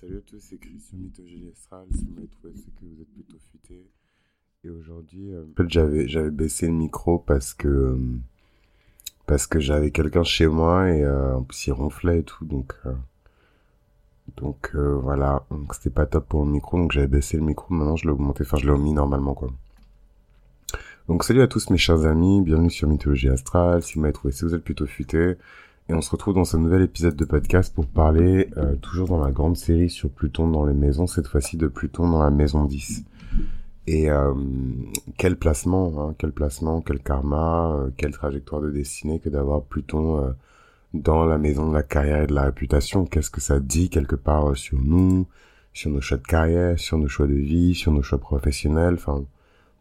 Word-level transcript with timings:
Salut 0.00 0.18
à 0.18 0.20
tous, 0.20 0.38
c'est 0.38 0.58
Chris 0.58 0.78
sur 0.78 0.96
Mythologie 0.96 1.48
Astrale. 1.52 1.88
Si 1.92 2.04
vous 2.04 2.14
m'avez 2.14 2.28
trouvé, 2.28 2.52
c'est 2.54 2.72
que 2.72 2.84
vous 2.84 3.02
êtes 3.02 3.12
plutôt 3.12 3.36
futé. 3.50 3.84
Et 4.62 4.70
aujourd'hui, 4.70 5.34
euh, 5.34 5.42
en 5.42 5.56
fait, 5.56 5.68
j'avais, 5.68 6.30
baissé 6.30 6.68
le 6.68 6.72
micro 6.72 7.18
parce 7.18 7.52
que, 7.52 7.66
euh, 9.26 9.36
que 9.50 9.58
j'avais 9.58 9.90
quelqu'un 9.90 10.22
chez 10.22 10.46
moi 10.46 10.88
et 10.88 11.02
euh, 11.02 11.38
en 11.38 11.42
plus 11.42 11.66
il 11.66 11.72
ronflait 11.72 12.20
et 12.20 12.22
tout, 12.22 12.44
donc, 12.44 12.74
euh, 12.86 12.92
donc 14.36 14.72
voilà, 14.76 15.44
donc 15.50 15.74
c'était 15.74 15.90
pas 15.90 16.06
top 16.06 16.28
pour 16.28 16.44
le 16.44 16.52
micro, 16.52 16.78
donc 16.78 16.92
j'avais 16.92 17.08
baissé 17.08 17.36
le 17.36 17.42
micro. 17.42 17.74
Maintenant, 17.74 17.96
je 17.96 18.04
l'ai 18.04 18.12
augmenté, 18.12 18.44
enfin, 18.44 18.56
je 18.56 18.70
l'ai 18.70 18.78
mis 18.78 18.92
normalement 18.92 19.34
quoi. 19.34 19.50
Donc 21.08 21.24
salut 21.24 21.42
à 21.42 21.48
tous 21.48 21.70
mes 21.70 21.78
chers 21.78 22.04
amis, 22.04 22.40
bienvenue 22.40 22.70
sur 22.70 22.86
Mythologie 22.86 23.30
Astrale. 23.30 23.82
Si 23.82 23.94
vous 23.94 24.02
m'avez 24.02 24.12
trouvé, 24.12 24.32
c'est 24.32 24.42
que 24.42 24.46
vous 24.46 24.54
êtes 24.54 24.62
plutôt 24.62 24.86
futé. 24.86 25.34
Et 25.90 25.94
on 25.94 26.02
se 26.02 26.10
retrouve 26.10 26.34
dans 26.34 26.44
ce 26.44 26.58
nouvel 26.58 26.82
épisode 26.82 27.16
de 27.16 27.24
podcast 27.24 27.74
pour 27.74 27.86
parler, 27.86 28.50
euh, 28.58 28.76
toujours 28.76 29.08
dans 29.08 29.24
la 29.24 29.30
grande 29.30 29.56
série 29.56 29.88
sur 29.88 30.10
Pluton 30.10 30.48
dans 30.48 30.66
les 30.66 30.74
maisons, 30.74 31.06
cette 31.06 31.28
fois-ci 31.28 31.56
de 31.56 31.66
Pluton 31.66 32.10
dans 32.10 32.22
la 32.22 32.30
maison 32.30 32.66
10. 32.66 33.04
Et 33.86 34.10
euh, 34.10 34.34
quel 35.16 35.36
placement, 35.36 36.10
hein, 36.10 36.14
quel 36.18 36.32
placement, 36.32 36.82
quel 36.82 36.98
karma, 36.98 37.72
euh, 37.72 37.90
quelle 37.96 38.10
trajectoire 38.10 38.60
de 38.60 38.70
destinée 38.70 39.18
que 39.18 39.30
d'avoir 39.30 39.62
Pluton 39.62 40.34
dans 40.92 41.24
la 41.24 41.38
maison 41.38 41.70
de 41.70 41.74
la 41.74 41.82
carrière 41.82 42.22
et 42.22 42.26
de 42.26 42.34
la 42.34 42.44
réputation. 42.44 43.06
Qu'est-ce 43.06 43.30
que 43.30 43.40
ça 43.40 43.58
dit 43.58 43.88
quelque 43.88 44.16
part 44.16 44.54
sur 44.58 44.78
nous, 44.78 45.26
sur 45.72 45.90
nos 45.90 46.02
choix 46.02 46.18
de 46.18 46.22
carrière, 46.22 46.78
sur 46.78 46.98
nos 46.98 47.08
choix 47.08 47.26
de 47.26 47.32
vie, 47.32 47.74
sur 47.74 47.92
nos 47.92 48.02
choix 48.02 48.18
professionnels, 48.18 48.94
enfin... 48.94 49.24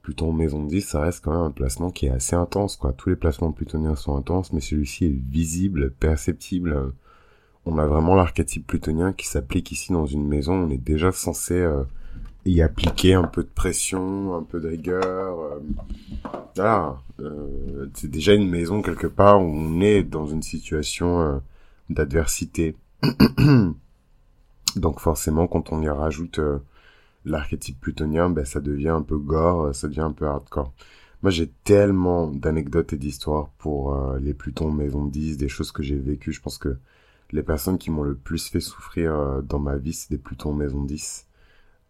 Pluton 0.08 0.32
maison 0.32 0.64
10, 0.64 0.84
ça 0.84 1.02
reste 1.02 1.22
quand 1.22 1.34
même 1.34 1.42
un 1.42 1.52
placement 1.52 1.92
qui 1.92 2.06
est 2.06 2.12
assez 2.12 2.34
intense, 2.34 2.78
quoi. 2.78 2.94
Tous 2.94 3.10
les 3.10 3.18
placements 3.18 3.52
plutoniens 3.52 3.98
sont 3.98 4.16
intenses, 4.16 4.54
mais 4.54 4.62
celui-ci 4.62 5.04
est 5.08 5.10
visible, 5.30 5.92
perceptible. 5.92 6.94
On 7.66 7.78
a 7.78 7.86
vraiment 7.86 8.16
l'archétype 8.16 8.66
plutonien 8.66 9.12
qui 9.12 9.28
s'applique 9.28 9.70
ici 9.74 9.92
dans 9.92 10.06
une 10.06 10.26
maison. 10.26 10.54
On 10.54 10.70
est 10.70 10.78
déjà 10.78 11.12
censé 11.12 11.56
euh, 11.56 11.84
y 12.46 12.62
appliquer 12.62 13.16
un 13.16 13.26
peu 13.26 13.44
de 13.44 13.50
pression, 13.50 14.34
un 14.34 14.44
peu 14.44 14.62
de 14.62 14.70
rigueur. 14.70 15.42
euh, 15.42 15.60
voilà. 16.56 16.96
Euh, 17.20 17.88
c'est 17.94 18.10
déjà 18.10 18.34
une 18.34 18.50
maison 18.50 18.82
quelque 18.82 19.08
part 19.08 19.42
où 19.42 19.50
on 19.50 19.82
est 19.82 20.04
dans 20.04 20.26
une 20.26 20.42
situation 20.42 21.42
d'adversité. 21.90 22.78
Donc 24.78 25.02
forcément, 25.02 25.48
quand 25.48 25.74
on 25.74 25.82
y 25.82 25.90
rajoute 25.90 26.40
l'archétype 27.30 27.80
plutonien, 27.80 28.30
ben, 28.30 28.46
ça 28.46 28.60
devient 28.60 28.90
un 28.90 29.02
peu 29.02 29.18
gore, 29.18 29.66
euh, 29.66 29.74
ça 29.74 29.88
devient 29.88 30.02
un 30.02 30.12
peu 30.12 30.26
hardcore. 30.28 30.74
Moi, 31.24 31.32
j'ai 31.32 31.48
tellement 31.64 32.28
d'anecdotes 32.28 32.94
et 32.94 32.98
d'histoires 32.98 33.50
pour 33.58 33.96
euh, 33.96 34.20
les 34.20 34.36
Plutons 34.36 34.72
Maison 34.72 35.06
10, 35.06 35.38
des 35.38 35.50
choses 35.50 35.72
que 35.72 35.82
j'ai 35.82 35.98
vécues. 35.98 36.32
Je 36.32 36.42
pense 36.42 36.60
que 36.60 36.78
les 37.32 37.42
personnes 37.44 37.80
qui 37.80 37.90
m'ont 37.90 38.04
le 38.04 38.16
plus 38.16 38.50
fait 38.50 38.60
souffrir 38.60 39.14
euh, 39.16 39.42
dans 39.42 39.60
ma 39.60 39.78
vie, 39.78 39.94
c'est 39.94 40.12
des 40.12 40.20
Plutons 40.20 40.54
Maison 40.54 40.84
10. 40.84 41.28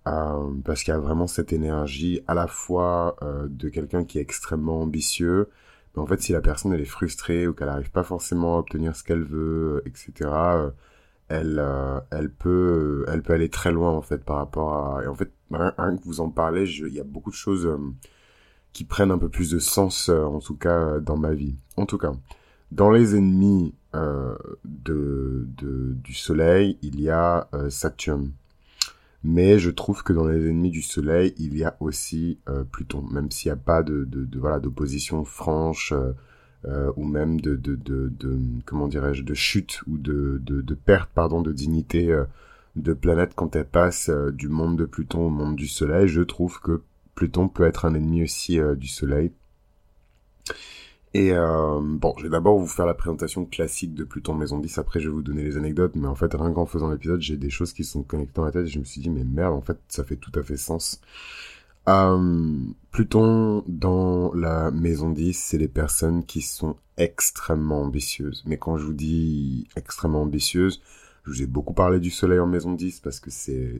Euh, 0.07 0.51
parce 0.63 0.83
qu'il 0.83 0.93
y 0.93 0.97
a 0.97 0.99
vraiment 0.99 1.27
cette 1.27 1.51
énergie 1.51 2.21
à 2.27 2.33
la 2.33 2.47
fois 2.47 3.17
de 3.49 3.69
quelqu'un 3.69 4.05
qui 4.05 4.19
est 4.19 4.21
extrêmement 4.21 4.81
ambitieux, 4.81 5.49
mais 5.95 6.01
en 6.01 6.07
fait, 6.07 6.21
si 6.21 6.31
la 6.31 6.41
personne 6.41 6.73
elle 6.73 6.81
est 6.81 6.85
frustrée 6.85 7.47
ou 7.47 7.53
qu'elle 7.53 7.67
n'arrive 7.67 7.91
pas 7.91 8.03
forcément 8.03 8.55
à 8.55 8.59
obtenir 8.59 8.95
ce 8.95 9.03
qu'elle 9.03 9.23
veut, 9.23 9.83
etc., 9.85 10.13
elle, 11.29 11.59
euh, 11.59 11.99
elle 12.11 12.31
peut, 12.31 13.05
aller 13.29 13.49
très 13.49 13.71
loin 13.71 13.91
en 13.91 14.01
fait 14.01 14.23
par 14.23 14.37
rapport 14.37 14.73
à. 14.73 15.09
En 15.09 15.15
fait, 15.15 15.31
rien, 15.51 15.97
que 15.97 16.03
vous 16.03 16.21
en 16.21 16.29
parlez, 16.29 16.63
il 16.63 16.93
y 16.93 16.99
a 16.99 17.03
beaucoup 17.03 17.31
de 17.31 17.35
choses 17.35 17.65
euh, 17.65 17.77
qui 18.73 18.85
prennent 18.85 19.11
un 19.11 19.17
peu 19.17 19.29
plus 19.29 19.51
de 19.51 19.59
sens, 19.59 20.09
euh, 20.09 20.23
en 20.23 20.39
tout 20.39 20.55
cas 20.55 20.99
dans 20.99 21.17
ma 21.17 21.33
vie. 21.33 21.55
En 21.75 21.85
tout 21.85 21.97
cas, 21.97 22.13
dans 22.71 22.91
les 22.91 23.15
ennemis 23.15 23.73
du 24.63 26.13
Soleil, 26.13 26.77
il 26.81 27.01
y 27.01 27.09
a 27.09 27.49
Saturne. 27.69 28.31
Mais 29.23 29.57
je 29.57 29.71
trouve 29.71 30.03
que 30.03 30.13
dans 30.13 30.27
les 30.27 30.47
ennemis 30.47 30.69
du 30.69 30.83
Soleil, 30.83 31.33
il 31.37 31.57
y 31.57 31.63
a 31.63 31.75
aussi 31.79 32.39
Pluton, 32.71 33.01
même 33.11 33.31
s'il 33.31 33.49
n'y 33.49 33.53
a 33.53 33.61
pas 33.61 33.81
de 33.81 34.07
voilà 34.37 34.59
d'opposition 34.59 35.25
franche. 35.25 35.93
Euh, 36.65 36.91
ou 36.95 37.05
même 37.05 37.39
de, 37.39 37.55
de, 37.55 37.75
de, 37.75 38.39
comment 38.65 38.87
dirais-je 38.87 39.23
de 39.23 39.33
chute 39.35 39.81
ou 39.87 39.97
de, 39.97 40.41
de, 40.43 40.73
perte 40.73 41.09
pardon 41.13 41.41
de 41.41 41.53
dignité 41.53 42.11
euh, 42.11 42.25
de 42.75 42.93
planète 42.93 43.33
quand 43.35 43.55
elle 43.55 43.67
passe 43.67 44.09
euh, 44.09 44.31
du 44.31 44.49
monde 44.49 44.75
de 44.75 44.85
Pluton 44.85 45.27
au 45.27 45.29
monde 45.29 45.55
du 45.55 45.67
Soleil. 45.67 46.07
Je 46.07 46.21
trouve 46.21 46.59
que 46.59 46.81
Pluton 47.13 47.47
peut 47.47 47.65
être 47.65 47.85
un 47.85 47.93
ennemi 47.93 48.23
aussi 48.23 48.59
du 48.75 48.87
Soleil. 48.87 49.31
Et 51.13 51.31
bon 51.33 52.13
je 52.17 52.23
vais 52.23 52.29
d'abord 52.29 52.59
vous 52.59 52.67
faire 52.67 52.85
la 52.85 52.93
présentation 52.93 53.45
classique 53.45 53.95
de 53.95 54.03
Pluton 54.03 54.35
Maison 54.35 54.59
10 54.59 54.77
après 54.77 54.99
je 54.99 55.09
vais 55.09 55.15
vous 55.15 55.23
donner 55.23 55.43
les 55.43 55.57
anecdotes. 55.57 55.95
Mais 55.95 56.07
en 56.07 56.13
fait 56.13 56.31
rien 56.33 56.51
qu'en 56.51 56.67
faisant 56.67 56.91
l'épisode 56.91 57.21
j'ai 57.21 57.37
des 57.37 57.49
choses 57.49 57.73
qui 57.73 57.83
sont 57.83 58.03
connectées 58.03 58.33
dans 58.35 58.45
la 58.45 58.51
tête 58.51 58.65
et 58.65 58.69
je 58.69 58.77
me 58.77 58.83
suis 58.83 59.01
dit 59.01 59.09
mais 59.09 59.23
merde 59.23 59.55
en 59.55 59.61
fait 59.61 59.79
ça 59.87 60.03
fait 60.03 60.17
tout 60.17 60.31
à 60.35 60.43
fait 60.43 60.57
sens. 60.57 61.01
Euh, 61.87 62.59
Pluton 62.97 63.63
dans 63.67 64.33
la 64.33 64.71
maison 64.71 65.11
10, 65.11 65.37
c'est 65.37 65.59
les 65.59 65.67
personnes 65.67 66.25
qui 66.25 66.41
sont 66.41 66.77
extrêmement 66.97 67.83
ambitieuses. 67.83 68.41
Mais 68.47 68.57
quand 68.57 68.77
je 68.77 68.85
vous 68.85 68.95
dis 68.95 69.67
extrêmement 69.75 70.23
ambitieuses, 70.23 70.81
je 71.23 71.29
vous 71.29 71.43
ai 71.43 71.45
beaucoup 71.45 71.75
parlé 71.75 71.99
du 71.99 72.09
soleil 72.09 72.39
en 72.39 72.47
maison 72.47 72.71
10 72.71 73.01
parce 73.01 73.19
que 73.19 73.29
c'est, 73.29 73.79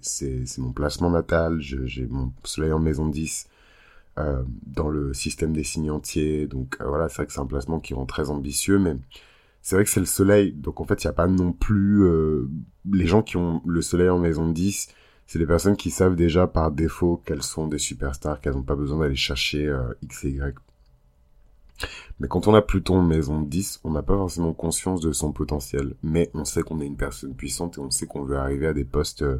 mon 0.60 0.72
placement 0.72 1.10
natal. 1.10 1.60
J'ai 1.60 2.06
mon 2.06 2.32
soleil 2.44 2.72
en 2.72 2.78
maison 2.78 3.08
10 3.08 3.48
euh, 4.20 4.44
dans 4.68 4.88
le 4.88 5.16
système 5.16 5.52
des 5.52 5.64
signes 5.64 5.90
entiers. 5.90 6.46
Donc 6.46 6.78
euh, 6.80 6.86
voilà, 6.88 7.10
c'est 7.10 7.16
vrai 7.16 7.26
que 7.26 7.34
c'est 7.34 7.40
un 7.40 7.48
placement 7.48 7.80
qui 7.80 7.96
rend 7.96 8.06
très 8.06 8.30
ambitieux, 8.30 8.78
mais 8.78 8.98
c'est 9.64 9.78
vrai 9.78 9.84
que 9.84 9.90
c'est 9.90 10.00
le 10.00 10.06
soleil. 10.06 10.52
Donc 10.52 10.80
en 10.80 10.84
fait, 10.86 11.04
il 11.04 11.08
n'y 11.08 11.10
a 11.10 11.14
pas 11.14 11.26
non 11.26 11.54
plus... 11.54 12.04
euh, 12.04 12.48
les 12.94 13.08
gens 13.08 13.24
qui 13.24 13.38
ont 13.38 13.64
le 13.66 13.82
soleil 13.82 14.10
en 14.10 14.20
maison 14.20 14.48
10, 14.48 14.90
c'est 15.28 15.40
des 15.40 15.46
personnes 15.46 15.76
qui 15.76 15.92
savent 15.92 16.16
déjà 16.16 16.48
par 16.48 16.72
défaut 16.72 17.22
qu'elles 17.26 17.44
sont 17.44 17.68
des 17.68 17.80
superstars, 17.80 18.40
qu'elles 18.40 18.54
n'ont 18.54 18.64
pas 18.64 18.76
besoin 18.76 19.00
d'aller 19.00 19.16
chercher 19.16 19.68
euh, 19.68 19.94
X 20.02 20.24
et 20.24 20.30
Y. 20.30 20.56
Mais 22.20 22.28
quand 22.28 22.48
on 22.48 22.56
a 22.56 22.62
Pluton 22.62 23.04
maison 23.04 23.42
10, 23.42 23.82
on 23.84 23.92
n'a 23.92 24.02
pas 24.02 24.16
forcément 24.16 24.54
conscience 24.54 25.02
de 25.02 25.12
son 25.12 25.34
potentiel, 25.34 25.94
mais 26.02 26.32
on 26.34 26.46
sait 26.46 26.64
qu'on 26.64 26.80
est 26.80 26.88
une 26.88 26.98
personne 26.98 27.36
puissante 27.36 27.78
et 27.78 27.82
on 27.82 27.92
sait 27.92 28.08
qu'on 28.08 28.24
veut 28.24 28.38
arriver 28.38 28.68
à 28.68 28.74
des 28.74 28.86
postes 28.86 29.22
euh, 29.22 29.40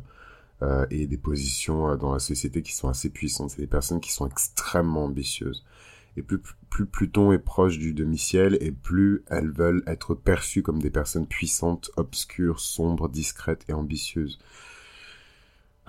euh, 0.62 0.86
et 0.92 1.08
des 1.08 1.18
positions 1.18 1.96
dans 1.96 2.14
la 2.14 2.20
société 2.20 2.62
qui 2.62 2.76
sont 2.76 2.90
assez 2.90 3.10
puissantes. 3.10 3.52
C'est 3.52 3.62
des 3.62 3.68
personnes 3.68 4.02
qui 4.02 4.12
sont 4.12 4.28
extrêmement 4.28 5.06
ambitieuses. 5.06 5.66
Et 6.18 6.22
plus, 6.22 6.42
plus 6.70 6.86
Pluton 6.86 7.32
est 7.32 7.40
proche 7.40 7.78
du 7.78 7.94
demi-ciel, 7.94 8.58
et 8.60 8.72
plus 8.72 9.24
elles 9.28 9.52
veulent 9.52 9.84
être 9.88 10.16
perçues 10.16 10.64
comme 10.64 10.82
des 10.82 10.90
personnes 10.90 11.28
puissantes, 11.28 11.92
obscures, 11.96 12.60
sombres, 12.60 13.08
discrètes 13.08 13.64
et 13.70 13.74
ambitieuses. 13.74 14.40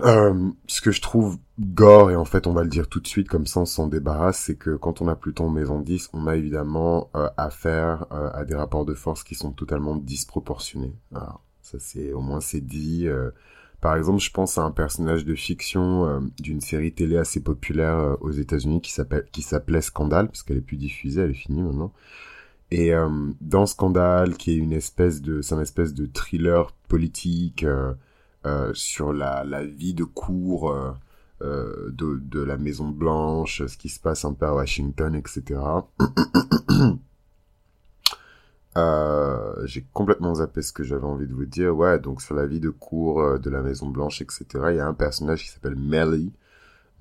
Euh, 0.01 0.51
ce 0.67 0.79
que 0.79 0.91
je 0.91 1.01
trouve 1.01 1.39
gore, 1.59 2.09
et 2.09 2.15
en 2.15 2.23
fait 2.23 2.47
on 2.47 2.53
va 2.53 2.63
le 2.63 2.69
dire 2.69 2.87
tout 2.87 3.01
de 3.01 3.07
suite 3.07 3.27
comme 3.27 3.45
ça 3.45 3.59
on 3.61 3.65
s'en 3.65 3.87
débarrasse, 3.87 4.39
c'est 4.39 4.55
que 4.55 4.77
quand 4.77 5.01
on 5.01 5.09
a 5.09 5.15
Pluton 5.15 5.47
en 5.47 5.49
maison 5.49 5.79
10, 5.81 6.11
on 6.13 6.25
a 6.27 6.37
évidemment 6.37 7.09
euh, 7.17 7.29
affaire 7.35 8.05
euh, 8.13 8.29
à 8.33 8.45
des 8.45 8.55
rapports 8.55 8.85
de 8.85 8.93
force 8.93 9.23
qui 9.25 9.35
sont 9.35 9.51
totalement 9.51 9.97
disproportionnés. 9.97 10.93
Alors, 11.13 11.43
ça 11.61 11.79
c'est 11.79 12.13
au 12.13 12.21
moins 12.21 12.39
c'est 12.39 12.61
dit. 12.61 13.07
euh. 13.07 13.31
par 13.81 13.95
exemple, 13.97 14.21
je 14.21 14.31
pense 14.31 14.57
à 14.57 14.63
un 14.63 14.71
personnage 14.71 15.25
de 15.25 15.35
fiction 15.35 16.05
euh, 16.05 16.19
d'une 16.39 16.61
série 16.61 16.93
télé 16.93 17.17
assez 17.17 17.41
populaire 17.43 18.15
aux 18.21 18.31
États-Unis 18.31 18.79
qui 18.81 18.93
s'appelle 18.93 19.25
qui 19.33 19.41
s'appelait 19.41 19.81
Scandale, 19.81 20.27
parce 20.27 20.43
qu'elle 20.43 20.57
est 20.57 20.61
plus 20.61 20.77
diffusée, 20.77 21.21
elle 21.21 21.31
est 21.31 21.33
finie 21.33 21.61
maintenant. 21.61 21.91
Et 22.71 22.91
dans 23.41 23.65
Scandale, 23.65 24.37
qui 24.37 24.51
est 24.51 24.55
une 24.55 24.73
espèce 24.73 25.21
de, 25.23 25.41
c'est 25.41 25.55
un 25.55 25.61
espèce 25.61 25.95
de 25.95 26.05
thriller 26.05 26.71
politique 26.87 27.65
sur 28.73 29.13
la, 29.13 29.63
vie 29.63 29.93
de 29.93 30.03
cour 30.03 30.71
euh, 30.71 30.91
euh, 31.41 31.91
de, 31.91 32.41
la 32.41 32.57
Maison 32.57 32.89
Blanche, 32.89 33.65
ce 33.65 33.77
qui 33.77 33.89
se 33.89 33.99
passe 33.99 34.25
un 34.25 34.33
peu 34.33 34.45
à 34.45 34.53
Washington, 34.53 35.15
etc. 35.15 35.59
Euh, 38.77 39.65
j'ai 39.65 39.83
complètement 39.93 40.35
zappé 40.35 40.61
ce 40.61 40.71
que 40.71 40.83
j'avais 40.83 41.03
envie 41.03 41.27
de 41.27 41.33
vous 41.33 41.47
dire. 41.47 41.75
Ouais, 41.75 41.99
donc 41.99 42.21
sur 42.21 42.35
la 42.35 42.45
vie 42.45 42.59
de 42.59 42.69
cour 42.69 43.19
euh, 43.19 43.37
de 43.37 43.49
la 43.49 43.61
Maison 43.61 43.87
Blanche, 43.87 44.21
etc. 44.21 44.45
Il 44.69 44.75
y 44.75 44.79
a 44.79 44.87
un 44.87 44.93
personnage 44.93 45.43
qui 45.43 45.49
s'appelle 45.49 45.75
Melly. 45.75 46.31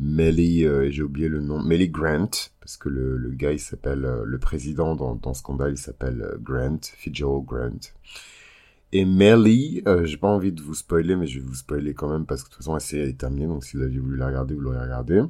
Melly, 0.00 0.64
euh, 0.64 0.90
j'ai 0.90 1.02
oublié 1.02 1.28
le 1.28 1.40
nom, 1.40 1.60
Melly 1.60 1.88
Grant, 1.88 2.30
parce 2.60 2.76
que 2.76 2.88
le, 2.88 3.16
le 3.16 3.30
gars, 3.30 3.52
il 3.52 3.58
s'appelle, 3.58 4.04
euh, 4.04 4.22
le 4.24 4.38
président 4.38 4.94
dans, 4.94 5.16
dans 5.16 5.34
Scandale, 5.34 5.72
il 5.72 5.78
s'appelle 5.78 6.22
euh, 6.22 6.38
Grant, 6.40 6.78
Fitzgerald 6.82 7.44
Grant. 7.44 7.80
Et 8.92 9.04
Melly, 9.04 9.82
euh, 9.86 10.04
j'ai 10.04 10.16
pas 10.16 10.28
envie 10.28 10.52
de 10.52 10.62
vous 10.62 10.74
spoiler, 10.74 11.14
mais 11.14 11.26
je 11.26 11.40
vais 11.40 11.46
vous 11.46 11.54
spoiler 11.54 11.92
quand 11.94 12.08
même, 12.08 12.24
parce 12.24 12.42
que 12.42 12.48
de 12.48 12.54
toute 12.54 12.62
façon, 12.62 12.74
la 12.74 12.80
série 12.80 13.10
est 13.10 13.18
terminée, 13.20 13.46
donc 13.46 13.64
si 13.64 13.76
vous 13.76 13.82
aviez 13.82 13.98
voulu 13.98 14.16
la 14.16 14.28
regarder, 14.28 14.54
vous 14.54 14.60
l'aurez 14.60 14.80
regardée. 14.80 15.22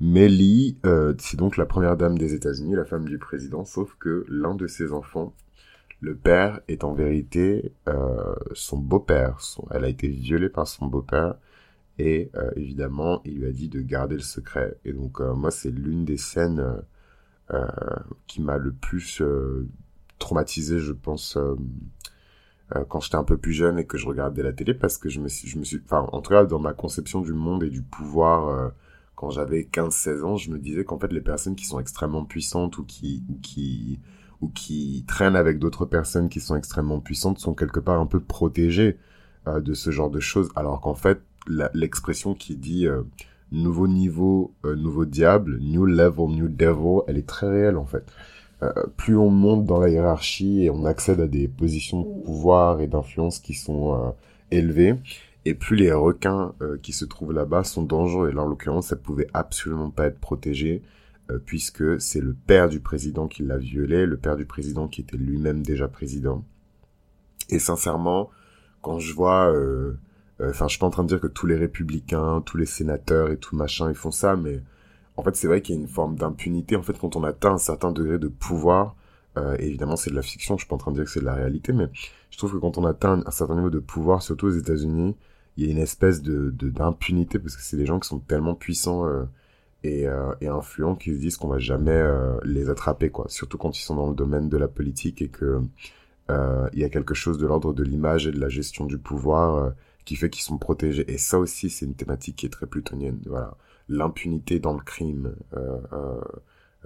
Melly, 0.00 0.78
euh, 0.86 1.14
c'est 1.18 1.36
donc 1.36 1.56
la 1.56 1.66
première 1.66 1.96
dame 1.96 2.18
des 2.18 2.34
États-Unis, 2.34 2.74
la 2.74 2.84
femme 2.84 3.08
du 3.08 3.18
président, 3.18 3.64
sauf 3.64 3.96
que 3.98 4.24
l'un 4.28 4.54
de 4.54 4.66
ses 4.66 4.92
enfants, 4.92 5.34
le 6.00 6.14
père, 6.14 6.60
est 6.68 6.84
en 6.84 6.94
vérité 6.94 7.72
euh, 7.88 8.34
son 8.52 8.78
beau-père. 8.78 9.38
Elle 9.70 9.84
a 9.84 9.88
été 9.88 10.08
violée 10.08 10.48
par 10.48 10.68
son 10.68 10.86
beau-père, 10.86 11.36
et 11.98 12.30
euh, 12.34 12.50
évidemment, 12.56 13.22
il 13.24 13.38
lui 13.38 13.46
a 13.46 13.52
dit 13.52 13.68
de 13.68 13.80
garder 13.80 14.16
le 14.16 14.22
secret. 14.22 14.76
Et 14.84 14.92
donc, 14.92 15.20
euh, 15.20 15.34
moi, 15.34 15.50
c'est 15.50 15.70
l'une 15.70 16.04
des 16.04 16.16
scènes 16.16 16.82
euh, 17.52 17.66
qui 18.26 18.42
m'a 18.42 18.58
le 18.58 18.72
plus 18.72 19.22
traumatisé, 20.18 20.78
je 20.78 20.92
pense, 20.92 21.38
euh, 22.74 22.84
quand 22.88 23.00
j'étais 23.00 23.16
un 23.16 23.24
peu 23.24 23.36
plus 23.36 23.52
jeune 23.52 23.78
et 23.78 23.86
que 23.86 23.98
je 23.98 24.06
regardais 24.06 24.42
la 24.42 24.52
télé 24.52 24.74
parce 24.74 24.98
que 24.98 25.08
je 25.08 25.20
me 25.20 25.28
suis, 25.28 25.48
je 25.48 25.58
me 25.58 25.64
suis, 25.64 25.80
enfin, 25.84 26.08
en 26.12 26.20
tout 26.20 26.30
cas, 26.30 26.44
dans 26.44 26.58
ma 26.58 26.72
conception 26.72 27.20
du 27.20 27.32
monde 27.32 27.62
et 27.62 27.70
du 27.70 27.82
pouvoir, 27.82 28.48
euh, 28.48 28.68
quand 29.14 29.30
j'avais 29.30 29.62
15-16 29.62 30.22
ans, 30.22 30.36
je 30.36 30.50
me 30.50 30.58
disais 30.58 30.84
qu'en 30.84 30.98
fait, 30.98 31.12
les 31.12 31.20
personnes 31.20 31.54
qui 31.54 31.66
sont 31.66 31.78
extrêmement 31.78 32.24
puissantes 32.24 32.78
ou 32.78 32.84
qui, 32.84 33.24
ou 33.28 33.38
qui, 33.40 34.00
ou 34.40 34.48
qui 34.48 35.04
traînent 35.06 35.36
avec 35.36 35.58
d'autres 35.58 35.84
personnes 35.86 36.28
qui 36.28 36.40
sont 36.40 36.56
extrêmement 36.56 37.00
puissantes 37.00 37.38
sont 37.38 37.54
quelque 37.54 37.80
part 37.80 38.00
un 38.00 38.06
peu 38.06 38.20
protégées 38.20 38.98
euh, 39.46 39.60
de 39.60 39.74
ce 39.74 39.90
genre 39.90 40.10
de 40.10 40.20
choses, 40.20 40.50
alors 40.56 40.80
qu'en 40.80 40.94
fait, 40.94 41.20
l'expression 41.74 42.34
qui 42.34 42.56
dit 42.56 42.86
nouveau 43.52 43.86
niveau, 43.86 44.54
nouveau 44.64 45.04
diable, 45.04 45.58
new 45.60 45.84
level, 45.84 46.28
new 46.28 46.48
devil, 46.48 47.02
elle 47.06 47.18
est 47.18 47.28
très 47.28 47.46
réelle 47.46 47.76
en 47.76 47.84
fait. 47.84 48.10
Euh, 48.62 48.72
plus 48.96 49.16
on 49.16 49.30
monte 49.30 49.64
dans 49.64 49.80
la 49.80 49.88
hiérarchie 49.88 50.62
et 50.62 50.70
on 50.70 50.84
accède 50.84 51.20
à 51.20 51.26
des 51.26 51.48
positions 51.48 52.02
de 52.02 52.24
pouvoir 52.24 52.80
et 52.80 52.86
d'influence 52.86 53.38
qui 53.38 53.54
sont 53.54 53.94
euh, 53.94 54.10
élevées, 54.50 54.94
et 55.44 55.54
plus 55.54 55.76
les 55.76 55.92
requins 55.92 56.54
euh, 56.62 56.78
qui 56.80 56.92
se 56.92 57.04
trouvent 57.04 57.32
là-bas 57.32 57.64
sont 57.64 57.82
dangereux. 57.82 58.30
Et 58.30 58.32
là, 58.32 58.42
en 58.42 58.46
l'occurrence, 58.46 58.88
ça 58.88 58.96
pouvait 58.96 59.26
absolument 59.34 59.90
pas 59.90 60.06
être 60.06 60.18
protégé, 60.18 60.82
puisque 61.46 61.98
c'est 62.02 62.20
le 62.20 62.34
père 62.34 62.68
du 62.68 62.80
président 62.80 63.28
qui 63.28 63.42
l'a 63.42 63.56
violé, 63.56 64.04
le 64.04 64.18
père 64.18 64.36
du 64.36 64.44
président 64.44 64.88
qui 64.88 65.00
était 65.00 65.16
lui-même 65.16 65.62
déjà 65.62 65.88
président. 65.88 66.44
Et 67.48 67.58
sincèrement, 67.58 68.28
quand 68.82 68.98
je 68.98 69.14
vois... 69.14 69.50
Enfin, 70.38 70.66
je 70.66 70.72
suis 70.72 70.78
pas 70.78 70.86
en 70.86 70.90
train 70.90 71.02
de 71.02 71.08
dire 71.08 71.20
que 71.20 71.26
tous 71.26 71.46
les 71.46 71.56
républicains, 71.56 72.42
tous 72.44 72.58
les 72.58 72.66
sénateurs 72.66 73.30
et 73.30 73.38
tout 73.38 73.56
machin, 73.56 73.88
ils 73.88 73.94
font 73.94 74.10
ça, 74.10 74.36
mais 74.36 74.60
en 75.16 75.22
fait, 75.22 75.36
c'est 75.36 75.46
vrai 75.46 75.62
qu'il 75.62 75.74
y 75.76 75.78
a 75.78 75.80
une 75.80 75.88
forme 75.88 76.16
d'impunité. 76.16 76.76
En 76.76 76.82
fait, 76.82 76.98
quand 76.98 77.16
on 77.16 77.24
atteint 77.24 77.52
un 77.54 77.58
certain 77.58 77.92
degré 77.92 78.18
de 78.18 78.28
pouvoir, 78.28 78.96
euh, 79.36 79.56
évidemment, 79.58 79.96
c'est 79.96 80.10
de 80.10 80.16
la 80.16 80.22
fiction. 80.22 80.56
Je 80.56 80.62
suis 80.62 80.68
pas 80.68 80.74
en 80.76 80.78
train 80.78 80.90
de 80.92 80.96
dire 80.96 81.04
que 81.04 81.10
c'est 81.10 81.20
de 81.20 81.24
la 81.24 81.34
réalité, 81.34 81.72
mais 81.72 81.88
je 82.30 82.38
trouve 82.38 82.52
que 82.52 82.58
quand 82.58 82.78
on 82.78 82.84
atteint 82.84 83.22
un 83.26 83.30
certain 83.30 83.56
niveau 83.56 83.70
de 83.70 83.78
pouvoir, 83.78 84.22
surtout 84.22 84.46
aux 84.46 84.50
États-Unis, 84.50 85.16
il 85.56 85.66
y 85.66 85.68
a 85.68 85.72
une 85.72 85.78
espèce 85.78 86.22
de 86.22 86.50
d'impunité 86.50 87.38
parce 87.38 87.56
que 87.56 87.62
c'est 87.62 87.76
des 87.76 87.86
gens 87.86 88.00
qui 88.00 88.08
sont 88.08 88.18
tellement 88.18 88.54
puissants 88.54 89.06
euh, 89.06 89.24
et, 89.84 90.08
euh, 90.08 90.34
et 90.40 90.48
influents 90.48 90.96
qu'ils 90.96 91.14
se 91.14 91.20
disent 91.20 91.36
qu'on 91.36 91.48
va 91.48 91.58
jamais 91.58 91.92
euh, 91.92 92.38
les 92.44 92.70
attraper, 92.70 93.10
quoi. 93.10 93.26
Surtout 93.28 93.58
quand 93.58 93.78
ils 93.78 93.82
sont 93.82 93.94
dans 93.94 94.08
le 94.08 94.14
domaine 94.14 94.48
de 94.48 94.56
la 94.56 94.68
politique 94.68 95.22
et 95.22 95.28
que 95.28 95.60
euh, 96.30 96.68
il 96.72 96.80
y 96.80 96.84
a 96.84 96.88
quelque 96.88 97.14
chose 97.14 97.38
de 97.38 97.46
l'ordre 97.46 97.72
de 97.72 97.82
l'image 97.84 98.26
et 98.26 98.32
de 98.32 98.40
la 98.40 98.48
gestion 98.48 98.86
du 98.86 98.98
pouvoir 98.98 99.74
qui 100.04 100.16
fait 100.16 100.30
qu'ils 100.30 100.42
sont 100.42 100.58
protégés. 100.58 101.04
Et 101.12 101.18
ça 101.18 101.38
aussi, 101.38 101.70
c'est 101.70 101.86
une 101.86 101.94
thématique 101.94 102.36
qui 102.36 102.46
est 102.46 102.50
très 102.50 102.66
plutonienne. 102.66 103.20
Voilà 103.26 103.56
l'impunité 103.88 104.58
dans 104.58 104.74
le 104.74 104.82
crime, 104.82 105.34
euh, 105.56 105.78
euh, 105.92 106.20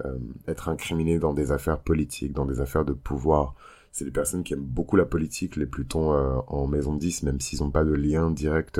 euh, 0.05 0.17
être 0.47 0.69
incriminé 0.69 1.19
dans 1.19 1.33
des 1.33 1.51
affaires 1.51 1.79
politiques, 1.79 2.33
dans 2.33 2.45
des 2.45 2.61
affaires 2.61 2.85
de 2.85 2.93
pouvoir. 2.93 3.55
C'est 3.91 4.05
des 4.05 4.11
personnes 4.11 4.43
qui 4.43 4.53
aiment 4.53 4.61
beaucoup 4.61 4.95
la 4.95 5.05
politique, 5.05 5.55
les 5.55 5.65
Plutons 5.65 6.11
en 6.47 6.67
maison 6.67 6.95
10, 6.95 7.23
même 7.23 7.39
s'ils 7.39 7.61
n'ont 7.61 7.71
pas 7.71 7.83
de 7.83 7.93
lien 7.93 8.29
direct 8.29 8.79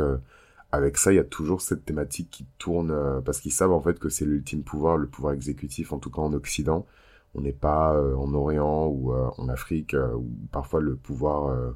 avec 0.71 0.97
ça. 0.99 1.11
Il 1.11 1.15
y 1.15 1.19
a 1.19 1.23
toujours 1.23 1.61
cette 1.61 1.83
thématique 1.83 2.29
qui 2.29 2.45
tourne, 2.59 3.21
parce 3.25 3.39
qu'ils 3.39 3.51
savent 3.51 3.71
en 3.71 3.81
fait 3.81 3.97
que 3.97 4.09
c'est 4.09 4.25
l'ultime 4.25 4.63
pouvoir, 4.63 4.97
le 4.97 5.07
pouvoir 5.07 5.33
exécutif, 5.33 5.93
en 5.93 5.99
tout 5.99 6.11
cas 6.11 6.21
en 6.21 6.31
Occident. 6.33 6.85
On 7.33 7.41
n'est 7.41 7.53
pas 7.53 7.99
en 8.15 8.33
Orient 8.35 8.85
ou 8.87 9.11
en 9.13 9.49
Afrique, 9.49 9.95
où 9.95 10.29
parfois 10.51 10.79
le 10.79 10.95
pouvoir 10.95 11.73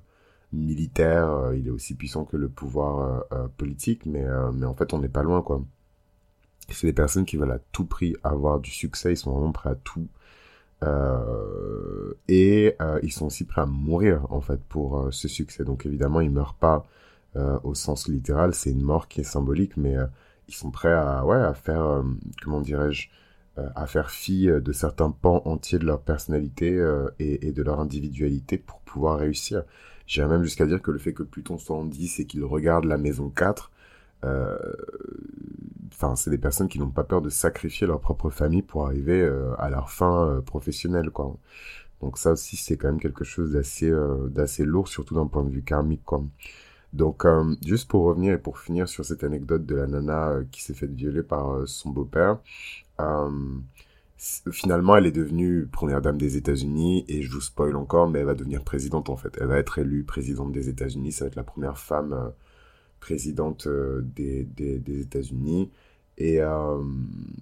militaire, 0.51 1.53
il 1.55 1.67
est 1.67 1.71
aussi 1.71 1.95
puissant 1.95 2.25
que 2.25 2.37
le 2.37 2.49
pouvoir 2.49 3.25
politique, 3.57 4.05
mais, 4.05 4.25
mais 4.53 4.67
en 4.67 4.75
fait 4.75 4.93
on 4.93 4.99
n'est 4.99 5.09
pas 5.09 5.23
loin 5.23 5.41
quoi. 5.41 5.63
C'est 6.69 6.87
des 6.87 6.93
personnes 6.93 7.25
qui 7.25 7.37
veulent 7.37 7.51
à 7.51 7.59
tout 7.71 7.85
prix 7.85 8.15
avoir 8.23 8.59
du 8.59 8.71
succès, 8.71 9.13
ils 9.13 9.17
sont 9.17 9.31
vraiment 9.31 9.51
prêts 9.51 9.71
à 9.71 9.75
tout. 9.75 10.07
Euh, 10.83 12.13
et 12.27 12.75
euh, 12.81 12.99
ils 13.03 13.11
sont 13.11 13.27
aussi 13.27 13.45
prêts 13.45 13.61
à 13.61 13.65
mourir 13.65 14.25
en 14.31 14.41
fait 14.41 14.59
pour 14.69 14.99
euh, 14.99 15.11
ce 15.11 15.27
succès. 15.27 15.63
Donc 15.63 15.85
évidemment, 15.85 16.21
ils 16.21 16.31
meurent 16.31 16.55
pas 16.55 16.85
euh, 17.35 17.57
au 17.63 17.73
sens 17.73 18.07
littéral, 18.07 18.53
c'est 18.53 18.71
une 18.71 18.81
mort 18.81 19.07
qui 19.07 19.21
est 19.21 19.23
symbolique, 19.23 19.77
mais 19.77 19.95
euh, 19.97 20.05
ils 20.47 20.53
sont 20.53 20.71
prêts 20.71 20.93
à 20.93 21.25
ouais 21.25 21.37
à 21.37 21.53
faire 21.53 22.03
comment 22.43 22.61
dirais-je 22.61 23.09
à 23.75 23.85
faire 23.85 24.09
fi 24.09 24.47
de 24.47 24.71
certains 24.71 25.11
pans 25.11 25.43
entiers 25.45 25.79
de 25.79 25.85
leur 25.85 26.01
personnalité 26.01 26.75
et, 27.19 27.47
et, 27.47 27.51
de 27.51 27.61
leur 27.61 27.79
individualité 27.79 28.57
pour 28.57 28.79
pouvoir 28.79 29.19
réussir. 29.19 29.63
J'irais 30.07 30.27
même 30.27 30.43
jusqu'à 30.43 30.65
dire 30.65 30.81
que 30.81 30.91
le 30.91 30.97
fait 30.97 31.13
que 31.13 31.23
Pluton 31.23 31.57
soit 31.57 31.77
en 31.77 31.85
10 31.85 32.19
et 32.19 32.25
qu'il 32.25 32.43
regarde 32.43 32.85
la 32.85 32.97
maison 32.97 33.29
4, 33.29 33.71
euh, 34.23 34.57
enfin, 36.03 36.15
c'est 36.15 36.29
des 36.29 36.37
personnes 36.37 36.67
qui 36.67 36.79
n'ont 36.79 36.89
pas 36.89 37.03
peur 37.03 37.21
de 37.21 37.29
sacrifier 37.29 37.87
leur 37.87 37.99
propre 37.99 38.29
famille 38.29 38.61
pour 38.61 38.85
arriver 38.85 39.21
euh, 39.21 39.53
à 39.59 39.69
leur 39.69 39.89
fin 39.91 40.27
euh, 40.27 40.41
professionnelle, 40.41 41.09
quoi. 41.11 41.35
Donc 42.01 42.17
ça 42.17 42.33
aussi, 42.33 42.57
c'est 42.57 42.77
quand 42.77 42.89
même 42.89 42.99
quelque 42.99 43.23
chose 43.23 43.53
d'assez 43.53 43.91
d'assez 44.29 44.65
lourd, 44.65 44.87
surtout 44.89 45.15
d'un 45.15 45.27
point 45.27 45.43
de 45.43 45.49
vue 45.49 45.63
karmique, 45.63 46.03
quoi. 46.05 46.23
Donc, 46.93 47.25
juste 47.65 47.89
pour 47.89 48.03
revenir 48.03 48.33
et 48.33 48.37
pour 48.37 48.59
finir 48.59 48.87
sur 48.87 49.05
cette 49.05 49.23
anecdote 49.23 49.65
de 49.65 49.75
la 49.75 49.87
nana 49.87 50.41
qui 50.51 50.61
s'est 50.61 50.75
faite 50.75 50.93
violer 50.93 51.23
par 51.23 51.67
son 51.67 51.89
beau-père, 51.89 52.39
finalement, 54.51 54.95
elle 54.95 55.05
est 55.05 55.11
devenue 55.11 55.67
première 55.67 56.01
dame 56.01 56.17
des 56.17 56.37
États-Unis 56.37 57.05
et 57.07 57.21
je 57.21 57.31
vous 57.31 57.41
spoil 57.41 57.75
encore, 57.75 58.09
mais 58.09 58.19
elle 58.19 58.25
va 58.25 58.35
devenir 58.35 58.63
présidente 58.63 59.09
en 59.09 59.17
fait. 59.17 59.37
Elle 59.39 59.47
va 59.47 59.57
être 59.57 59.79
élue 59.79 60.03
présidente 60.03 60.51
des 60.51 60.69
États-Unis. 60.69 61.11
Ça 61.11 61.25
va 61.25 61.27
être 61.29 61.35
la 61.35 61.43
première 61.43 61.77
femme 61.77 62.31
présidente 62.99 63.67
euh, 63.67 64.01
des, 64.01 64.43
des, 64.45 64.79
des 64.79 65.01
États-Unis. 65.01 65.69
Et, 66.17 66.41
euh, 66.41 66.81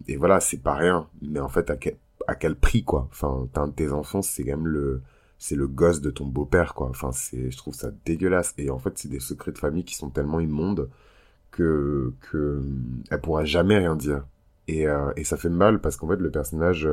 et 0.07 0.17
voilà, 0.17 0.39
c'est 0.39 0.61
pas 0.61 0.75
rien. 0.75 1.07
Mais 1.21 1.39
en 1.39 1.49
fait, 1.49 1.69
à 1.69 1.77
quel, 1.77 1.97
à 2.27 2.35
quel 2.35 2.55
prix, 2.55 2.83
quoi? 2.83 3.07
Enfin, 3.11 3.47
t'as 3.53 3.61
un 3.61 3.67
de 3.67 3.73
tes 3.73 3.91
enfants, 3.91 4.21
c'est 4.21 4.43
quand 4.43 4.57
même 4.57 4.67
le 4.67 5.01
c'est 5.41 5.55
le 5.55 5.67
gosse 5.67 6.01
de 6.01 6.11
ton 6.11 6.27
beau-père, 6.27 6.75
quoi. 6.75 6.87
Enfin, 6.89 7.11
c'est, 7.11 7.49
je 7.49 7.57
trouve 7.57 7.73
ça 7.73 7.89
dégueulasse. 8.05 8.53
Et 8.59 8.69
en 8.69 8.77
fait, 8.77 8.97
c'est 8.97 9.09
des 9.09 9.19
secrets 9.19 9.51
de 9.51 9.57
famille 9.57 9.83
qui 9.83 9.95
sont 9.95 10.11
tellement 10.11 10.39
immondes 10.39 10.87
que, 11.49 12.13
que, 12.31 12.61
elle 13.09 13.21
pourra 13.21 13.43
jamais 13.43 13.79
rien 13.79 13.95
dire. 13.95 14.23
Et, 14.67 14.87
euh, 14.87 15.11
et 15.17 15.23
ça 15.23 15.37
fait 15.37 15.49
mal 15.49 15.81
parce 15.81 15.97
qu'en 15.97 16.07
fait, 16.07 16.17
le 16.17 16.29
personnage 16.29 16.87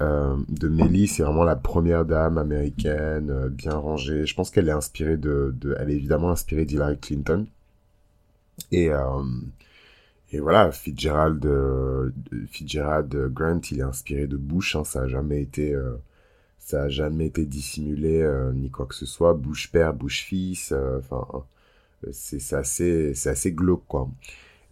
euh, 0.00 0.36
de 0.48 0.68
Melly, 0.68 1.06
c'est 1.06 1.22
vraiment 1.22 1.44
la 1.44 1.54
première 1.56 2.06
dame 2.06 2.38
américaine, 2.38 3.48
bien 3.50 3.74
rangée. 3.74 4.24
Je 4.24 4.34
pense 4.34 4.50
qu'elle 4.50 4.68
est 4.68 4.72
inspirée 4.72 5.18
de, 5.18 5.54
de, 5.60 5.76
elle 5.78 5.90
est 5.90 5.96
évidemment 5.96 6.30
inspirée 6.30 6.64
d'Hillary 6.64 6.98
Clinton. 6.98 7.46
Et, 8.72 8.90
euh, 8.90 9.22
et 10.32 10.40
voilà, 10.40 10.72
Fitzgerald, 10.72 11.44
euh, 11.46 12.10
Fitzgerald 12.48 13.14
Grant, 13.32 13.60
il 13.70 13.80
est 13.80 13.82
inspiré 13.82 14.26
de 14.26 14.36
Bush, 14.36 14.74
hein, 14.74 14.84
ça 14.84 15.02
a 15.02 15.08
jamais 15.08 15.40
été, 15.40 15.72
euh, 15.72 15.94
ça 16.58 16.84
a 16.84 16.88
jamais 16.88 17.26
été 17.26 17.44
dissimulé 17.44 18.22
euh, 18.22 18.52
ni 18.52 18.70
quoi 18.70 18.86
que 18.86 18.94
ce 18.94 19.06
soit. 19.06 19.34
Bush 19.34 19.70
père, 19.70 19.94
Bush 19.94 20.24
fils, 20.24 20.72
enfin, 20.98 21.26
c'est 22.12 22.54
assez, 22.54 23.14
c'est 23.14 23.30
assez 23.30 23.52
glauque 23.52 23.84
quoi. 23.86 24.08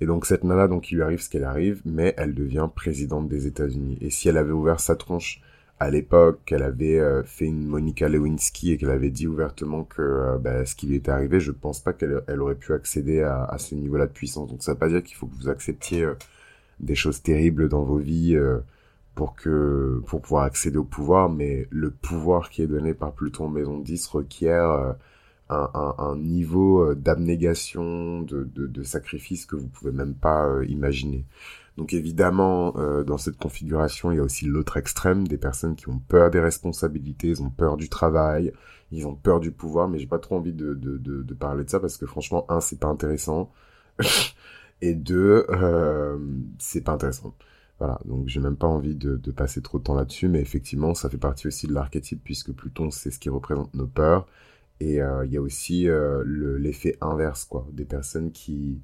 Et 0.01 0.07
donc 0.07 0.27
cette 0.27 0.45
nana, 0.45 0.69
donc 0.69 0.91
il 0.91 0.97
lui 0.97 1.03
arrive 1.03 1.21
ce 1.21 1.31
qu'elle 1.31 1.45
arrive, 1.45 1.81
mais 1.85 2.15
elle 2.17 2.35
devient 2.35 2.69
présidente 2.75 3.29
des 3.29 3.47
États-Unis. 3.47 3.99
Et 4.01 4.11
si 4.11 4.29
elle 4.29 4.39
avait 4.39 4.53
ouvert 4.53 4.81
sa 4.81 4.97
tronche 4.97 5.41
à 5.81 5.91
l'époque 5.91 6.41
qu'elle 6.47 6.63
avait 6.63 6.99
euh, 7.01 7.23
fait 7.25 7.47
une 7.47 7.67
Monica 7.67 8.09
Lewinsky 8.09 8.73
et 8.73 8.77
qu'elle 8.79 8.91
avait 8.91 9.11
dit 9.11 9.27
ouvertement 9.27 9.85
que 9.85 10.03
euh, 10.03 10.39
bah, 10.39 10.65
ce 10.67 10.75
qui 10.75 10.87
lui 10.87 10.97
était 10.97 11.11
arrivé, 11.11 11.41
je 11.41 11.53
pense 11.53 11.81
pas 11.81 11.93
qu'elle 11.93 12.23
elle 12.29 12.41
aurait 12.41 12.55
pu 12.55 12.73
accéder 12.73 13.23
à, 13.23 13.45
à 13.45 13.59
ce 13.59 13.75
niveau-là 13.75 14.07
de 14.07 14.13
puissance. 14.13 14.51
Donc 14.51 14.63
ça 14.63 14.73
veut 14.73 14.79
pas 14.79 14.89
dire 14.89 15.03
qu'il 15.03 15.17
faut 15.17 15.27
que 15.27 15.35
vous 15.37 15.49
acceptiez 15.49 16.03
euh, 16.05 16.15
des 16.81 16.95
choses 16.95 17.23
terribles 17.23 17.69
dans 17.69 17.83
vos 17.85 17.99
vies 17.99 18.37
pour 19.15 19.37
que 19.37 20.03
pour 20.07 20.21
pouvoir 20.23 20.45
accéder 20.45 20.77
au 20.79 20.85
pouvoir, 20.85 21.29
mais 21.31 21.69
le 21.71 21.91
pouvoir 21.91 22.51
qui 22.51 22.63
est 22.63 22.67
donné 22.67 22.95
par 22.95 23.13
Pluton 23.13 23.49
Maison 23.49 23.79
10 23.79 24.07
requiert 24.09 24.97
un, 25.51 26.17
niveau 26.17 26.95
d'abnégation, 26.95 28.23
de, 28.23 28.45
de, 28.45 28.83
sacrifice 28.83 29.47
que 29.47 29.57
vous 29.57 29.69
pouvez 29.69 29.93
même 29.93 30.15
pas 30.15 30.49
imaginer. 30.67 31.25
Donc 31.77 31.93
évidemment, 31.93 32.77
euh, 32.77 33.03
dans 33.03 33.19
cette 33.19 33.37
configuration, 33.37 34.13
il 34.13 34.17
y 34.17 34.21
a 34.21 34.23
aussi 34.23 34.47
l'autre 34.47 34.77
extrême, 34.77 35.27
des 35.27 35.39
personnes 35.39 35.75
qui 35.75 35.89
ont 35.89 35.99
peur 35.99 36.31
des 36.31 36.41
responsabilités, 36.41 37.29
ils 37.29 37.43
ont 37.43 37.51
peur 37.51 37.77
du 37.77 37.89
travail, 37.89 38.53
ils 38.93 39.07
ont 39.07 39.15
peur 39.15 39.41
du 39.41 39.51
pouvoir, 39.51 39.89
mais 39.89 39.99
j'ai 39.99 40.07
pas 40.07 40.21
trop 40.21 40.37
envie 40.37 40.53
de, 40.53 40.75
de, 40.75 40.99
de, 40.99 41.35
parler 41.35 41.65
de 41.65 41.71
ça 41.71 41.81
parce 41.81 41.97
que 41.97 42.07
franchement, 42.07 42.47
un, 42.49 42.61
c'est 42.61 42.79
pas 42.79 42.87
intéressant, 42.89 43.51
et 44.83 44.95
deux, 44.95 45.47
euh, 45.51 46.19
c'est 46.59 46.83
pas 46.83 46.93
intéressant. 46.93 47.35
Voilà, 47.81 48.01
donc 48.05 48.29
j'ai 48.29 48.41
même 48.41 48.57
pas 48.57 48.69
envie 48.69 48.95
de, 48.95 49.17
de 49.17 49.31
passer 49.33 49.61
trop 49.61 49.79
de 49.79 49.85
temps 49.85 49.97
là-dessus, 49.97 50.29
mais 50.29 50.41
effectivement, 50.41 50.95
ça 50.95 51.11
fait 51.11 51.19
partie 51.19 51.49
aussi 51.49 51.67
de 51.67 51.73
l'archétype 51.75 52.23
puisque 52.23 52.53
Pluton, 52.53 52.91
c'est 52.93 53.11
ce 53.11 53.19
qui 53.19 53.31
représente 53.31 53.75
nos 53.75 53.89
peurs, 53.89 54.29
et 54.81 55.01
euh, 55.01 55.25
il 55.27 55.33
y 55.33 55.37
a 55.37 55.41
aussi 55.41 55.89
euh, 55.89 56.25
l'effet 56.59 56.97
inverse, 57.01 57.45
quoi, 57.45 57.67
des 57.73 57.85
personnes 57.85 58.33
qui 58.33 58.81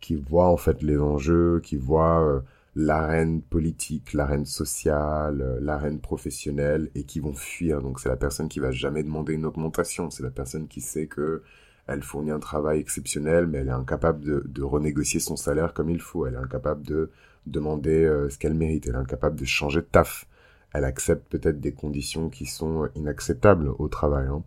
qui 0.00 0.14
voient 0.14 0.48
en 0.48 0.56
fait 0.56 0.82
les 0.82 0.98
enjeux, 0.98 1.60
qui 1.62 1.76
voient 1.76 2.24
euh, 2.26 2.40
l'arène 2.74 3.42
politique, 3.42 4.14
l'arène 4.14 4.46
sociale, 4.46 5.58
l'arène 5.60 6.00
professionnelle 6.00 6.90
et 6.94 7.04
qui 7.04 7.20
vont 7.20 7.34
fuir. 7.34 7.82
Donc 7.82 8.00
c'est 8.00 8.08
la 8.08 8.16
personne 8.16 8.48
qui 8.48 8.60
va 8.60 8.70
jamais 8.70 9.02
demander 9.02 9.34
une 9.34 9.44
augmentation. 9.44 10.10
C'est 10.10 10.22
la 10.22 10.30
personne 10.30 10.68
qui 10.68 10.80
sait 10.80 11.06
que 11.06 11.42
elle 11.86 12.02
fournit 12.02 12.30
un 12.30 12.38
travail 12.38 12.80
exceptionnel, 12.80 13.46
mais 13.46 13.58
elle 13.58 13.68
est 13.68 13.72
incapable 13.72 14.50
de, 14.50 14.62
renégocier 14.62 15.20
son 15.20 15.36
salaire 15.36 15.74
comme 15.74 15.90
il 15.90 16.00
faut. 16.00 16.26
Elle 16.26 16.34
est 16.34 16.38
incapable 16.38 16.86
de 16.86 17.10
demander 17.46 18.06
ce 18.30 18.38
qu'elle 18.38 18.54
mérite. 18.54 18.86
Elle 18.86 18.94
est 18.94 18.98
incapable 18.98 19.36
de 19.36 19.44
changer 19.44 19.80
de 19.80 19.86
taf. 19.86 20.26
Elle 20.72 20.84
accepte 20.84 21.28
peut-être 21.30 21.60
des 21.60 21.72
conditions 21.72 22.30
qui 22.30 22.46
sont 22.46 22.88
inacceptables 22.94 23.70
au 23.78 23.88
travail. 23.88 24.28
Hein. 24.28 24.44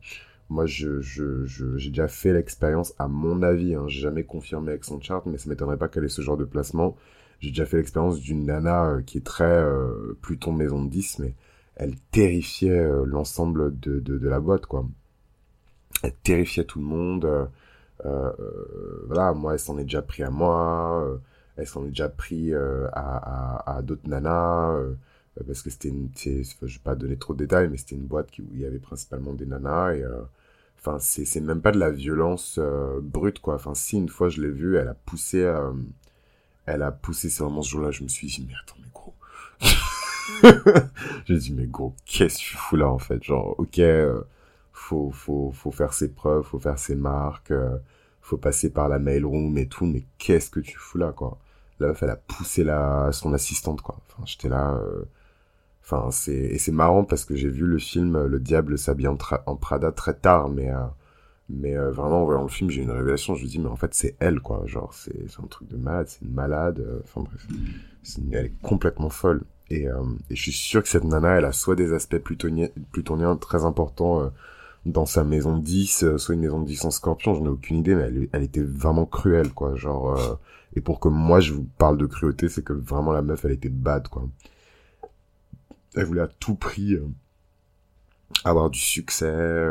Moi, 0.50 0.65
je, 0.65 1.01
je, 1.01 1.45
je, 1.45 1.77
j'ai 1.77 1.89
déjà 1.89 2.07
fait 2.07 2.33
l'expérience, 2.33 2.93
à 3.00 3.07
mon 3.07 3.41
avis, 3.43 3.75
hein, 3.75 3.85
j'ai 3.88 4.01
jamais 4.01 4.23
confirmé 4.23 4.69
avec 4.71 4.83
son 4.83 5.00
chart, 5.01 5.25
mais 5.25 5.38
ça 5.38 5.50
m'étonnerait 5.50 5.77
pas 5.77 5.88
qu'elle 5.88 6.03
ait 6.05 6.09
ce 6.09 6.21
genre 6.21 6.38
de 6.38 6.45
placement. 6.45 6.95
J'ai 7.39 7.50
déjà 7.50 7.65
fait 7.65 7.77
l'expérience 7.77 8.19
d'une 8.21 8.45
nana 8.45 8.85
euh, 8.85 9.01
qui 9.01 9.17
est 9.17 9.25
très 9.25 9.43
euh, 9.43 10.17
Pluton 10.21 10.53
maison 10.53 10.83
de 10.83 10.89
10, 10.89 11.19
mais 11.19 11.33
elle 11.75 11.95
terrifiait 12.12 12.69
euh, 12.71 13.03
l'ensemble 13.05 13.77
de, 13.79 14.00
de, 14.00 14.17
de, 14.17 14.29
la 14.29 14.39
boîte, 14.39 14.65
quoi. 14.65 14.85
Elle 16.03 16.13
terrifiait 16.23 16.65
tout 16.65 16.79
le 16.79 16.85
monde. 16.85 17.50
Voilà, 19.07 19.33
moi, 19.33 19.53
elle 19.53 19.59
s'en 19.59 19.77
est 19.77 19.83
déjà 19.83 20.01
pris 20.01 20.23
à 20.23 20.29
moi. 20.29 21.19
elle 21.57 21.67
s'en 21.67 21.85
est 21.85 21.89
déjà 21.89 22.09
pris 22.09 22.53
à, 22.53 23.75
à 23.77 23.81
d'autres 23.81 24.07
nanas. 24.09 24.77
Parce 25.46 25.62
que 25.62 25.70
c'était 25.70 25.90
une... 25.90 26.10
Je 26.16 26.52
vais 26.62 26.84
pas 26.84 26.96
donner 26.96 27.18
trop 27.18 27.34
de 27.34 27.40
détails, 27.40 27.70
mais 27.70 27.78
c'était 27.78 27.96
une 27.96 28.06
boîte 28.06 28.30
où 28.40 28.44
il 28.54 28.62
y 28.62 28.66
avait 28.66 28.80
principalement 28.80 29.34
des 29.34 29.46
nanas. 29.46 29.94
Et 29.96 30.06
enfin, 30.80 31.00
c'est, 31.00 31.25
c'est 31.25 31.42
même 31.42 31.62
pas 31.62 31.72
de 31.72 31.80
la 31.80 31.90
violence 31.90 32.60
brute, 33.02 33.40
quoi. 33.40 33.56
Enfin, 33.56 33.74
si, 33.74 33.98
une 33.98 34.10
fois, 34.10 34.30
je 34.30 34.42
l'ai 34.42 34.52
vue, 34.52 34.78
elle 34.78 34.88
a 34.88 34.94
poussé... 34.94 35.40
elle 36.66 36.84
a 36.84 36.92
poussé, 36.92 37.30
c'est 37.30 37.44
vraiment 37.44 37.62
ce 37.62 37.72
jour-là, 37.72 37.92
je 37.92 38.04
me 38.04 38.08
suis 38.10 38.28
dit, 38.28 38.46
mais 38.48 38.54
attends, 38.63 38.78
mais 38.80 38.90
gros... 38.94 39.16
J'ai 41.25 41.38
dit, 41.38 41.54
mais 41.54 41.68
gros, 41.68 41.96
qu'est-ce 42.06 42.38
que 42.38 42.42
tu 42.42 42.58
fous 42.58 42.75
là, 42.75 42.90
en 42.90 42.98
fait? 43.00 43.24
Genre, 43.24 43.56
ok, 43.58 43.80
euh, 43.80 44.22
faut, 44.72 45.12
faut, 45.12 45.52
faut 45.52 45.72
faire 45.72 45.94
ses 45.94 46.13
preuves, 46.13 46.44
faut 46.44 46.60
faire 46.60 46.80
ses 46.80 46.96
marques, 46.96 47.52
euh, 47.52 47.78
faut 48.22 48.38
passer 48.38 48.72
par 48.72 48.90
la 48.90 49.00
mailroom 49.00 49.58
et 49.58 49.68
tout, 49.68 49.86
mais 49.86 50.06
qu'est-ce 50.18 50.50
que 50.50 50.60
tu 50.60 50.78
fous 50.78 50.98
là, 50.98 51.12
quoi? 51.12 51.38
La 51.80 51.88
meuf, 51.88 52.04
elle 52.04 52.10
a 52.12 52.16
poussé 52.16 52.63
la, 52.63 53.12
son 53.12 53.34
assistante, 53.34 53.82
quoi. 53.82 54.00
Enfin, 54.08 54.24
j'étais 54.25 54.50
là, 54.50 54.75
euh, 54.75 55.04
Enfin, 55.84 56.10
c'est, 56.12 56.34
et 56.34 56.58
c'est 56.58 56.72
marrant 56.72 57.04
parce 57.04 57.25
que 57.25 57.36
j'ai 57.36 57.50
vu 57.50 57.66
le 57.66 57.78
film 57.78 58.25
Le 58.25 58.40
Diable 58.40 58.78
s'habille 58.78 59.08
en, 59.08 59.16
Prada 59.16 59.92
très 59.92 60.13
tard, 60.13 60.50
mais, 60.50 60.72
mais 61.50 61.75
vraiment, 61.75 62.22
en 62.22 62.25
voyant 62.25 62.44
le 62.44 62.48
film, 62.48 62.70
j'ai 62.70 62.84
une 62.84 62.92
révélation. 62.92 63.36
Je 63.36 63.44
me 63.44 63.50
dis, 63.50 63.60
mais 63.60 63.68
en 63.68 63.75
fait, 63.75 63.94
c'est 63.94 64.16
elle, 64.20 64.40
quoi. 64.40 64.63
Genre, 64.66 64.94
c'est, 64.94 65.25
un 65.44 65.48
truc 65.48 65.68
de 65.68 65.78
malade, 65.78 66.08
c'est 66.08 66.22
une 66.22 66.34
malade. 66.34 67.02
Enfin, 67.04 67.22
bref. 67.22 67.48
elle 68.32 68.46
est 68.46 68.62
complètement 68.62 69.10
folle. 69.10 69.44
Et, 69.70 69.88
euh, 69.88 70.04
et, 70.30 70.36
je 70.36 70.42
suis 70.42 70.52
sûr 70.52 70.84
que 70.84 70.90
cette 70.90 71.04
nana, 71.04 71.38
elle 71.38 71.46
a 71.46 71.52
soit 71.52 71.75
des 71.75 71.94
aspects 71.94 72.18
plutoniens, 72.18 72.70
plutoniens 72.92 73.36
très 73.36 73.66
importants 73.66 74.22
euh, 74.22 74.30
dans 74.86 75.06
sa 75.06 75.24
maison 75.24 75.58
10, 75.58 76.04
euh, 76.04 76.18
soit 76.18 76.36
une 76.36 76.42
maison 76.42 76.62
10 76.62 76.86
en 76.86 76.92
scorpion, 76.92 77.34
j'en 77.34 77.46
ai 77.46 77.50
aucune 77.50 77.78
idée, 77.78 77.96
mais 77.96 78.04
elle, 78.04 78.28
elle 78.34 78.44
était 78.44 78.62
vraiment 78.62 79.06
cruelle, 79.06 79.52
quoi. 79.54 79.75
Genre, 79.75 80.40
et 80.75 80.82
pour 80.82 81.00
que 81.00 81.08
moi 81.08 81.40
je 81.40 81.54
vous 81.54 81.66
parle 81.78 81.98
de 81.98 82.06
cruauté, 82.06 82.50
c'est 82.50 82.63
que 82.63 82.74
vraiment 82.74 83.12
la 83.12 83.22
meuf, 83.22 83.46
elle 83.46 83.52
était 83.52 83.70
bad, 83.70 84.08
quoi. 84.10 84.28
Elle 85.95 86.05
voulait 86.05 86.21
à 86.21 86.27
tout 86.27 86.55
prix 86.55 86.97
avoir 88.45 88.69
du 88.69 88.79
succès, 88.79 89.67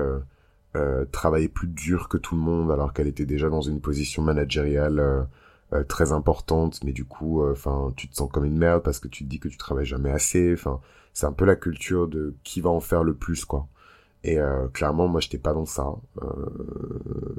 travailler 1.11 1.49
plus 1.49 1.69
dur 1.69 2.09
que 2.09 2.17
tout 2.17 2.35
le 2.37 2.41
monde, 2.41 2.71
alors 2.71 2.93
qu'elle 2.93 3.09
était 3.09 3.27
déjà 3.27 3.49
dans 3.49 3.61
une 3.61 3.81
position 3.81 4.23
managériale 4.23 5.27
euh, 5.73 5.85
très 5.85 6.13
importante, 6.13 6.85
mais 6.85 6.93
du 6.93 7.07
coup, 7.07 7.43
euh, 7.43 7.53
enfin, 7.53 7.93
tu 7.97 8.07
te 8.07 8.15
sens 8.15 8.31
comme 8.31 8.45
une 8.45 8.59
merde 8.59 8.83
parce 8.83 8.99
que 8.99 9.09
tu 9.09 9.25
te 9.25 9.29
dis 9.31 9.39
que 9.39 9.49
tu 9.49 9.57
travailles 9.57 9.87
jamais 9.87 10.11
assez. 10.11 10.53
Enfin, 10.53 10.81
c'est 11.15 11.25
un 11.27 11.33
peu 11.33 11.47
la 11.47 11.57
culture 11.57 12.09
de 12.09 12.35
qui 12.45 12.61
va 12.61 12.69
en 12.71 12.81
faire 12.81 13.05
le 13.05 13.15
plus, 13.15 13.45
quoi. 13.47 13.69
Et 14.25 14.39
euh, 14.39 14.69
clairement, 14.69 15.09
moi, 15.09 15.21
j'étais 15.21 15.39
pas 15.39 15.55
dans 15.55 15.65
ça. 15.65 15.87
Euh, 16.23 16.29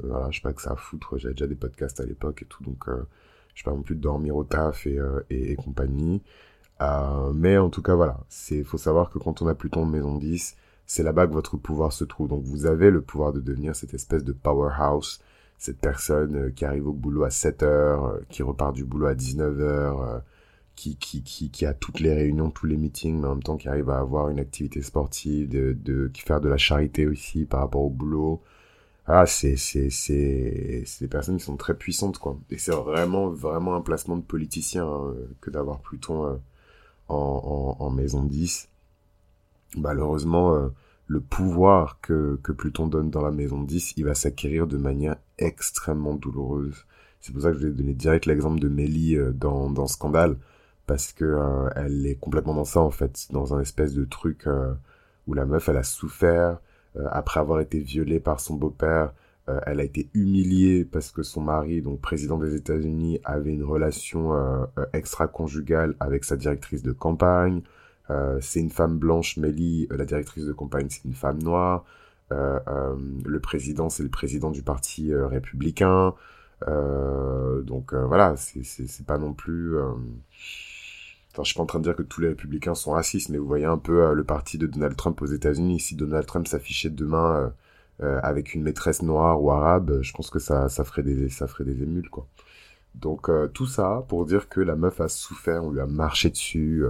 voilà, 0.02 0.30
je 0.30 0.38
sais 0.38 0.42
pas 0.42 0.52
que 0.52 0.62
ça 0.62 0.74
foutre. 0.76 1.16
J'avais 1.18 1.34
déjà 1.34 1.46
des 1.46 1.54
podcasts 1.54 2.00
à 2.00 2.04
l'époque 2.04 2.42
et 2.42 2.46
tout, 2.46 2.64
donc 2.64 2.88
euh, 2.88 3.06
je 3.54 3.60
sais 3.62 3.64
pas 3.64 3.70
non 3.76 3.82
plus 3.82 3.94
de 3.94 4.00
dormir 4.00 4.36
au 4.36 4.44
taf 4.44 4.86
et, 4.86 4.98
et, 5.30 5.52
et 5.52 5.56
compagnie. 5.56 6.22
Mais 6.80 7.58
en 7.58 7.70
tout 7.70 7.82
cas, 7.82 7.94
voilà, 7.94 8.20
c'est 8.28 8.62
faut 8.64 8.78
savoir 8.78 9.10
que 9.10 9.18
quand 9.18 9.42
on 9.42 9.46
a 9.46 9.54
Pluton 9.54 9.86
de 9.86 9.92
maison 9.92 10.16
10, 10.18 10.56
c'est 10.86 11.02
là-bas 11.02 11.26
que 11.26 11.32
votre 11.32 11.56
pouvoir 11.56 11.92
se 11.92 12.04
trouve. 12.04 12.28
Donc 12.28 12.42
vous 12.44 12.66
avez 12.66 12.90
le 12.90 13.02
pouvoir 13.02 13.32
de 13.32 13.40
devenir 13.40 13.74
cette 13.76 13.94
espèce 13.94 14.24
de 14.24 14.32
powerhouse 14.32 15.20
cette 15.58 15.78
personne 15.78 16.36
euh, 16.36 16.50
qui 16.50 16.64
arrive 16.64 16.86
au 16.88 16.92
boulot 16.92 17.24
à 17.24 17.30
7 17.30 17.62
heures, 17.62 18.06
euh, 18.06 18.20
qui 18.28 18.42
repart 18.42 18.74
du 18.74 18.84
boulot 18.84 19.06
à 19.06 19.14
19 19.14 19.60
heures, 19.60 20.02
euh, 20.02 20.18
qui, 20.76 20.96
qui, 20.96 21.22
qui, 21.22 21.50
qui 21.50 21.66
a 21.66 21.74
toutes 21.74 22.00
les 22.00 22.12
réunions, 22.12 22.50
tous 22.50 22.66
les 22.66 22.76
meetings, 22.76 23.20
mais 23.20 23.28
en 23.28 23.34
même 23.34 23.42
temps 23.42 23.56
qui 23.56 23.68
arrive 23.68 23.90
à 23.90 23.98
avoir 23.98 24.28
une 24.28 24.40
activité 24.40 24.82
sportive, 24.82 25.48
de, 25.48 25.72
de 25.72 26.08
qui 26.08 26.22
faire 26.22 26.40
de 26.40 26.48
la 26.48 26.58
charité 26.58 27.06
aussi 27.06 27.46
par 27.46 27.60
rapport 27.60 27.82
au 27.82 27.90
boulot. 27.90 28.42
Ah, 29.06 29.26
c'est, 29.26 29.56
c'est, 29.56 29.90
c'est, 29.90 30.82
c'est 30.86 31.04
des 31.04 31.08
personnes 31.08 31.36
qui 31.38 31.44
sont 31.44 31.56
très 31.56 31.74
puissantes, 31.76 32.18
quoi. 32.18 32.38
Et 32.50 32.58
c'est 32.58 32.72
vraiment, 32.72 33.28
vraiment 33.28 33.74
un 33.74 33.82
placement 33.82 34.16
de 34.16 34.22
politicien 34.22 34.86
hein, 34.86 35.14
que 35.40 35.50
d'avoir 35.50 35.80
Pluton 35.80 36.40
en, 37.08 37.90
maison 37.90 38.24
10. 38.24 38.68
Malheureusement, 39.76 40.70
le 41.06 41.20
pouvoir 41.20 42.00
que, 42.00 42.38
que 42.42 42.52
Pluton 42.52 42.86
donne 42.86 43.10
dans 43.10 43.22
la 43.22 43.30
maison 43.30 43.62
10, 43.62 43.94
il 43.96 44.04
va 44.04 44.14
s'acquérir 44.14 44.66
de 44.66 44.76
manière 44.76 45.16
extrêmement 45.38 46.14
douloureuse. 46.14 46.86
C'est 47.20 47.32
pour 47.32 47.42
ça 47.42 47.52
que 47.52 47.58
je 47.58 47.66
vais 47.66 47.72
donner 47.72 47.94
direct 47.94 48.26
l'exemple 48.26 48.60
de 48.60 48.68
Melly 48.68 49.16
euh, 49.16 49.32
dans, 49.32 49.70
dans 49.70 49.86
Scandale, 49.86 50.36
parce 50.86 51.12
que 51.12 51.24
euh, 51.24 51.70
elle 51.74 52.06
est 52.06 52.16
complètement 52.16 52.54
dans 52.54 52.64
ça 52.64 52.80
en 52.80 52.90
fait, 52.90 53.28
dans 53.30 53.54
un 53.54 53.60
espèce 53.60 53.94
de 53.94 54.04
truc 54.04 54.46
euh, 54.46 54.74
où 55.26 55.34
la 55.34 55.46
meuf 55.46 55.68
elle 55.70 55.78
a 55.78 55.82
souffert 55.82 56.58
après 57.10 57.40
avoir 57.40 57.60
été 57.60 57.80
violée 57.80 58.20
par 58.20 58.38
son 58.38 58.54
beau-père. 58.54 59.12
Elle 59.66 59.80
a 59.80 59.84
été 59.84 60.08
humiliée 60.14 60.84
parce 60.84 61.10
que 61.10 61.22
son 61.22 61.42
mari, 61.42 61.82
donc 61.82 62.00
président 62.00 62.38
des 62.38 62.54
États-Unis, 62.54 63.20
avait 63.24 63.52
une 63.52 63.64
relation 63.64 64.32
extra-conjugale 64.92 65.94
avec 66.00 66.24
sa 66.24 66.36
directrice 66.36 66.82
de 66.82 66.92
campagne. 66.92 67.62
Euh, 68.10 68.38
c'est 68.40 68.60
une 68.60 68.70
femme 68.70 68.98
blanche, 68.98 69.36
Melly, 69.36 69.88
euh, 69.90 69.96
la 69.96 70.04
directrice 70.04 70.44
de 70.44 70.52
campagne, 70.52 70.88
c'est 70.90 71.04
une 71.04 71.14
femme 71.14 71.42
noire. 71.42 71.84
Euh, 72.32 72.96
le 73.24 73.40
président, 73.40 73.88
c'est 73.90 74.02
le 74.02 74.08
président 74.08 74.50
du 74.50 74.62
parti 74.62 75.14
républicain. 75.14 76.14
donc 76.66 77.94
voilà, 77.94 78.34
c'est 78.36 79.06
pas 79.06 79.18
non 79.18 79.34
plus... 79.34 79.78
Enfin, 81.32 81.42
je 81.42 81.48
suis 81.48 81.56
pas 81.56 81.62
en 81.62 81.66
train 81.66 81.80
de 81.80 81.84
dire 81.84 81.96
que 81.96 82.02
tous 82.02 82.20
les 82.20 82.28
républicains 82.28 82.74
sont 82.74 82.92
racistes, 82.92 83.28
mais 83.28 83.38
vous 83.38 83.46
voyez 83.46 83.64
un 83.64 83.78
peu 83.78 84.14
le 84.14 84.24
parti 84.24 84.56
de 84.56 84.66
Donald 84.66 84.96
Trump 84.96 85.20
aux 85.22 85.26
États-Unis. 85.26 85.80
Si 85.80 85.96
Donald 85.96 86.26
Trump 86.26 86.46
s'affichait 86.46 86.90
demain 86.90 87.52
avec 88.00 88.54
une 88.54 88.62
maîtresse 88.62 89.02
noire 89.02 89.42
ou 89.42 89.50
arabe, 89.50 90.00
je 90.02 90.12
pense 90.12 90.30
que 90.30 90.38
ça, 90.38 90.68
ça 90.68 90.84
ferait 90.84 91.02
des, 91.02 91.28
ça 91.28 91.46
ferait 91.46 91.64
des 91.64 91.82
émules, 91.82 92.10
quoi. 92.10 92.26
Donc 92.94 93.30
tout 93.52 93.66
ça 93.66 94.04
pour 94.08 94.26
dire 94.26 94.48
que 94.48 94.60
la 94.60 94.76
meuf 94.76 95.00
a 95.00 95.08
souffert, 95.08 95.64
on 95.64 95.70
lui 95.70 95.80
a 95.80 95.86
marché 95.86 96.30
dessus, 96.30 96.84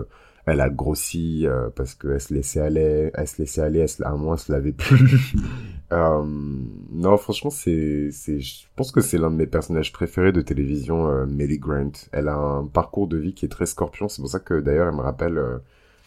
elle 0.47 0.61
a 0.61 0.69
grossi 0.69 1.47
euh, 1.47 1.71
parce 1.75 1.95
qu'elle 1.95 2.21
se 2.21 2.35
laissait 2.35 2.61
aller, 2.61 3.11
elle 3.15 3.27
se 3.29 3.41
laissait 3.41 3.63
aller, 3.63 3.79
elle 3.81 4.05
à 4.05 4.11
un 4.11 4.17
moment 4.17 4.35
elle 4.35 4.41
se 4.41 4.53
lavait 4.53 4.73
plus. 4.73 5.35
euh, 5.93 6.23
non, 6.25 7.17
franchement, 7.17 7.51
c'est, 7.51 8.11
c'est, 8.13 8.41
je 8.41 8.67
pense 8.77 8.93
que 8.93 9.01
c'est 9.01 9.17
l'un 9.17 9.31
de 9.31 9.37
mes 9.37 9.47
personnages 9.47 9.93
préférés 9.93 10.33
de 10.33 10.43
télévision, 10.43 11.09
euh, 11.09 11.27
Melly 11.27 11.59
Grant. 11.59 11.93
Elle 12.13 12.29
a 12.29 12.37
un 12.37 12.67
parcours 12.67 13.09
de 13.09 13.17
vie 13.17 13.35
qui 13.35 13.47
est 13.47 13.49
très 13.49 13.67
scorpion. 13.67 14.09
C'est 14.09 14.21
pour 14.21 14.31
ça 14.31 14.39
que 14.39 14.61
d'ailleurs 14.61 14.89
elle 14.89 14.97
me 14.97 15.03
rappelle 15.03 15.39
euh, 15.39 15.59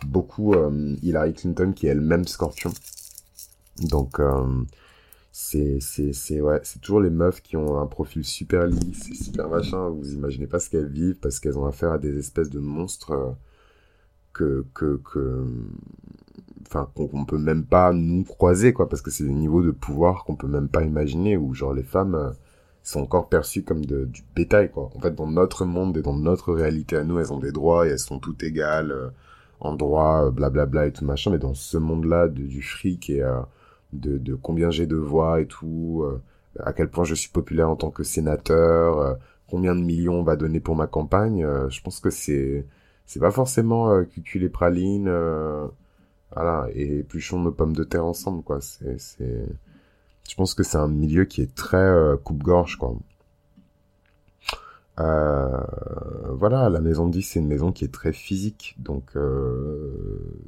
beaucoup 0.05 0.53
euh, 0.53 0.95
Hillary 1.01 1.33
Clinton 1.33 1.73
qui 1.75 1.87
est 1.87 1.91
elle-même 1.91 2.27
scorpion. 2.27 2.71
Donc 3.89 4.19
c'est 5.39 5.79
c'est 6.13 6.41
ouais 6.41 6.59
c'est 6.63 6.79
toujours 6.81 6.99
les 6.99 7.11
meufs 7.11 7.43
qui 7.43 7.57
ont 7.57 7.79
un 7.79 7.85
profil 7.85 8.23
super 8.25 8.65
lisse 8.65 9.13
super 9.23 9.47
machin. 9.49 9.89
Vous 9.89 10.13
imaginez 10.13 10.47
pas 10.47 10.59
ce 10.59 10.67
qu'elles 10.71 10.89
vivent 10.89 11.19
parce 11.19 11.39
qu'elles 11.39 11.59
ont 11.59 11.67
affaire 11.67 11.91
à 11.91 11.99
des 11.99 12.17
espèces 12.17 12.49
de 12.49 12.59
monstres 12.59 13.35
que 14.33 14.65
que 14.73 14.99
que 15.05 15.45
enfin 16.65 16.89
qu'on 16.95 17.25
peut 17.25 17.37
même 17.37 17.65
pas 17.65 17.93
nous 17.93 18.23
croiser 18.23 18.73
quoi. 18.73 18.89
Parce 18.89 19.03
que 19.03 19.11
c'est 19.11 19.25
des 19.25 19.33
niveaux 19.33 19.61
de 19.61 19.69
pouvoir 19.69 20.25
qu'on 20.25 20.35
peut 20.35 20.47
même 20.47 20.69
pas 20.69 20.83
imaginer 20.83 21.37
où 21.37 21.53
genre 21.53 21.73
les 21.73 21.83
femmes 21.83 22.15
euh, 22.15 22.31
sont 22.83 23.01
encore 23.01 23.29
perçues 23.29 23.63
comme 23.63 23.85
du 23.85 24.23
bétail 24.35 24.71
quoi. 24.71 24.89
En 24.95 24.99
fait 24.99 25.13
dans 25.13 25.27
notre 25.27 25.65
monde 25.65 25.97
et 25.97 26.01
dans 26.01 26.17
notre 26.17 26.51
réalité 26.51 26.95
à 26.97 27.03
nous 27.03 27.19
elles 27.19 27.31
ont 27.31 27.39
des 27.39 27.51
droits 27.51 27.85
et 27.87 27.91
elles 27.91 27.99
sont 27.99 28.19
toutes 28.19 28.41
égales 28.41 28.91
euh, 28.91 29.09
en 29.59 29.75
droit 29.75 30.31
blablabla 30.31 30.47
euh, 30.49 30.51
bla, 30.51 30.65
bla 30.65 30.87
et 30.87 30.93
tout 30.93 31.05
machin. 31.05 31.29
Mais 31.31 31.39
dans 31.39 31.53
ce 31.53 31.77
monde 31.77 32.05
là 32.05 32.27
de, 32.27 32.41
du 32.41 32.63
fric 32.63 33.11
et 33.11 33.23
de, 33.93 34.35
combien 34.35 34.69
j'ai 34.69 34.87
de 34.87 34.95
voix 34.95 35.41
et 35.41 35.47
tout 35.47 36.05
à 36.59 36.73
quel 36.73 36.89
point 36.89 37.03
je 37.03 37.15
suis 37.15 37.29
populaire 37.29 37.69
en 37.69 37.75
tant 37.75 37.89
que 37.91 38.03
sénateur 38.03 39.17
combien 39.47 39.75
de 39.75 39.81
millions 39.81 40.15
on 40.15 40.23
va 40.23 40.35
donner 40.35 40.59
pour 40.59 40.75
ma 40.75 40.87
campagne 40.87 41.45
je 41.69 41.81
pense 41.81 41.99
que 41.99 42.09
c'est 42.09 42.65
c'est 43.07 43.21
pas 43.21 43.31
forcément 43.31 43.89
euh, 43.89 44.03
les 44.35 44.49
pralines, 44.49 45.07
euh, 45.07 45.65
voilà, 46.35 46.67
et 46.73 46.99
épluchons 46.99 47.39
nos 47.39 47.51
pommes 47.51 47.75
de 47.75 47.85
terre 47.85 48.05
ensemble, 48.05 48.43
quoi. 48.43 48.59
C'est, 48.61 48.99
c'est, 48.99 49.45
je 50.29 50.35
pense 50.35 50.53
que 50.53 50.63
c'est 50.63 50.77
un 50.77 50.89
milieu 50.89 51.23
qui 51.25 51.41
est 51.41 51.55
très 51.55 51.77
euh, 51.77 52.17
coupe-gorge, 52.17 52.75
quoi. 52.77 52.95
Euh, 54.99 55.61
voilà, 56.31 56.69
la 56.69 56.81
maison 56.81 57.07
10, 57.07 57.21
c'est 57.21 57.39
une 57.39 57.47
maison 57.47 57.71
qui 57.71 57.85
est 57.85 57.93
très 57.93 58.11
physique, 58.11 58.75
donc 58.77 59.15
euh, 59.15 59.93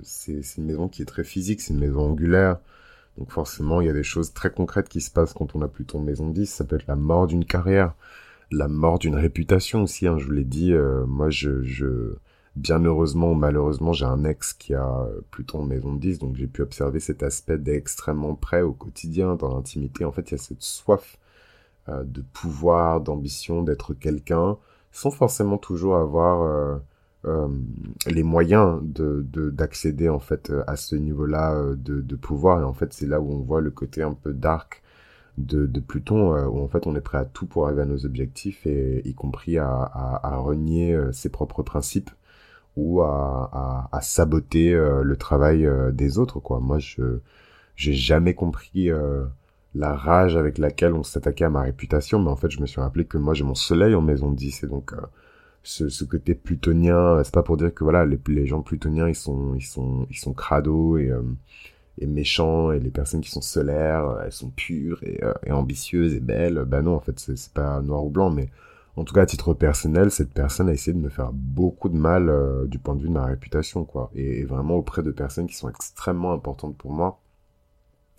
c'est 0.04 0.42
une 0.58 0.66
maison 0.66 0.90
qui 0.90 1.02
est 1.02 1.06
très 1.06 1.24
physique, 1.24 1.62
c'est 1.62 1.74
une 1.74 1.80
maison 1.80 2.12
angulaire, 2.12 2.58
donc 3.20 3.32
forcément, 3.32 3.82
il 3.82 3.88
y 3.88 3.90
a 3.90 3.94
des 3.94 4.04
choses 4.04 4.34
très 4.34 4.50
concrètes 4.50 4.90
qui 4.90 5.02
se 5.02 5.12
passent 5.12 5.34
quand 5.34 5.56
on 5.56 5.62
a 5.62 5.68
plutôt 5.68 6.00
maison 6.00 6.30
10, 6.30 6.48
ça 6.48 6.64
peut 6.64 6.78
être 6.78 6.88
la 6.88 6.96
mort 6.96 7.28
d'une 7.28 7.46
carrière, 7.46 7.94
la 8.52 8.68
mort 8.68 8.98
d'une 8.98 9.16
réputation 9.16 9.84
aussi, 9.84 10.08
hein, 10.08 10.18
je 10.18 10.26
vous 10.26 10.32
l'ai 10.32 10.46
dit, 10.46 10.74
moi 11.06 11.30
je, 11.30 12.16
bien 12.56 12.80
heureusement 12.80 13.32
ou 13.32 13.36
malheureusement, 13.36 13.94
j'ai 13.94 14.06
un 14.06 14.24
ex 14.24 14.54
qui 14.54 14.74
a 14.74 15.08
plutôt 15.32 15.60
en 15.60 15.66
maison 15.66 15.94
de 15.94 16.00
10, 16.00 16.20
donc 16.20 16.36
j'ai 16.36 16.48
pu 16.48 16.62
observer 16.62 17.00
cet 17.00 17.22
aspect 17.22 17.58
d'extrêmement 17.58 18.36
près 18.36 18.62
au 18.62 18.74
quotidien, 18.74 19.36
dans 19.36 19.54
l'intimité. 19.54 20.06
En 20.06 20.12
fait, 20.12 20.32
il 20.32 20.32
y 20.32 20.36
a 20.36 20.38
cette 20.38 20.64
soif 20.64 21.18
euh, 21.90 22.04
de 22.04 22.22
pouvoir, 22.22 23.02
d'ambition, 23.02 23.64
d'être 23.64 23.94
quelqu'un, 23.94 24.58
sans 24.92 25.12
forcément 25.12 25.58
toujours 25.58 25.96
avoir 25.96 26.42
euh, 26.42 26.76
euh, 26.76 26.80
les 28.08 28.24
moyens 28.24 28.80
de 28.84 29.26
d'accéder 29.52 30.10
en 30.10 30.20
fait 30.20 30.52
à 30.68 30.76
ce 30.76 30.96
niveau-là 30.96 31.76
de, 31.76 32.02
de 32.02 32.16
pouvoir. 32.16 32.62
Et 32.62 32.64
en 32.64 32.74
fait, 32.74 32.94
c'est 32.94 33.08
là 33.08 33.20
où 33.20 33.32
on 33.32 33.40
voit 33.40 33.62
le 33.62 33.72
côté 33.72 34.02
un 34.04 34.14
peu 34.14 34.34
dark 34.34 34.82
de, 35.38 35.66
de 35.66 35.80
Pluton, 35.80 36.34
où 36.48 36.62
en 36.62 36.68
fait 36.68 36.88
on 36.88 36.96
est 36.96 37.02
prêt 37.02 37.18
à 37.18 37.26
tout 37.26 37.46
pour 37.46 37.66
arriver 37.68 37.82
à 37.84 37.86
nos 37.86 38.06
objectifs, 38.06 38.66
et 38.68 39.02
y 39.08 39.14
compris 39.14 39.58
à, 39.58 39.70
à, 39.70 40.34
à 40.34 40.38
renier 40.38 40.98
ses 41.12 41.30
propres 41.30 41.64
principes 41.64 42.12
ou 42.78 43.02
à, 43.02 43.90
à, 43.92 44.02
saboter 44.02 44.72
le 44.74 45.16
travail 45.18 45.70
des 45.94 46.18
autres. 46.20 46.40
Quoi. 46.40 46.60
Moi, 46.60 46.80
je 46.80 47.20
j'ai 47.76 47.94
jamais 47.94 48.34
compris 48.34 48.90
la 49.76 49.96
rage 49.96 50.36
avec 50.36 50.58
laquelle 50.58 50.94
on 50.94 51.04
s'attaquait 51.04 51.46
à 51.46 51.50
ma 51.50 51.62
réputation, 51.62 52.20
mais 52.20 52.30
en 52.30 52.36
fait, 52.36 52.50
je 52.50 52.60
me 52.62 52.66
suis 52.66 52.82
rappelé 52.82 53.06
que 53.06 53.18
moi, 53.18 53.34
j'ai 53.34 53.44
mon 53.44 53.56
soleil 53.56 53.96
en 53.96 54.02
maison 54.02 54.32
10, 54.32 54.64
et 54.64 54.68
donc, 54.68 54.94
euh, 54.94 54.98
ce, 55.70 56.04
côté 56.04 56.34
plutonien, 56.34 56.98
euh, 56.98 57.24
c'est 57.24 57.34
pas 57.34 57.44
pour 57.44 57.58
dire 57.58 57.74
que 57.74 57.84
voilà, 57.84 58.06
les, 58.06 58.20
les 58.28 58.48
gens 58.48 58.62
plutoniens, 58.62 59.08
ils 59.08 59.16
sont, 59.16 59.54
ils 59.56 59.66
sont, 59.66 60.08
ils 60.10 60.18
sont 60.18 60.34
crado 60.34 60.98
et, 60.98 61.10
euh, 61.10 61.22
et 62.00 62.08
méchants, 62.08 62.72
et 62.72 62.80
les 62.80 62.90
personnes 62.90 63.22
qui 63.22 63.30
sont 63.30 63.42
solaires, 63.42 64.20
elles 64.24 64.32
sont 64.32 64.50
pures 64.50 65.02
et, 65.04 65.22
ambitieuses 65.52 66.16
et 66.16 66.20
belles. 66.20 66.66
Bah 66.66 66.82
non, 66.82 66.96
en 66.96 67.00
fait, 67.00 67.20
c'est 67.20 67.54
pas 67.54 67.82
noir 67.82 68.04
ou 68.04 68.10
blanc, 68.10 68.32
mais 68.32 68.50
en 68.96 69.04
tout 69.04 69.14
cas, 69.14 69.22
à 69.22 69.26
titre 69.26 69.54
personnel, 69.54 70.12
cette 70.12 70.34
personne 70.34 70.70
a 70.70 70.74
essayé 70.74 70.94
de 70.94 71.02
me 71.02 71.10
faire 71.10 71.32
beaucoup 71.34 71.90
de 71.90 71.98
mal 71.98 72.32
du 72.68 72.80
point 72.80 72.96
de 72.96 73.02
vue 73.02 73.08
de 73.10 73.14
ma 73.14 73.26
réputation, 73.26 73.86
quoi. 73.86 74.12
Et, 74.16 74.40
et, 74.40 74.46
vraiment 74.46 74.76
auprès 74.76 75.04
de 75.04 75.12
personnes 75.12 75.48
qui 75.48 75.56
sont 75.56 75.70
extrêmement 75.70 76.34
importantes 76.34 76.78
pour 76.78 76.92
moi. 76.92 77.20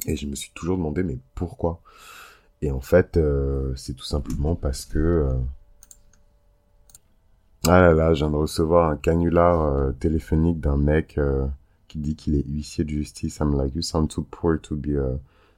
Et 0.07 0.17
je 0.17 0.27
me 0.27 0.35
suis 0.35 0.53
toujours 0.55 0.77
demandé, 0.77 1.03
mais 1.03 1.19
pourquoi? 1.35 1.81
Et 2.63 2.71
en 2.71 2.81
fait, 2.81 3.17
euh, 3.17 3.75
c'est 3.77 3.95
tout 3.95 4.05
simplement 4.05 4.55
parce 4.55 4.85
que... 4.85 5.29
Euh, 7.67 7.71
ah 7.71 7.81
là 7.81 7.93
là, 7.93 8.15
je 8.15 8.25
viens 8.25 8.31
de 8.31 8.37
recevoir 8.37 8.91
un 8.91 8.97
canular 8.97 9.61
euh, 9.63 9.93
téléphonique 9.93 10.61
d'un 10.61 10.77
mec 10.77 11.19
qui 11.89 11.99
dit 11.99 12.17
qu'il 12.17 12.37
est 12.37 12.47
huissier 12.47 12.85
de 12.85 12.91
justice. 12.91 13.39
I'm 13.39 13.57
like, 13.57 13.75
you 13.75 13.83
sound 13.83 14.09
too 14.09 14.23
poor 14.23 14.59
to 14.61 14.77
be... 14.77 14.99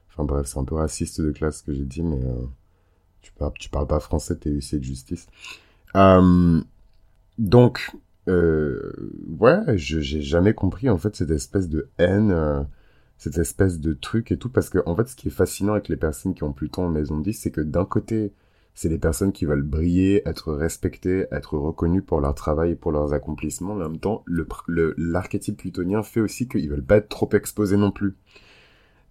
Enfin 0.09 0.25
bref, 0.25 0.47
c'est 0.47 0.59
un 0.59 0.65
peu 0.65 0.75
raciste 0.75 1.21
de 1.21 1.31
classe 1.31 1.59
ce 1.59 1.63
que 1.63 1.73
j'ai 1.73 1.85
dit, 1.85 2.03
mais 2.03 2.19
tu, 3.21 3.31
parles, 3.33 3.87
pas 3.87 3.99
français, 3.99 4.35
t'es 4.35 4.49
huissier 4.49 4.79
de 4.79 4.83
justice. 4.83 5.27
donc, 7.37 7.91
ouais, 8.27 9.77
j'ai 9.77 10.21
jamais 10.21 10.53
compris 10.53 10.89
en 10.89 10.97
fait 10.97 11.15
cette 11.15 11.31
espèce 11.31 11.69
de 11.69 11.89
haine 11.97 12.67
cette 13.23 13.37
espèce 13.37 13.79
de 13.79 13.93
truc 13.93 14.31
et 14.33 14.37
tout, 14.37 14.49
parce 14.49 14.69
que 14.69 14.79
en 14.85 14.95
fait, 14.95 15.07
ce 15.07 15.15
qui 15.15 15.29
est 15.29 15.31
fascinant 15.31 15.73
avec 15.73 15.87
les 15.87 15.95
personnes 15.95 16.33
qui 16.33 16.43
ont 16.43 16.51
Pluton 16.51 16.87
en 16.87 16.89
maison 16.89 17.19
10, 17.19 17.33
c'est 17.33 17.51
que 17.51 17.61
d'un 17.61 17.85
côté, 17.85 18.33
c'est 18.75 18.89
les 18.89 18.97
personnes 18.97 19.31
qui 19.31 19.45
veulent 19.45 19.61
briller, 19.61 20.27
être 20.27 20.51
respectées, 20.53 21.27
être 21.31 21.57
reconnues 21.57 22.01
pour 22.01 22.21
leur 22.21 22.33
travail 22.33 22.71
et 22.71 22.75
pour 22.75 22.91
leurs 22.91 23.13
accomplissements. 23.13 23.75
Mais 23.75 23.85
en 23.85 23.89
même 23.89 23.99
temps, 23.99 24.23
le, 24.25 24.47
l'archétype 24.97 25.57
plutonien 25.57 26.01
fait 26.01 26.21
aussi 26.21 26.47
qu'ils 26.47 26.69
veulent 26.69 26.83
pas 26.83 26.97
être 26.97 27.09
trop 27.09 27.29
exposés 27.33 27.77
non 27.77 27.91
plus. 27.91 28.15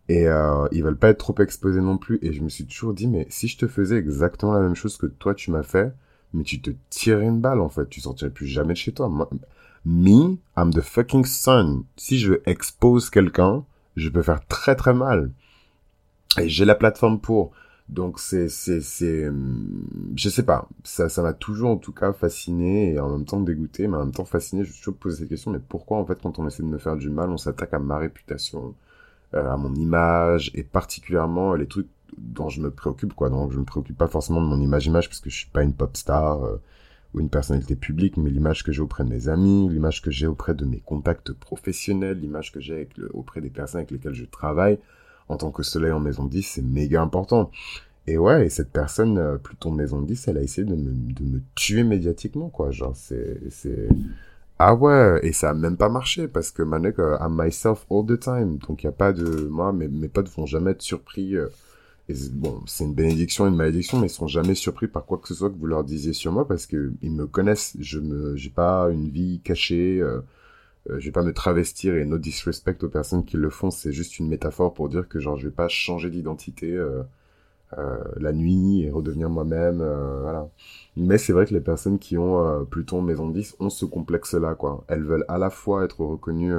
Et 0.09 0.26
euh, 0.26 0.66
ils 0.73 0.83
veulent 0.83 0.99
pas 0.99 1.11
être 1.11 1.19
trop 1.19 1.35
exposés 1.40 1.81
non 1.81 1.97
plus. 1.97 2.19
Et 2.23 2.33
je 2.33 2.42
me 2.42 2.49
suis 2.49 2.66
toujours 2.66 2.92
dit, 2.92 3.07
mais 3.07 3.26
si 3.31 3.47
je 3.47 3.57
te 3.57 3.69
faisais 3.69 3.97
exactement 3.97 4.52
la 4.52 4.61
même 4.61 4.75
chose 4.75 4.97
que 4.97 5.07
toi 5.07 5.35
tu 5.35 5.52
m'as 5.52 5.62
fait, 5.62 5.95
mais 6.35 6.42
tu 6.42 6.61
te 6.61 6.71
tirais 6.90 7.26
une 7.26 7.40
balle 7.40 7.61
en 7.61 7.69
fait, 7.69 7.88
tu 7.88 8.00
sortirais 8.00 8.31
plus 8.31 8.47
jamais 8.47 8.73
de 8.73 8.78
chez 8.78 8.92
toi. 8.92 9.09
me, 9.85 10.38
I'm 10.57 10.73
the 10.73 10.81
fucking 10.81 11.25
sun. 11.25 11.85
Si 11.97 12.19
je 12.19 12.35
expose 12.47 13.11
quelqu'un, 13.11 13.64
je 13.97 14.09
peux 14.09 14.23
faire 14.23 14.45
très 14.47 14.75
très 14.75 14.95
mal. 14.95 15.31
Et 16.40 16.49
j'ai 16.49 16.64
la 16.64 16.75
plateforme 16.75 17.21
pour. 17.21 17.52
Donc 17.89 18.19
c'est 18.21 18.49
c'est 18.49 18.81
c'est 18.81 19.31
je 20.17 20.29
sais 20.29 20.45
pas, 20.45 20.69
ça 20.85 21.09
ça 21.09 21.23
m'a 21.23 21.33
toujours 21.35 21.71
en 21.71 21.77
tout 21.77 21.93
cas 21.93 22.12
fasciné 22.12 22.95
et 22.95 23.01
en 23.01 23.11
même 23.11 23.25
temps 23.27 23.41
dégoûté, 23.41 23.87
mais 23.89 23.97
en 23.97 24.05
même 24.05 24.12
temps 24.12 24.25
fasciné, 24.25 24.65
je 24.65 24.73
suis 24.73 24.81
toujours 24.81 24.97
posé 24.97 25.19
cette 25.19 25.28
question 25.28 25.50
mais 25.50 25.61
pourquoi 25.61 25.99
en 25.99 26.06
fait 26.06 26.19
quand 26.23 26.39
on 26.39 26.47
essaie 26.47 26.63
de 26.63 26.69
me 26.69 26.78
faire 26.78 26.97
du 26.97 27.11
mal, 27.11 27.30
on 27.30 27.37
s'attaque 27.37 27.75
à 27.75 27.78
ma 27.78 27.99
réputation, 27.99 28.75
euh, 29.35 29.50
à 29.50 29.56
mon 29.56 29.75
image 29.75 30.50
et 30.54 30.63
particulièrement 30.63 31.54
les 31.54 31.67
trucs 31.67 31.89
dont 32.17 32.49
je 32.49 32.61
me 32.61 32.71
préoccupe 32.71 33.15
quoi. 33.15 33.30
Donc 33.30 33.52
je 33.52 33.59
me 33.59 33.65
préoccupe 33.65 33.97
pas 33.99 34.09
forcément 34.09 34.41
de 34.43 34.47
mon 34.47 34.61
image 34.61 34.87
image 34.87 35.09
parce 35.09 35.21
que 35.21 35.30
je 35.30 35.37
suis 35.37 35.50
pas 35.50 35.63
une 35.63 35.75
pop 35.75 35.97
star 35.97 36.45
euh, 36.45 36.61
ou 37.15 37.21
une 37.21 37.28
personnalité 37.28 37.76
publique, 37.76 38.17
mais 38.17 38.30
l'image 38.30 38.63
que 38.63 38.73
j'ai 38.73 38.83
auprès 38.83 39.04
de 39.04 39.11
mes 39.11 39.28
amis, 39.28 39.69
l'image 39.69 40.02
que 40.02 40.11
j'ai 40.11 40.26
auprès 40.26 40.54
de 40.54 40.65
mes 40.65 40.80
contacts 40.80 41.33
professionnels, 41.33 42.19
l'image 42.19 42.52
que 42.52 42.61
j'ai 42.61 42.89
auprès 43.13 43.41
des 43.41 43.50
personnes 43.50 43.80
avec 43.80 43.91
lesquelles 43.91 44.15
je 44.15 44.25
travaille, 44.25 44.78
en 45.28 45.37
tant 45.37 45.50
que 45.50 45.63
soleil 45.63 45.93
en 45.93 46.00
maison 46.00 46.25
10, 46.25 46.43
c'est 46.43 46.63
méga 46.63 47.02
important. 47.02 47.50
Et 48.06 48.19
ouais, 48.19 48.47
et 48.47 48.49
cette 48.50 48.71
personne, 48.73 49.19
euh, 49.19 49.39
Pluton 49.39 49.71
maison 49.71 50.02
10, 50.02 50.28
elle 50.28 50.39
a 50.39 50.43
essayé 50.43 50.67
de 50.67 50.75
me, 50.75 51.41
tuer 51.54 51.85
médiatiquement, 51.85 52.49
quoi. 52.49 52.71
Genre, 52.73 52.97
c'est, 52.97 53.41
c'est, 53.50 53.89
ah 54.58 54.75
ouais, 54.75 55.21
et 55.25 55.32
ça 55.32 55.50
a 55.50 55.54
même 55.54 55.76
pas 55.76 55.89
marché 55.89 56.28
parce 56.28 56.50
que 56.52 56.63
mec, 56.63 56.97
uh, 56.99 57.17
I'm 57.21 57.35
myself 57.37 57.85
all 57.91 58.06
the 58.06 58.19
time. 58.19 58.58
Donc 58.58 58.85
il 58.85 58.87
a 58.87 58.93
pas 58.93 59.13
de, 59.13 59.49
moi, 59.49 59.73
mes, 59.73 59.89
mes 59.89 60.08
potes 60.08 60.28
vont 60.37 60.47
jamais 60.47 60.73
être 60.73 60.82
surpris. 60.82 61.37
Euh, 61.37 61.49
bon, 62.32 62.63
c'est 62.67 62.85
une 62.85 62.95
bénédiction 62.95 63.47
une 63.49 63.56
malédiction, 63.56 63.99
mais 63.99 64.06
ils 64.06 64.11
sont 64.11 64.28
jamais 64.28 64.54
surpris 64.54 64.87
par 64.89 65.04
quoi 65.04 65.19
que 65.19 65.28
ce 65.28 65.35
soit 65.35 65.50
que 65.50 65.56
vous 65.56 65.67
leur 65.67 65.85
disiez 65.85 66.13
sur 66.13 66.32
moi 66.32 66.47
parce 66.47 66.67
que 66.67 66.93
ils 67.02 67.13
me 67.13 67.26
connaissent. 67.26 67.76
Je 67.80 67.99
me, 67.99 68.37
j'ai 68.37 68.50
pas 68.50 68.89
une 68.93 69.08
vie 69.11 69.41
cachée. 69.45 70.00
Euh, 70.00 70.21
euh, 70.90 70.99
je 70.99 71.06
vais 71.06 71.12
pas 71.12 71.23
me 71.23 71.32
travestir 71.32 71.95
et 71.97 72.04
no 72.04 72.18
disrespect 72.18 72.82
aux 72.82 72.88
personnes 72.88 73.25
qui 73.25 73.36
le 73.36 73.50
font. 73.50 73.71
C'est 73.71 73.92
juste 73.92 74.18
une 74.18 74.28
métaphore 74.28 74.75
pour 74.75 74.88
dire 74.88 75.08
que 75.08 75.21
genre 75.21 75.36
je 75.36 75.49
vais 75.49 75.54
pas 75.54 75.68
changer 75.68 76.10
d'identité 76.10 76.73
euh, 76.73 77.02
euh 77.78 77.99
la 78.16 78.32
nuit 78.32 78.82
et 78.82 78.90
redevenir 78.90 79.30
moi-même. 79.30 79.78
voilà. 80.23 80.49
Mais 80.97 81.18
c'est 81.18 81.32
vrai 81.32 81.47
que 81.47 81.54
les 81.54 81.60
personnes 81.60 81.99
qui 81.99 82.18
ont 82.18 82.66
Pluton 82.71 83.02
maison 83.02 83.28
10 83.28 83.56
ont 83.60 83.71
ce 83.71 83.84
complexe-là, 83.86 84.54
quoi. 84.54 84.84
Elles 84.88 85.04
veulent 85.04 85.25
à 85.28 85.38
la 85.38 85.50
fois 85.50 85.84
être 85.84 86.00
reconnues 86.00 86.54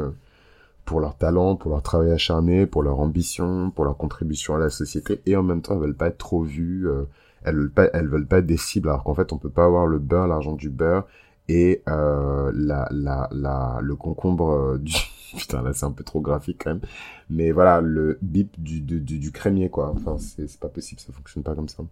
pour 0.86 1.00
leur 1.00 1.16
talent, 1.16 1.56
pour 1.56 1.72
leur 1.72 1.82
travail 1.82 2.12
acharné, 2.12 2.66
pour 2.66 2.84
leur 2.84 3.00
ambition, 3.00 3.72
pour 3.72 3.86
leur 3.86 3.98
contribution 3.98 4.56
à 4.56 4.60
la 4.60 4.70
société, 4.70 5.22
et 5.26 5.36
en 5.36 5.44
même 5.44 5.62
temps 5.62 5.76
elles 5.76 5.82
veulent 5.82 5.96
pas 5.96 6.08
être 6.08 6.18
trop 6.18 6.44
vues, 6.44 6.88
euh, 6.88 7.04
elles 7.44 7.56
veulent 7.56 7.72
pas, 7.72 7.86
elles 7.94 8.08
veulent 8.08 8.28
pas 8.28 8.40
être 8.40 8.46
des 8.46 8.58
cibles, 8.58 8.90
alors 8.90 9.04
qu'en 9.04 9.14
fait 9.14 9.32
on 9.34 9.38
peut 9.38 9.50
pas 9.50 9.66
avoir 9.66 9.88
le 9.88 10.00
beurre, 10.00 10.28
l'argent 10.28 10.54
du 10.54 10.70
beurre 10.70 11.08
et 11.50 11.82
euh, 11.90 12.52
la, 12.56 12.88
la, 12.92 13.30
la, 13.32 13.80
le 13.82 13.96
concombre 13.96 14.52
euh, 14.52 14.78
du 14.82 14.94
putain 15.38 15.62
là 15.64 15.74
c'est 15.74 15.86
un 15.86 15.92
peu 15.92 16.04
trop 16.04 16.22
graphique 16.22 16.62
quand 16.64 16.72
même, 16.72 16.82
mais 17.30 17.52
voilà 17.52 17.82
le 17.82 18.20
bip 18.22 18.60
du, 18.62 18.82
du, 18.82 19.02
du, 19.02 19.32
crémier 19.32 19.70
quoi, 19.70 19.94
enfin 19.96 20.18
c'est 20.20 20.60
pas 20.60 20.70
possible, 20.70 21.02
ça 21.02 21.12
fonctionne 21.12 21.44
pas 21.44 21.56
comme 21.56 21.70
ça. 21.70 21.84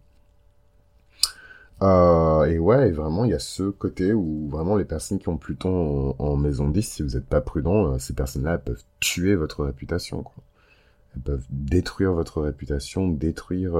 Euh, 1.81 2.45
et 2.45 2.59
ouais, 2.59 2.91
vraiment, 2.91 3.25
il 3.25 3.31
y 3.31 3.33
a 3.33 3.39
ce 3.39 3.63
côté 3.63 4.13
où 4.13 4.47
vraiment 4.49 4.75
les 4.75 4.85
personnes 4.85 5.17
qui 5.17 5.29
ont 5.29 5.37
Pluton 5.37 6.15
en, 6.19 6.37
maison 6.37 6.69
10, 6.69 6.81
si 6.83 7.01
vous 7.01 7.09
n'êtes 7.15 7.25
pas 7.25 7.41
prudent, 7.41 7.93
euh, 7.93 7.97
ces 7.97 8.13
personnes-là 8.13 8.59
peuvent 8.59 8.83
tuer 8.99 9.33
votre 9.33 9.65
réputation. 9.65 10.21
Quoi. 10.21 10.43
Elles 11.15 11.21
peuvent 11.23 11.45
détruire 11.49 12.13
votre 12.13 12.41
réputation, 12.41 13.07
détruire 13.07 13.73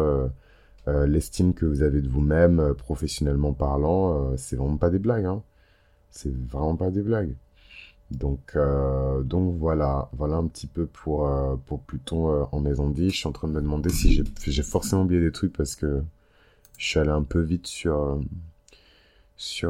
l'estime 0.87 1.53
que 1.53 1.65
vous 1.65 1.83
avez 1.83 2.01
de 2.01 2.09
vous-même, 2.09 2.73
professionnellement 2.75 3.53
parlant. 3.53 4.35
c'est 4.35 4.55
vraiment 4.55 4.77
pas 4.77 4.89
des 4.89 4.99
blagues. 4.99 5.25
Hein. 5.25 5.43
C'est 6.11 6.33
vraiment 6.47 6.75
pas 6.75 6.91
des 6.91 7.01
blagues. 7.01 7.35
Donc, 8.11 8.57
donc 9.23 9.55
voilà, 9.57 10.09
voilà 10.13 10.35
un 10.35 10.47
petit 10.47 10.67
peu 10.67 10.85
pour, 10.85 11.29
pour 11.65 11.81
Pluton 11.81 12.47
en 12.51 12.59
maison 12.59 12.89
10. 12.89 13.09
Je 13.09 13.15
suis 13.15 13.27
en 13.27 13.31
train 13.31 13.47
de 13.47 13.53
me 13.53 13.61
demander 13.61 13.89
si 13.89 14.21
j'ai 14.47 14.63
forcément 14.63 15.03
oublié 15.03 15.21
des 15.21 15.31
trucs 15.31 15.53
parce 15.53 15.75
que 15.75 16.03
je 16.77 16.87
suis 16.87 16.99
allé 16.99 17.11
un 17.11 17.23
peu 17.23 17.39
vite 17.39 17.67
sur 17.67 18.19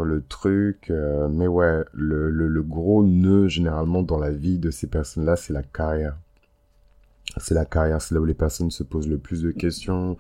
le 0.03 0.21
truc 0.21 0.89
euh, 0.89 1.29
mais 1.29 1.47
ouais 1.47 1.83
le, 1.93 2.61
gros 2.61 3.03
nœud 3.03 3.47
généralement 3.47 4.01
dans 4.01 4.17
la 4.17 4.29
vie 4.29 4.59
de 4.59 4.69
ces 4.69 4.87
personnes 4.87 5.25
là 5.25 5.35
c'est 5.35 5.53
la 5.53 5.63
carrière 5.63 6.17
c'est 7.37 7.53
la 7.53 7.65
carrière 7.65 8.01
c'est 8.01 8.15
là 8.15 8.21
où 8.21 8.25
les 8.25 8.33
personnes 8.33 8.69
se 8.69 8.83
posent 8.83 9.07
le 9.07 9.17
plus 9.17 9.41
de 9.41 9.51
questions 9.51 10.17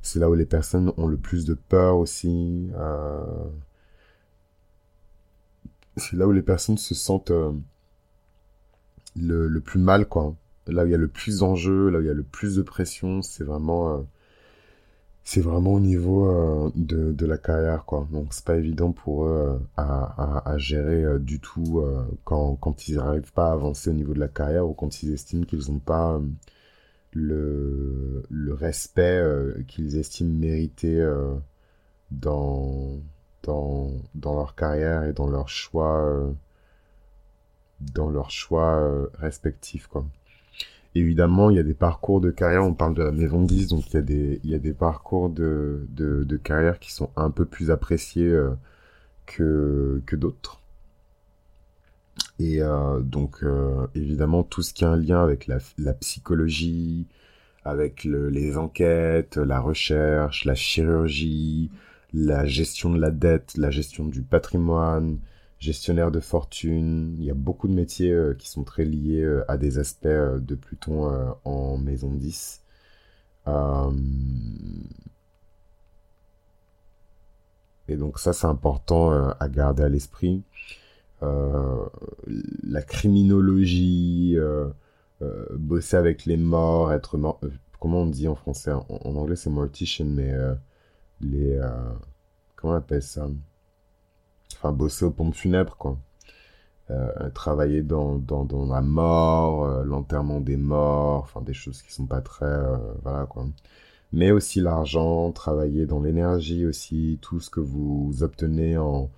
c'est 0.00 0.18
là 0.18 0.30
où 0.30 0.34
les 0.34 0.46
personnes 0.46 0.92
ont 0.96 1.06
le 1.06 1.16
plus 1.16 1.44
de 1.44 1.52
peur 1.52 1.98
aussi 1.98 2.70
euh... 2.76 3.20
c'est 5.96 6.16
là 6.16 6.26
où 6.26 6.32
les 6.32 6.42
personnes 6.42 6.78
se 6.78 6.94
sentent 6.94 7.30
euh, 7.30 7.52
le, 9.16 9.48
le 9.48 9.60
plus 9.60 9.80
mal 9.80 10.06
quoi. 10.06 10.34
Là 10.66 10.84
où 10.84 10.86
il 10.86 10.92
y 10.92 10.94
a 10.94 10.98
le 10.98 11.08
plus 11.08 11.38
d'enjeux 11.38 11.90
là 11.90 11.98
où 11.98 12.02
il 12.02 12.06
y 12.06 12.10
a 12.10 12.14
le 12.14 12.22
plus 12.22 12.56
de 12.56 12.62
pression 12.62 13.22
c'est 13.22 13.44
vraiment 13.44 13.98
euh, 13.98 14.02
vraiment 15.40 15.74
au 15.74 15.80
niveau 15.80 16.28
euh, 16.28 16.70
de, 16.74 17.12
de 17.12 17.26
la 17.26 17.38
carrière 17.38 17.84
quoi. 17.84 18.08
Donc 18.12 18.32
c'est 18.34 18.44
pas 18.44 18.56
évident 18.56 18.92
pour 18.92 19.26
eux 19.26 19.60
à, 19.76 20.50
à, 20.50 20.58
gérer 20.58 21.18
du 21.20 21.40
tout 21.40 21.82
quand, 22.24 22.56
quand 22.56 22.88
ils 22.88 22.96
n'arrivent 22.96 23.32
pas 23.32 23.50
à 23.50 23.52
avancer 23.52 23.90
au 23.90 23.94
niveau 23.94 24.14
de 24.14 24.20
la 24.20 24.28
carrière 24.28 24.66
ou 24.68 24.74
quand 24.74 25.02
ils 25.02 25.12
estiment 25.12 25.44
qu'ils 25.44 25.70
n'ont 25.70 25.78
pas 25.78 26.20
le, 27.12 28.24
le 28.28 28.54
respect 28.54 29.22
qu'ils 29.68 29.96
estiment 29.98 30.34
mériter 30.38 31.06
dans, 32.10 32.98
dans, 33.44 33.90
dans 34.14 34.34
leur 34.34 34.54
carrière 34.54 35.04
et 35.04 35.12
dans 35.12 35.28
leur 35.28 35.48
choix 35.48 36.10
dans 37.80 38.08
leurs 38.08 38.30
choix 38.30 39.08
respectifs, 39.18 39.86
quoi. 39.88 40.04
Évidemment, 40.94 41.50
il 41.50 41.56
y 41.56 41.58
a 41.58 41.64
des 41.64 41.74
parcours 41.74 42.20
de 42.20 42.30
carrière, 42.30 42.64
on 42.64 42.72
parle 42.72 42.94
de 42.94 43.02
la 43.02 43.10
maison 43.10 43.42
10, 43.42 43.68
donc 43.68 43.90
il 43.90 43.94
y 43.94 43.96
a 43.96 44.02
des, 44.02 44.40
il 44.44 44.50
y 44.50 44.54
a 44.54 44.58
des 44.58 44.72
parcours 44.72 45.28
de, 45.28 45.86
de, 45.90 46.36
carrière 46.36 46.78
qui 46.78 46.92
sont 46.92 47.10
un 47.16 47.30
peu 47.30 47.44
plus 47.44 47.72
appréciés 47.72 48.32
que, 49.26 50.00
que 50.06 50.16
d'autres. 50.16 50.60
Et 52.38 52.62
euh, 52.62 53.00
donc, 53.00 53.42
euh, 53.42 53.86
évidemment, 53.94 54.42
tout 54.42 54.62
ce 54.62 54.74
qui 54.74 54.84
a 54.84 54.90
un 54.90 54.96
lien 54.96 55.22
avec 55.22 55.46
la, 55.46 55.92
psychologie, 55.94 57.06
avec 57.64 58.04
le, 58.04 58.28
les 58.28 58.56
enquêtes, 58.56 59.36
la 59.36 59.60
recherche, 59.60 60.44
la 60.44 60.54
chirurgie, 60.54 61.70
la 62.14 62.46
gestion 62.46 62.90
de 62.90 63.00
la 63.00 63.10
dette, 63.10 63.56
la 63.56 63.70
gestion 63.70 64.06
du 64.06 64.22
patrimoine, 64.22 65.18
gestionnaire 65.58 66.12
de 66.12 66.20
fortune. 66.20 67.16
Il 67.18 67.24
y 67.24 67.30
a 67.30 67.34
beaucoup 67.34 67.66
de 67.68 67.74
métiers 67.74 68.12
euh, 68.12 68.34
qui 68.34 68.48
sont 68.48 68.62
très 68.62 68.84
liés 68.84 69.22
euh, 69.22 69.44
à 69.48 69.56
des 69.56 69.78
aspects 69.78 70.06
euh, 70.06 70.38
de 70.38 70.54
Pluton 70.54 71.34
en 71.44 71.76
maison 71.76 72.12
10. 72.12 72.62
Et 77.88 77.96
donc 77.96 78.18
ça, 78.18 78.32
c'est 78.32 78.46
important 78.46 79.10
à 79.12 79.48
garder 79.48 79.82
à 79.82 79.88
l'esprit. 79.88 80.42
La 81.20 82.82
criminologie, 82.82 84.36
bosser 85.52 85.96
avec 85.96 86.24
les 86.24 86.38
morts, 86.38 86.92
être 86.92 87.18
mort. 87.18 87.40
comment 87.80 88.02
on 88.02 88.06
dit 88.06 88.28
en 88.28 88.34
français? 88.34 88.72
En, 88.72 88.86
anglais, 89.16 89.36
c'est 89.36 89.50
mortician, 89.50 90.06
mais 90.06 90.32
les. 91.24 91.60
comment 92.56 92.74
on 92.74 92.76
appelle 92.76 93.02
ça? 93.02 93.28
Enfin, 94.54 94.72
bosser 94.72 95.04
aux 95.04 95.10
pompes 95.10 95.34
funèbres, 95.34 95.76
quoi. 95.76 95.98
travailler 97.34 97.82
dans, 97.82 98.16
dans, 98.16 98.44
dans, 98.44 98.66
la 98.66 98.80
mort, 98.82 99.84
l'enterrement 99.84 100.40
des 100.40 100.56
morts, 100.56 101.22
enfin 101.24 101.40
des 101.42 101.54
choses 101.54 101.82
qui 101.82 101.92
sont 101.92 102.06
pas 102.06 102.20
très, 102.20 102.62
voilà 103.02 103.26
quoi. 103.26 103.46
Mais 104.12 104.30
aussi 104.30 104.60
l'argent, 104.60 105.32
travailler 105.32 105.86
dans 105.86 106.00
l'énergie 106.00 106.66
aussi, 106.66 107.18
tout 107.20 107.40
ce 107.40 107.50
que 107.50 107.60
vous 107.60 108.22
obtenez 108.22 108.78
en, 108.78 109.10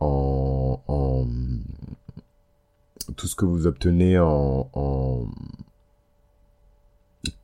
en, 0.00 1.26
tout 3.16 3.26
ce 3.26 3.36
que 3.36 3.44
vous 3.44 3.66
obtenez 3.66 4.18
en, 4.18 5.26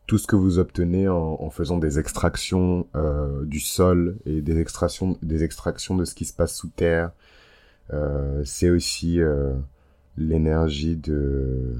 tout 0.07 0.19
ce 0.19 0.27
que 0.27 0.37
vous 0.37 0.59
obtenez 0.59 1.09
en, 1.09 1.51
faisant 1.51 1.79
des 1.79 1.99
extractions 1.99 2.87
euh, 2.95 3.45
du 3.45 3.61
sol 3.61 4.19
et 4.25 4.41
des 4.41 4.61
extractions 4.61 5.19
des 5.23 5.43
extractions 5.43 5.97
de 5.97 6.05
ce 6.05 6.15
qui 6.15 6.25
se 6.25 6.33
passe 6.33 6.55
sous 6.55 6.69
terre. 6.69 7.11
Euh, 7.93 8.43
c'est 8.45 8.71
aussi 8.71 9.21
euh, 9.21 9.55
l'énergie 10.17 10.97
de 10.97 11.75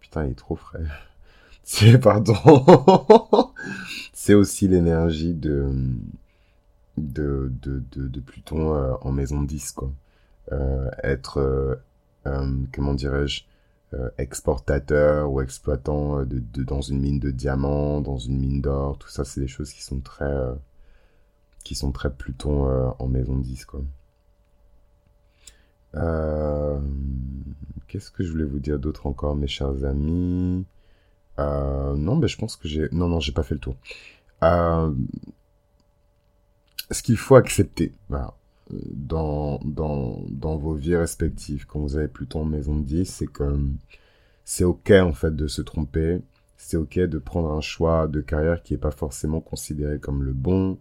putain 0.00 0.26
il 0.26 0.32
est 0.32 0.34
trop 0.34 0.56
frais. 0.56 0.84
C'est 1.62 1.98
pardon. 1.98 2.34
C'est 4.12 4.34
aussi 4.34 4.66
l'énergie 4.68 5.34
de 5.34 5.72
de, 7.00 7.50
de, 7.62 7.82
de, 8.08 8.20
Pluton 8.20 8.74
euh, 8.74 8.94
en 9.00 9.12
maison 9.12 9.42
10, 9.42 9.72
quoi. 9.72 9.90
Euh, 10.52 10.90
être, 11.02 11.38
euh, 12.26 12.46
comment 12.72 12.94
dirais-je, 12.94 13.44
exportateur 14.18 15.30
ou 15.30 15.40
exploitant 15.40 16.24
de, 16.24 16.62
dans 16.62 16.80
une 16.80 17.00
mine 17.00 17.18
de 17.18 17.30
diamants, 17.30 18.00
dans 18.00 18.18
une 18.18 18.38
mine 18.38 18.60
d'or, 18.60 18.98
tout 18.98 19.08
ça, 19.08 19.24
c'est 19.24 19.40
des 19.40 19.48
choses 19.48 19.72
qui 19.72 19.82
sont 19.82 20.00
très, 20.00 20.36
qui 21.64 21.74
sont 21.74 21.92
très 21.92 22.10
Pluton 22.12 22.94
en 22.98 23.08
maison 23.08 23.36
10, 23.36 23.64
quoi. 23.64 23.80
Qu'est-ce 27.88 28.10
que 28.12 28.22
je 28.22 28.30
voulais 28.30 28.44
vous 28.44 28.60
dire 28.60 28.78
d'autre 28.78 29.06
encore, 29.06 29.34
mes 29.34 29.48
chers 29.48 29.84
amis? 29.84 30.64
Non, 31.38 32.16
mais 32.16 32.28
je 32.28 32.38
pense 32.38 32.56
que 32.56 32.68
j'ai... 32.68 32.88
Non, 32.92 33.08
non, 33.08 33.18
j'ai 33.20 33.32
pas 33.32 33.42
fait 33.42 33.54
le 33.54 33.60
tour. 33.60 33.76
Euh, 34.42 34.92
ce 36.90 37.02
qu'il 37.02 37.16
faut 37.16 37.36
accepter 37.36 37.92
dans, 38.92 39.60
dans, 39.64 40.24
dans 40.28 40.56
vos 40.56 40.74
vies 40.74 40.96
respectives, 40.96 41.66
quand 41.66 41.80
vous 41.80 41.96
avez 41.96 42.08
plutôt 42.08 42.40
en 42.40 42.44
maison 42.44 42.76
de 42.76 42.84
10, 42.84 43.04
c'est 43.06 43.26
que 43.26 43.58
c'est 44.44 44.64
ok 44.64 44.90
en 44.92 45.12
fait 45.12 45.34
de 45.34 45.46
se 45.46 45.62
tromper, 45.62 46.20
c'est 46.56 46.76
ok 46.76 46.98
de 46.98 47.18
prendre 47.18 47.52
un 47.52 47.60
choix 47.60 48.06
de 48.08 48.20
carrière 48.20 48.62
qui 48.62 48.74
n'est 48.74 48.78
pas 48.78 48.90
forcément 48.90 49.40
considéré 49.40 49.98
comme 49.98 50.22
le 50.22 50.32
bon, 50.32 50.78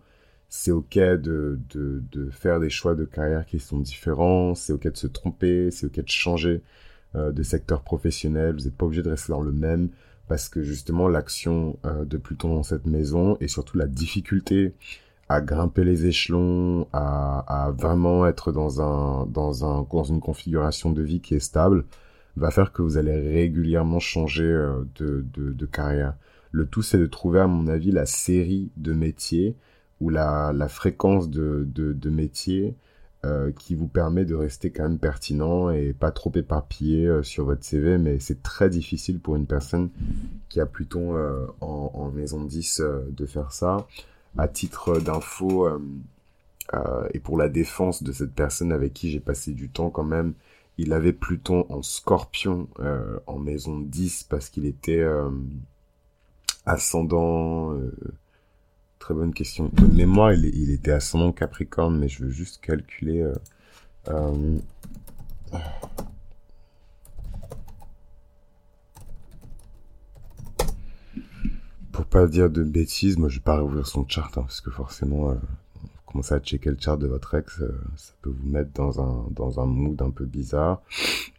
c'est 0.49 0.71
ok 0.71 0.97
de, 0.97 1.60
de, 1.69 2.04
de 2.12 2.30
faire 2.32 2.60
des 2.60 2.69
choix 2.69 2.95
de 2.95 3.06
carrière 3.06 3.45
qui 3.45 3.60
sont 3.60 3.80
différents, 3.80 4.56
c'est 4.56 4.73
ok 4.73 4.91
de 4.91 4.97
se 4.97 5.08
tromper, 5.08 5.71
c'est 5.71 5.86
ok 5.86 6.04
de 6.04 6.10
changer 6.10 6.62
euh, 7.15 7.32
de 7.32 7.43
secteur 7.43 7.82
professionnel, 7.82 8.56
vous 8.56 8.65
n'êtes 8.65 8.75
pas 8.75 8.86
obligé 8.86 9.04
de 9.04 9.10
rester 9.10 9.32
dans 9.32 9.41
le 9.41 9.52
même, 9.52 9.89
parce 10.28 10.49
que 10.49 10.62
justement 10.62 11.08
l'action 11.08 11.78
euh, 11.86 12.06
de 12.06 12.17
Pluton 12.17 12.56
dans 12.56 12.63
cette 12.63 12.86
maison 12.86 13.38
et 13.41 13.47
surtout 13.47 13.78
la 13.78 13.88
difficulté 13.88 14.73
à 15.29 15.41
grimper 15.41 15.83
les 15.83 16.07
échelons, 16.07 16.87
à, 16.91 17.71
vraiment 17.77 18.25
être 18.25 18.51
dans 18.51 18.81
un, 18.81 19.25
dans 19.27 19.65
un, 19.65 19.87
dans 19.89 20.03
une 20.03 20.19
configuration 20.19 20.91
de 20.91 21.01
vie 21.01 21.21
qui 21.21 21.35
est 21.35 21.39
stable, 21.39 21.85
va 22.35 22.51
faire 22.51 22.73
que 22.73 22.81
vous 22.81 22.97
allez 22.97 23.15
régulièrement 23.15 23.99
changer 23.99 24.43
euh, 24.43 24.83
de, 24.95 25.25
de, 25.33 25.51
de 25.51 25.65
carrière. 25.65 26.15
Le 26.51 26.65
tout, 26.65 26.81
c'est 26.81 26.97
de 26.97 27.05
trouver, 27.05 27.41
à 27.41 27.47
mon 27.47 27.67
avis, 27.67 27.91
la 27.91 28.05
série 28.05 28.71
de 28.77 28.93
métiers 28.93 29.55
ou 30.01 30.09
la, 30.09 30.51
la 30.53 30.67
fréquence 30.67 31.29
de, 31.29 31.67
de, 31.67 31.93
de 31.93 32.09
métiers 32.09 32.75
euh, 33.25 33.51
qui 33.51 33.75
vous 33.75 33.89
permet 33.89 34.23
de 34.23 34.33
rester 34.33 34.71
quand 34.71 34.83
même 34.83 34.97
pertinent 34.97 35.69
et 35.71 35.91
pas 35.91 36.09
trop 36.09 36.31
éparpillé 36.35 37.05
euh, 37.05 37.21
sur 37.21 37.43
votre 37.43 37.65
CV, 37.65 37.97
mais 37.97 38.17
c'est 38.19 38.41
très 38.41 38.69
difficile 38.69 39.19
pour 39.19 39.35
une 39.35 39.45
personne 39.45 39.89
qui 40.47 40.61
a 40.61 40.65
Pluton 40.65 41.17
euh, 41.17 41.45
en, 41.59 41.91
en, 41.93 42.11
maison 42.11 42.45
10 42.45 42.81
de 43.09 43.25
faire 43.25 43.51
ça 43.51 43.85
à 44.39 44.47
titre 44.47 44.99
d'info 44.99 45.67
euh, 45.67 45.80
euh, 46.73 47.08
et 47.13 47.19
pour 47.19 47.38
la 47.38 47.49
défense 47.49 48.04
de 48.04 48.12
cette 48.12 48.34
personne 48.34 48.71
avec 48.71 48.93
qui 48.93 49.10
j'ai 49.12 49.19
passé 49.19 49.52
du 49.52 49.69
temps 49.69 49.89
quand 49.89 50.04
même, 50.04 50.34
il 50.78 50.93
avait 50.93 51.13
Pluton 51.13 51.65
en 51.69 51.82
scorpion 51.82 52.69
euh, 52.80 53.19
en 53.28 53.38
maison 53.38 53.80
10 53.80 54.23
parce 54.23 54.49
qu'il 54.49 54.65
était 54.65 55.04
ascendant... 56.65 57.75
très 58.99 59.13
bonne 59.13 59.34
question. 59.34 59.69
De 59.73 59.86
mémoire, 59.88 60.34
il, 60.34 60.71
était 60.71 60.91
ascendant 60.91 61.32
Capricorne, 61.32 61.97
mais 61.97 62.08
je 62.08 62.23
veux 62.23 62.32
juste 62.32 62.62
calculer... 62.62 63.25
pas 72.09 72.27
dire 72.27 72.49
de 72.49 72.63
bêtises, 72.63 73.17
moi 73.17 73.29
je 73.29 73.37
vais 73.37 73.43
pas 73.43 73.59
rouvrir 73.59 73.85
son 73.87 74.07
chart 74.07 74.31
hein, 74.37 74.41
parce 74.41 74.61
que 74.61 74.71
forcément, 74.71 75.31
euh, 75.31 75.35
commencer 76.09 76.33
à 76.33 76.39
checker 76.39 76.71
le 76.71 76.77
chart 76.79 76.97
de 76.97 77.07
votre 77.07 77.35
ex, 77.35 77.61
euh, 77.61 77.71
ça 77.95 78.13
peut 78.21 78.31
vous 78.31 78.49
mettre 78.49 78.71
dans 78.73 78.99
un 78.99 79.27
dans 79.31 79.59
un 79.59 79.65
mood 79.65 80.01
un 80.01 80.09
peu 80.09 80.25
bizarre. 80.25 80.81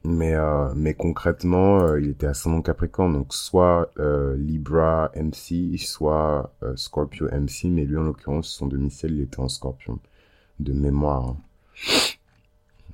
Mais 0.04 0.35
euh, 0.35 0.72
mais 0.76 0.94
concrètement, 0.94 1.80
euh, 1.80 2.00
il 2.00 2.11
était 2.11 2.26
ascendant 2.26 2.62
Capricorne, 2.62 3.14
donc 3.14 3.35
soit 3.35 3.90
Libra 4.37 5.11
MC, 5.16 5.76
soit 5.78 6.52
Scorpio 6.76 7.28
MC, 7.28 7.64
mais 7.64 7.85
lui 7.85 7.96
en 7.96 8.02
l'occurrence 8.02 8.48
son 8.48 8.66
domicile 8.66 9.14
il 9.16 9.22
était 9.22 9.40
en 9.40 9.48
Scorpion 9.48 9.98
de 10.61 10.72
mémoire. 10.72 11.30
Hein. 11.30 11.37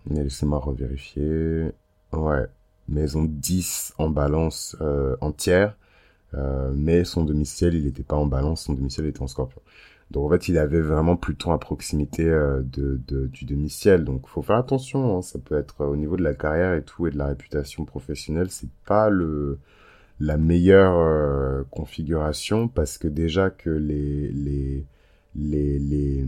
Mais 0.09 0.23
laissez-moi 0.23 0.59
revérifier. 0.59 1.73
Ouais, 2.13 2.47
maison 2.89 3.25
10 3.25 3.95
en 3.99 4.09
balance 4.09 4.77
entière 5.21 5.77
euh, 6.35 6.73
mais 6.75 7.05
son 7.05 7.25
domicile, 7.25 7.75
il 7.75 7.85
n'était 7.85 8.03
pas 8.03 8.17
en 8.17 8.27
balance, 8.27 8.63
son 8.65 8.75
domicile 8.75 9.07
était 9.07 9.23
en 9.23 9.27
scorpion. 9.27 9.61
Donc 10.11 10.27
en 10.27 10.31
fait, 10.31 10.49
il 10.49 10.59
avait 10.59 10.81
vraiment 10.81 11.17
Pluton 11.17 11.53
à 11.53 11.59
proximité 11.59 12.25
euh, 12.29 12.63
de, 12.63 12.99
du 13.27 13.45
domicile. 13.45 14.05
Donc 14.05 14.29
faut 14.29 14.43
faire 14.43 14.57
attention, 14.57 15.19
hein. 15.19 15.23
ça 15.23 15.39
peut 15.39 15.57
être 15.59 15.85
au 15.85 15.97
niveau 15.97 16.17
de 16.17 16.23
la 16.23 16.35
carrière 16.35 16.75
et 16.75 16.83
tout 16.83 17.07
et 17.07 17.11
de 17.11 17.19
la 17.19 17.27
réputation 17.27 17.85
professionnelle, 17.85 18.51
c'est 18.51 18.71
pas 18.87 19.11
le 19.11 19.59
la 20.21 20.39
meilleure 20.39 20.97
euh, 20.97 21.63
configuration 21.71 22.69
parce 22.69 22.99
que 22.99 23.09
déjà 23.09 23.51
que 23.51 23.71
les 23.71 24.29
les 24.33 24.87
les 25.35 25.79
les 25.79 26.25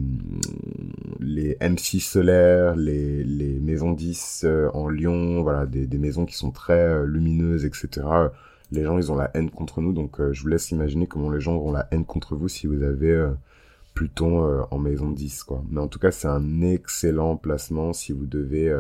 les 1.20 1.54
M6 1.56 2.00
solaires, 2.00 2.76
les 2.76 3.24
les 3.24 3.58
maisons 3.61 3.92
10 3.92 4.46
en 4.74 4.88
Lyon, 4.88 5.42
voilà 5.42 5.66
des 5.66 5.87
des 5.87 5.98
maisons 5.98 6.26
qui 6.26 6.37
sont 6.37 6.50
très 6.50 7.06
lumineuses, 7.06 7.64
etc 7.64 8.02
les 8.70 8.85
gens, 8.85 8.98
ils 8.98 9.11
ont 9.11 9.16
la 9.16 9.31
haine 9.35 9.50
contre 9.50 9.81
nous. 9.81 9.92
Donc, 9.92 10.20
euh, 10.20 10.33
je 10.33 10.42
vous 10.42 10.48
laisse 10.48 10.70
imaginer 10.70 11.07
comment 11.07 11.31
les 11.31 11.40
gens 11.40 11.54
auront 11.54 11.72
la 11.72 11.88
haine 11.90 12.04
contre 12.04 12.37
vous 12.37 12.48
si 12.48 12.66
vous 12.66 12.83
avez 12.83 13.11
euh, 13.11 13.31
Pluton 13.94 14.44
euh, 14.44 14.62
en 14.70 14.78
maison 14.78 15.11
10, 15.11 15.44
quoi. 15.44 15.62
Mais 15.70 15.81
en 15.81 15.88
tout 15.88 15.98
cas, 15.98 16.11
c'est 16.11 16.28
un 16.28 16.61
excellent 16.62 17.37
placement 17.37 17.92
si 17.92 18.12
vous 18.12 18.26
devez 18.26 18.74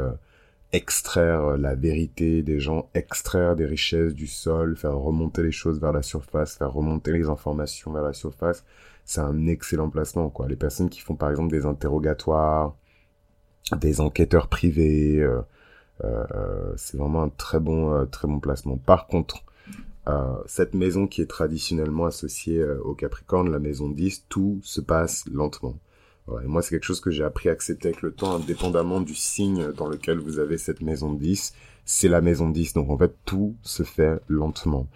extraire 0.72 1.56
la 1.56 1.74
vérité 1.74 2.42
des 2.42 2.60
gens, 2.60 2.90
extraire 2.94 3.56
des 3.56 3.64
richesses 3.64 4.14
du 4.14 4.26
sol, 4.26 4.76
faire 4.76 4.96
remonter 4.96 5.42
les 5.42 5.52
choses 5.52 5.80
vers 5.80 5.92
la 5.92 6.02
surface, 6.02 6.56
faire 6.56 6.72
remonter 6.72 7.12
les 7.12 7.28
informations 7.28 7.92
vers 7.92 8.02
la 8.02 8.12
surface. 8.12 8.64
C'est 9.06 9.22
un 9.22 9.46
excellent 9.46 9.88
placement, 9.88 10.28
quoi. 10.28 10.46
Les 10.48 10.56
personnes 10.56 10.90
qui 10.90 11.00
font, 11.00 11.16
par 11.16 11.30
exemple, 11.30 11.50
des 11.50 11.64
interrogatoires, 11.64 12.76
des 13.80 14.00
enquêteurs 14.00 14.48
privés, 14.48 15.26
c'est 16.76 16.96
vraiment 16.98 17.22
un 17.22 17.30
très 17.30 17.58
bon, 17.58 18.06
très 18.06 18.28
bon 18.28 18.38
placement. 18.38 18.76
Par 18.76 19.06
contre, 19.06 19.42
cette 20.46 20.74
maison 20.74 21.06
qui 21.06 21.20
est 21.20 21.26
traditionnellement 21.26 22.06
associée 22.06 22.64
au 22.64 22.94
Capricorne, 22.94 23.50
la 23.50 23.58
maison 23.58 23.90
10, 23.90 24.24
tout 24.28 24.58
se 24.62 24.80
passe 24.80 25.24
lentement. 25.30 25.78
et 26.42 26.46
moi, 26.46 26.62
c'est 26.62 26.70
quelque 26.70 26.84
chose 26.84 27.00
que 27.00 27.10
j'ai 27.10 27.24
appris 27.24 27.48
à 27.48 27.52
accepter 27.52 27.88
avec 27.88 28.02
le 28.02 28.12
temps, 28.12 28.36
indépendamment 28.36 29.00
du 29.00 29.14
signe 29.14 29.72
dans 29.72 29.88
lequel 29.88 30.18
vous 30.18 30.38
avez 30.38 30.56
cette 30.56 30.80
maison 30.80 31.12
10. 31.12 31.52
C'est 31.84 32.08
la 32.08 32.20
maison 32.20 32.48
10, 32.48 32.74
donc 32.74 32.90
en 32.90 32.96
fait, 32.96 33.14
tout 33.24 33.56
se 33.62 33.82
fait 33.82 34.18
lentement. 34.28 34.88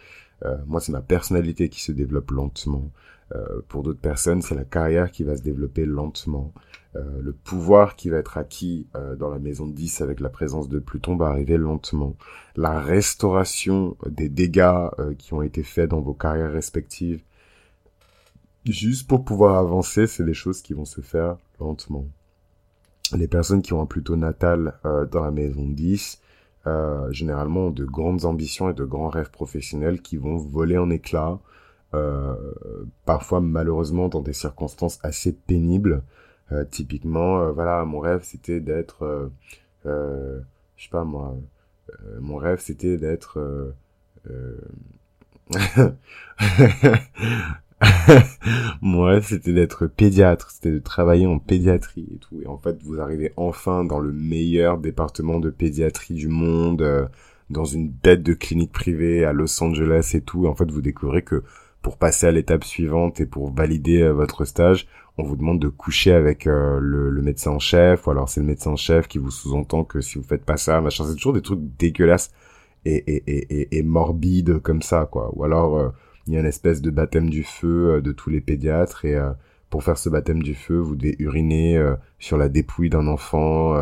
Euh, 0.44 0.56
moi, 0.66 0.80
c'est 0.80 0.92
ma 0.92 1.00
personnalité 1.00 1.68
qui 1.68 1.82
se 1.82 1.92
développe 1.92 2.30
lentement. 2.30 2.90
Euh, 3.34 3.60
pour 3.68 3.82
d'autres 3.82 4.00
personnes, 4.00 4.42
c'est 4.42 4.54
la 4.54 4.64
carrière 4.64 5.10
qui 5.10 5.24
va 5.24 5.36
se 5.36 5.42
développer 5.42 5.84
lentement. 5.84 6.52
Euh, 6.94 7.22
le 7.22 7.32
pouvoir 7.32 7.96
qui 7.96 8.10
va 8.10 8.18
être 8.18 8.36
acquis 8.36 8.86
dans 9.18 9.30
la 9.30 9.38
maison 9.38 9.66
10 9.66 10.02
avec 10.02 10.20
la 10.20 10.28
présence 10.28 10.68
de 10.68 10.78
Pluton 10.78 11.16
va 11.16 11.28
arriver 11.28 11.56
lentement. 11.56 12.16
La 12.56 12.80
restauration 12.80 13.96
des 14.06 14.28
dégâts 14.28 14.88
qui 15.18 15.32
ont 15.32 15.42
été 15.42 15.62
faits 15.62 15.90
dans 15.90 16.00
vos 16.00 16.14
carrières 16.14 16.52
respectives, 16.52 17.22
juste 18.66 19.08
pour 19.08 19.24
pouvoir 19.24 19.56
avancer, 19.56 20.06
c'est 20.06 20.24
des 20.24 20.34
choses 20.34 20.60
qui 20.60 20.74
vont 20.74 20.84
se 20.84 21.00
faire 21.00 21.38
lentement. 21.60 22.04
Les 23.16 23.28
personnes 23.28 23.62
qui 23.62 23.72
ont 23.72 23.80
un 23.80 23.86
Pluton 23.86 24.16
natal 24.16 24.74
dans 24.84 25.22
la 25.22 25.30
maison 25.30 25.66
10, 25.66 26.20
euh, 26.66 27.10
généralement 27.10 27.66
ont 27.66 27.70
de 27.70 27.84
grandes 27.84 28.24
ambitions 28.24 28.70
et 28.70 28.74
de 28.74 28.84
grands 28.84 29.08
rêves 29.08 29.30
professionnels 29.30 30.00
qui 30.00 30.16
vont 30.16 30.36
voler 30.36 30.78
en 30.78 30.90
éclats, 30.90 31.40
euh, 31.94 32.36
parfois 33.04 33.40
malheureusement 33.40 34.08
dans 34.08 34.20
des 34.20 34.32
circonstances 34.32 34.98
assez 35.02 35.32
pénibles. 35.32 36.02
Euh, 36.50 36.64
typiquement, 36.64 37.40
euh, 37.40 37.52
voilà, 37.52 37.84
mon 37.84 38.00
rêve 38.00 38.22
c'était 38.24 38.60
d'être, 38.60 39.30
je 39.84 40.40
sais 40.76 40.90
pas 40.90 41.04
moi, 41.04 41.36
mon 42.20 42.36
rêve 42.36 42.60
c'était 42.60 42.98
d'être 42.98 43.72
Mon 48.82 49.02
rêve, 49.02 49.24
c'était 49.26 49.52
d'être 49.52 49.86
pédiatre, 49.86 50.50
c'était 50.50 50.70
de 50.70 50.78
travailler 50.78 51.26
en 51.26 51.38
pédiatrie 51.38 52.08
et 52.14 52.18
tout. 52.18 52.40
Et 52.42 52.46
en 52.46 52.58
fait, 52.58 52.82
vous 52.82 53.00
arrivez 53.00 53.32
enfin 53.36 53.84
dans 53.84 53.98
le 53.98 54.12
meilleur 54.12 54.78
département 54.78 55.40
de 55.40 55.50
pédiatrie 55.50 56.14
du 56.14 56.28
monde, 56.28 56.82
euh, 56.82 57.06
dans 57.50 57.64
une 57.64 57.90
bête 57.90 58.22
de 58.22 58.34
clinique 58.34 58.72
privée 58.72 59.24
à 59.24 59.32
Los 59.32 59.62
Angeles 59.62 60.12
et 60.14 60.20
tout. 60.20 60.46
Et 60.46 60.48
en 60.48 60.54
fait, 60.54 60.70
vous 60.70 60.82
découvrez 60.82 61.22
que 61.22 61.42
pour 61.80 61.96
passer 61.96 62.26
à 62.26 62.30
l'étape 62.32 62.64
suivante 62.64 63.20
et 63.20 63.26
pour 63.26 63.52
valider 63.52 64.02
euh, 64.02 64.12
votre 64.12 64.44
stage, 64.44 64.86
on 65.18 65.24
vous 65.24 65.36
demande 65.36 65.60
de 65.60 65.68
coucher 65.68 66.12
avec 66.12 66.46
euh, 66.46 66.78
le, 66.80 67.22
médecin 67.22 67.50
en 67.52 67.58
chef, 67.58 68.06
ou 68.06 68.10
alors 68.10 68.28
c'est 68.28 68.40
le 68.40 68.46
médecin 68.46 68.70
en 68.70 68.76
chef 68.76 69.08
qui 69.08 69.18
vous 69.18 69.30
sous-entend 69.30 69.84
que 69.84 70.00
si 70.00 70.18
vous 70.18 70.24
faites 70.24 70.44
pas 70.44 70.56
ça, 70.56 70.80
machin, 70.80 71.04
c'est 71.06 71.14
toujours 71.14 71.34
des 71.34 71.42
trucs 71.42 71.60
dégueulasses 71.78 72.32
et, 72.84 72.96
et, 72.96 73.22
et, 73.26 73.78
et, 73.78 73.82
morbides 73.82 74.58
comme 74.60 74.82
ça, 74.82 75.06
quoi. 75.10 75.30
Ou 75.34 75.44
alors 75.44 75.92
il 76.26 76.34
y 76.34 76.36
a 76.36 76.40
une 76.40 76.46
espèce 76.46 76.80
de 76.80 76.90
baptême 76.90 77.30
du 77.30 77.42
feu 77.42 77.96
euh, 77.96 78.00
de 78.00 78.12
tous 78.12 78.30
les 78.30 78.40
pédiatres 78.40 79.04
et 79.04 79.16
euh, 79.16 79.32
pour 79.70 79.82
faire 79.82 79.98
ce 79.98 80.08
baptême 80.08 80.42
du 80.42 80.54
feu, 80.54 80.78
vous 80.78 80.96
devez 80.96 81.16
uriner 81.18 81.78
euh, 81.78 81.94
sur 82.18 82.36
la 82.36 82.48
dépouille 82.48 82.90
d'un 82.90 83.06
enfant 83.06 83.74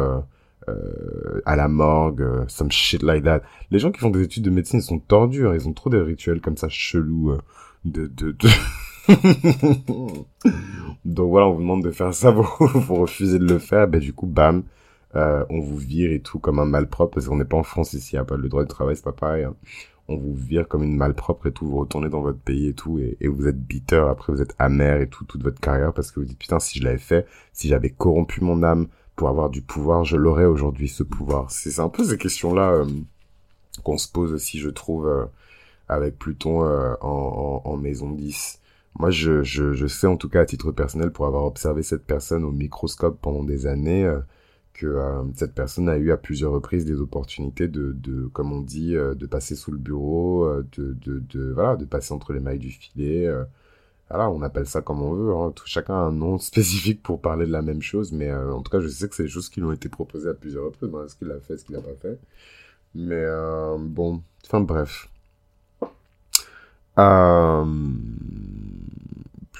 à 1.46 1.56
la 1.56 1.66
morgue, 1.66 2.24
some 2.46 2.70
shit 2.70 3.02
like 3.02 3.24
that. 3.24 3.42
Les 3.72 3.80
gens 3.80 3.90
qui 3.90 3.98
font 3.98 4.10
des 4.10 4.22
études 4.22 4.44
de 4.44 4.50
médecine, 4.50 4.78
ils 4.78 4.84
sont 4.84 5.00
tordus, 5.00 5.48
hein. 5.48 5.52
ils 5.52 5.66
ont 5.66 5.72
trop 5.72 5.90
des 5.90 6.00
rituels 6.00 6.40
comme 6.40 6.56
ça 6.56 6.68
chelous 6.68 7.36
de, 7.84 8.06
de, 8.06 8.30
de... 8.30 8.48
Donc 11.04 11.30
voilà, 11.30 11.48
on 11.48 11.54
vous 11.54 11.60
demande 11.60 11.84
de 11.84 11.90
faire 11.90 12.14
ça, 12.14 12.30
vous, 12.32 12.44
refusez 12.94 13.38
de 13.38 13.46
le 13.46 13.58
faire, 13.58 13.88
ben 13.88 14.00
du 14.00 14.12
coup, 14.12 14.26
bam, 14.26 14.64
on 15.14 15.60
vous 15.60 15.76
vire 15.76 16.12
et 16.12 16.20
tout 16.20 16.38
comme 16.38 16.58
un 16.58 16.66
malpropre 16.66 17.14
parce 17.14 17.26
qu'on 17.26 17.36
n'est 17.36 17.44
pas 17.44 17.56
en 17.56 17.62
France 17.62 17.94
ici, 17.94 18.16
a 18.16 18.24
pas 18.24 18.36
le 18.36 18.48
droit 18.48 18.62
de 18.62 18.68
travail, 18.68 18.96
c'est 18.96 19.04
pas 19.04 19.12
pareil. 19.12 19.44
Hein 19.44 19.54
on 20.10 20.16
vous 20.16 20.34
vire 20.34 20.66
comme 20.66 20.82
une 20.82 20.96
malpropre 20.96 21.46
et 21.46 21.52
tout, 21.52 21.66
vous 21.66 21.78
retournez 21.78 22.08
dans 22.08 22.20
votre 22.20 22.40
pays 22.40 22.68
et 22.68 22.74
tout, 22.74 22.98
et, 22.98 23.28
vous 23.28 23.46
êtes 23.46 23.58
bitter, 23.58 24.04
après 24.10 24.32
vous 24.32 24.42
êtes 24.42 24.54
amer 24.58 25.00
et 25.00 25.08
tout, 25.08 25.24
toute 25.24 25.42
votre 25.42 25.60
carrière, 25.60 25.92
parce 25.92 26.10
que 26.10 26.18
vous 26.20 26.26
dites, 26.26 26.38
putain, 26.38 26.58
si 26.58 26.78
je 26.78 26.84
l'avais 26.84 26.98
fait, 26.98 27.26
si 27.52 27.68
j'avais 27.68 27.90
corrompu 27.90 28.42
mon 28.42 28.62
âme 28.62 28.88
pour 29.14 29.28
avoir 29.28 29.50
du 29.50 29.62
pouvoir, 29.62 30.04
je 30.04 30.16
l'aurais 30.16 30.46
aujourd'hui, 30.46 30.88
ce 30.88 31.04
pouvoir. 31.04 31.50
C'est 31.50 31.78
un 31.78 31.88
peu 31.88 32.04
ces 32.04 32.18
questions-là 32.18 32.72
euh, 32.72 32.86
qu'on 33.84 33.98
se 33.98 34.10
pose 34.10 34.32
aussi, 34.32 34.58
je 34.58 34.70
trouve, 34.70 35.06
euh, 35.06 35.26
avec 35.88 36.18
Pluton 36.18 36.64
euh, 36.64 36.94
en, 37.00 37.62
en, 37.64 37.76
maison 37.76 38.10
10. 38.10 38.59
Moi, 38.98 39.10
je, 39.10 39.42
je, 39.42 39.86
sais, 39.86 40.06
en 40.06 40.16
tout 40.16 40.28
cas, 40.28 40.40
à 40.40 40.46
titre 40.46 40.72
personnel, 40.72 41.10
pour 41.10 41.26
avoir 41.26 41.44
observé 41.44 41.82
cette 41.82 42.04
personne 42.04 42.44
au 42.44 42.50
microscope 42.50 43.18
pendant 43.20 43.44
des 43.44 43.66
années, 43.66 44.10
que 44.80 44.86
euh, 44.86 45.22
cette 45.34 45.54
personne 45.54 45.88
a 45.88 45.96
eu 45.98 46.10
à 46.10 46.16
plusieurs 46.16 46.52
reprises 46.52 46.84
des 46.84 47.00
opportunités 47.00 47.68
de, 47.68 47.92
de 47.92 48.26
comme 48.28 48.52
on 48.52 48.60
dit, 48.60 48.96
euh, 48.96 49.14
de 49.14 49.26
passer 49.26 49.54
sous 49.54 49.72
le 49.72 49.78
bureau, 49.78 50.44
euh, 50.44 50.66
de, 50.76 50.96
de, 51.02 51.52
voilà, 51.52 51.76
de 51.76 51.84
passer 51.84 52.14
entre 52.14 52.32
les 52.32 52.40
mailles 52.40 52.58
du 52.58 52.70
filet. 52.70 53.30
voilà, 54.08 54.30
on 54.30 54.42
appelle 54.42 54.66
ça 54.66 54.80
comme 54.80 55.02
on 55.02 55.12
veut. 55.12 55.34
Hein. 55.34 55.52
Chacun 55.64 55.94
a 55.94 55.98
un 55.98 56.12
nom 56.12 56.38
spécifique 56.52 57.02
pour 57.02 57.20
parler 57.20 57.46
de 57.46 57.52
la 57.52 57.62
même 57.62 57.82
chose, 57.82 58.12
mais 58.12 58.32
en 58.32 58.62
tout 58.62 58.70
cas, 58.70 58.80
je 58.80 58.88
sais 58.88 59.08
que 59.08 59.14
c'est 59.14 59.24
des 59.24 59.28
choses 59.28 59.48
qui 59.48 59.60
lui 59.60 59.66
ont 59.66 59.72
été 59.72 59.88
proposées 59.88 60.30
à 60.30 60.34
plusieurs 60.34 60.64
reprises. 60.64 60.90
Est-ce 61.04 61.16
qu'il 61.16 61.30
a 61.30 61.40
fait, 61.40 61.54
est-ce 61.54 61.64
qu'il 61.64 61.76
n'a 61.76 61.82
pas 61.82 61.94
fait? 62.00 62.18
Mais 62.94 63.26
bon, 63.78 64.22
enfin 64.46 64.60
bref. 64.60 65.08
Euh, 66.98 67.64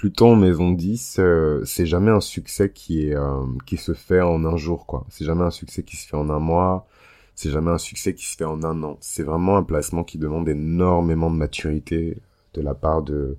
Pluton 0.01 0.35
maison 0.35 0.73
10, 0.73 1.17
euh, 1.19 1.63
c'est 1.67 1.85
jamais 1.85 2.11
un 2.11 2.23
succès 2.23 2.71
qui 2.73 3.07
est 3.07 3.15
euh, 3.15 3.45
qui 3.67 3.77
se 3.77 3.93
fait 3.93 4.23
en 4.23 4.47
un 4.47 4.57
jour 4.57 4.87
quoi. 4.87 5.05
C'est 5.11 5.27
jamais 5.27 5.45
un 5.45 5.51
succès 5.51 5.83
qui 5.83 5.97
se 5.97 6.09
fait 6.09 6.17
en 6.17 6.31
un 6.31 6.39
mois. 6.39 6.87
C'est 7.35 7.51
jamais 7.51 7.71
un 7.71 7.77
succès 7.77 8.15
qui 8.15 8.25
se 8.25 8.35
fait 8.35 8.47
en 8.47 8.65
un 8.65 8.83
an. 8.83 8.97
C'est 9.03 9.25
vraiment 9.25 9.59
un 9.59 9.63
placement 9.63 10.03
qui 10.03 10.17
demande 10.17 10.49
énormément 10.49 11.31
de 11.31 11.37
maturité 11.37 12.17
de 12.55 12.63
la 12.63 12.75
part 12.75 13.03
de 13.03 13.37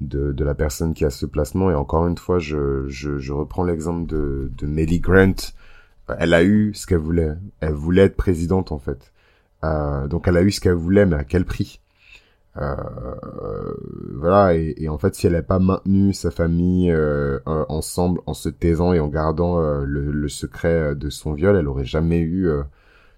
de, 0.00 0.44
la 0.44 0.54
personne 0.56 0.92
qui 0.92 1.04
a 1.04 1.10
ce 1.10 1.24
placement. 1.24 1.70
Et 1.70 1.74
encore 1.76 2.08
une 2.08 2.18
fois, 2.18 2.40
je 2.40 2.88
je, 2.88 3.32
reprends 3.32 3.62
l'exemple 3.62 4.04
de 4.10 4.50
de 4.58 4.66
Melly 4.66 4.98
Grant. 4.98 5.52
Elle 6.18 6.34
a 6.34 6.42
eu 6.42 6.74
ce 6.74 6.88
qu'elle 6.88 6.98
voulait. 6.98 7.34
Elle 7.60 7.74
voulait 7.74 8.02
être 8.02 8.16
présidente 8.16 8.72
en 8.72 8.78
fait. 8.80 9.12
Euh, 9.62 10.08
donc 10.08 10.26
elle 10.26 10.36
a 10.36 10.42
eu 10.42 10.50
ce 10.50 10.60
qu'elle 10.60 10.72
voulait, 10.74 11.06
mais 11.06 11.16
à 11.16 11.24
quel 11.24 11.44
prix? 11.44 11.81
euh, 11.81 11.81
voilà 12.54 14.54
et, 14.54 14.74
et, 14.76 14.88
en 14.88 14.98
fait 14.98 15.14
si 15.14 15.26
elle 15.26 15.32
n'a 15.32 15.42
pas 15.42 15.58
maintenu 15.58 16.12
sa 16.12 16.30
famille 16.30 16.90
euh, 16.90 17.38
ensemble 17.46 18.20
en 18.26 18.34
se 18.34 18.50
taisant 18.50 18.92
et 18.92 19.00
en 19.00 19.08
gardant 19.08 19.58
euh, 19.58 19.84
le, 19.86 20.12
le, 20.12 20.28
secret 20.28 20.94
de 20.94 21.08
son 21.08 21.32
viol 21.32 21.56
elle 21.56 21.66
aurait 21.66 21.84
jamais 21.84 22.20
eu 22.20 22.48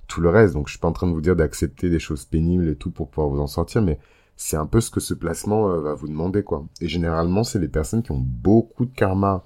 tout 0.06 0.20
le 0.20 0.28
reste. 0.28 0.54
Donc 0.54 0.68
je 0.68 0.72
suis 0.72 0.80
pas 0.80 0.88
en 0.88 0.92
train 0.92 1.08
de 1.08 1.12
vous 1.12 1.20
dire 1.20 1.36
d'accepter 1.36 1.90
des 1.90 1.98
choses 1.98 2.24
pénibles 2.24 2.68
et 2.68 2.76
tout 2.76 2.90
pour 2.90 3.08
pouvoir 3.08 3.28
vous 3.28 3.40
en 3.40 3.48
sortir 3.48 3.82
mais 3.82 3.98
c'est 4.36 4.56
un 4.56 4.66
peu 4.66 4.80
ce 4.80 4.90
que 4.90 5.00
ce 5.00 5.14
placement 5.14 5.68
va 5.80 5.94
vous 5.94 6.08
demander 6.08 6.42
quoi. 6.42 6.64
Et 6.80 6.88
généralement 6.88 7.44
c'est 7.44 7.58
les 7.58 7.68
personnes 7.68 8.02
qui 8.02 8.12
ont 8.12 8.24
beaucoup 8.24 8.84
de 8.84 8.94
karma 8.94 9.44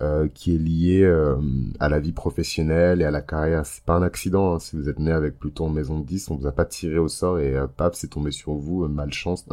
euh, 0.00 0.28
qui 0.28 0.54
est 0.54 0.58
lié 0.58 1.02
euh, 1.02 1.36
à 1.80 1.88
la 1.88 1.98
vie 1.98 2.12
professionnelle 2.12 3.00
et 3.02 3.04
à 3.04 3.10
la 3.10 3.22
carrière. 3.22 3.66
C'est 3.66 3.82
pas 3.82 3.94
un 3.94 4.02
accident. 4.02 4.54
Hein. 4.54 4.58
Si 4.60 4.76
vous 4.76 4.88
êtes 4.88 5.00
né 5.00 5.10
avec 5.10 5.38
Pluton 5.38 5.66
en 5.66 5.70
maison 5.70 5.98
10, 5.98 6.30
on 6.30 6.36
vous 6.36 6.46
a 6.46 6.52
pas 6.52 6.64
tiré 6.64 6.98
au 6.98 7.08
sort 7.08 7.40
et 7.40 7.56
euh, 7.56 7.66
paf, 7.66 7.94
c'est 7.94 8.08
tombé 8.08 8.30
sur 8.30 8.54
vous, 8.54 8.84
euh, 8.84 8.88
malchance. 8.88 9.44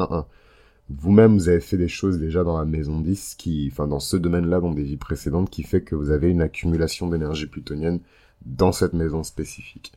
Vous-même, 0.90 1.34
vous 1.34 1.50
avez 1.50 1.62
fait 1.62 1.78
des 1.78 1.88
choses 1.88 2.20
déjà 2.20 2.44
dans 2.44 2.60
la 2.60 2.66
maison 2.66 3.00
10 3.00 3.36
qui, 3.36 3.70
enfin, 3.72 3.88
dans 3.88 4.00
ce 4.00 4.18
domaine-là, 4.18 4.60
dans 4.60 4.72
des 4.72 4.84
vies 4.84 4.98
précédentes, 4.98 5.50
qui 5.50 5.64
fait 5.64 5.82
que 5.82 5.96
vous 5.96 6.12
avez 6.12 6.30
une 6.30 6.42
accumulation 6.42 7.08
d'énergie 7.10 7.48
plutonienne 7.48 8.00
dans 8.46 8.72
cette 8.72 8.94
maison 8.94 9.24
spécifique. 9.24 9.94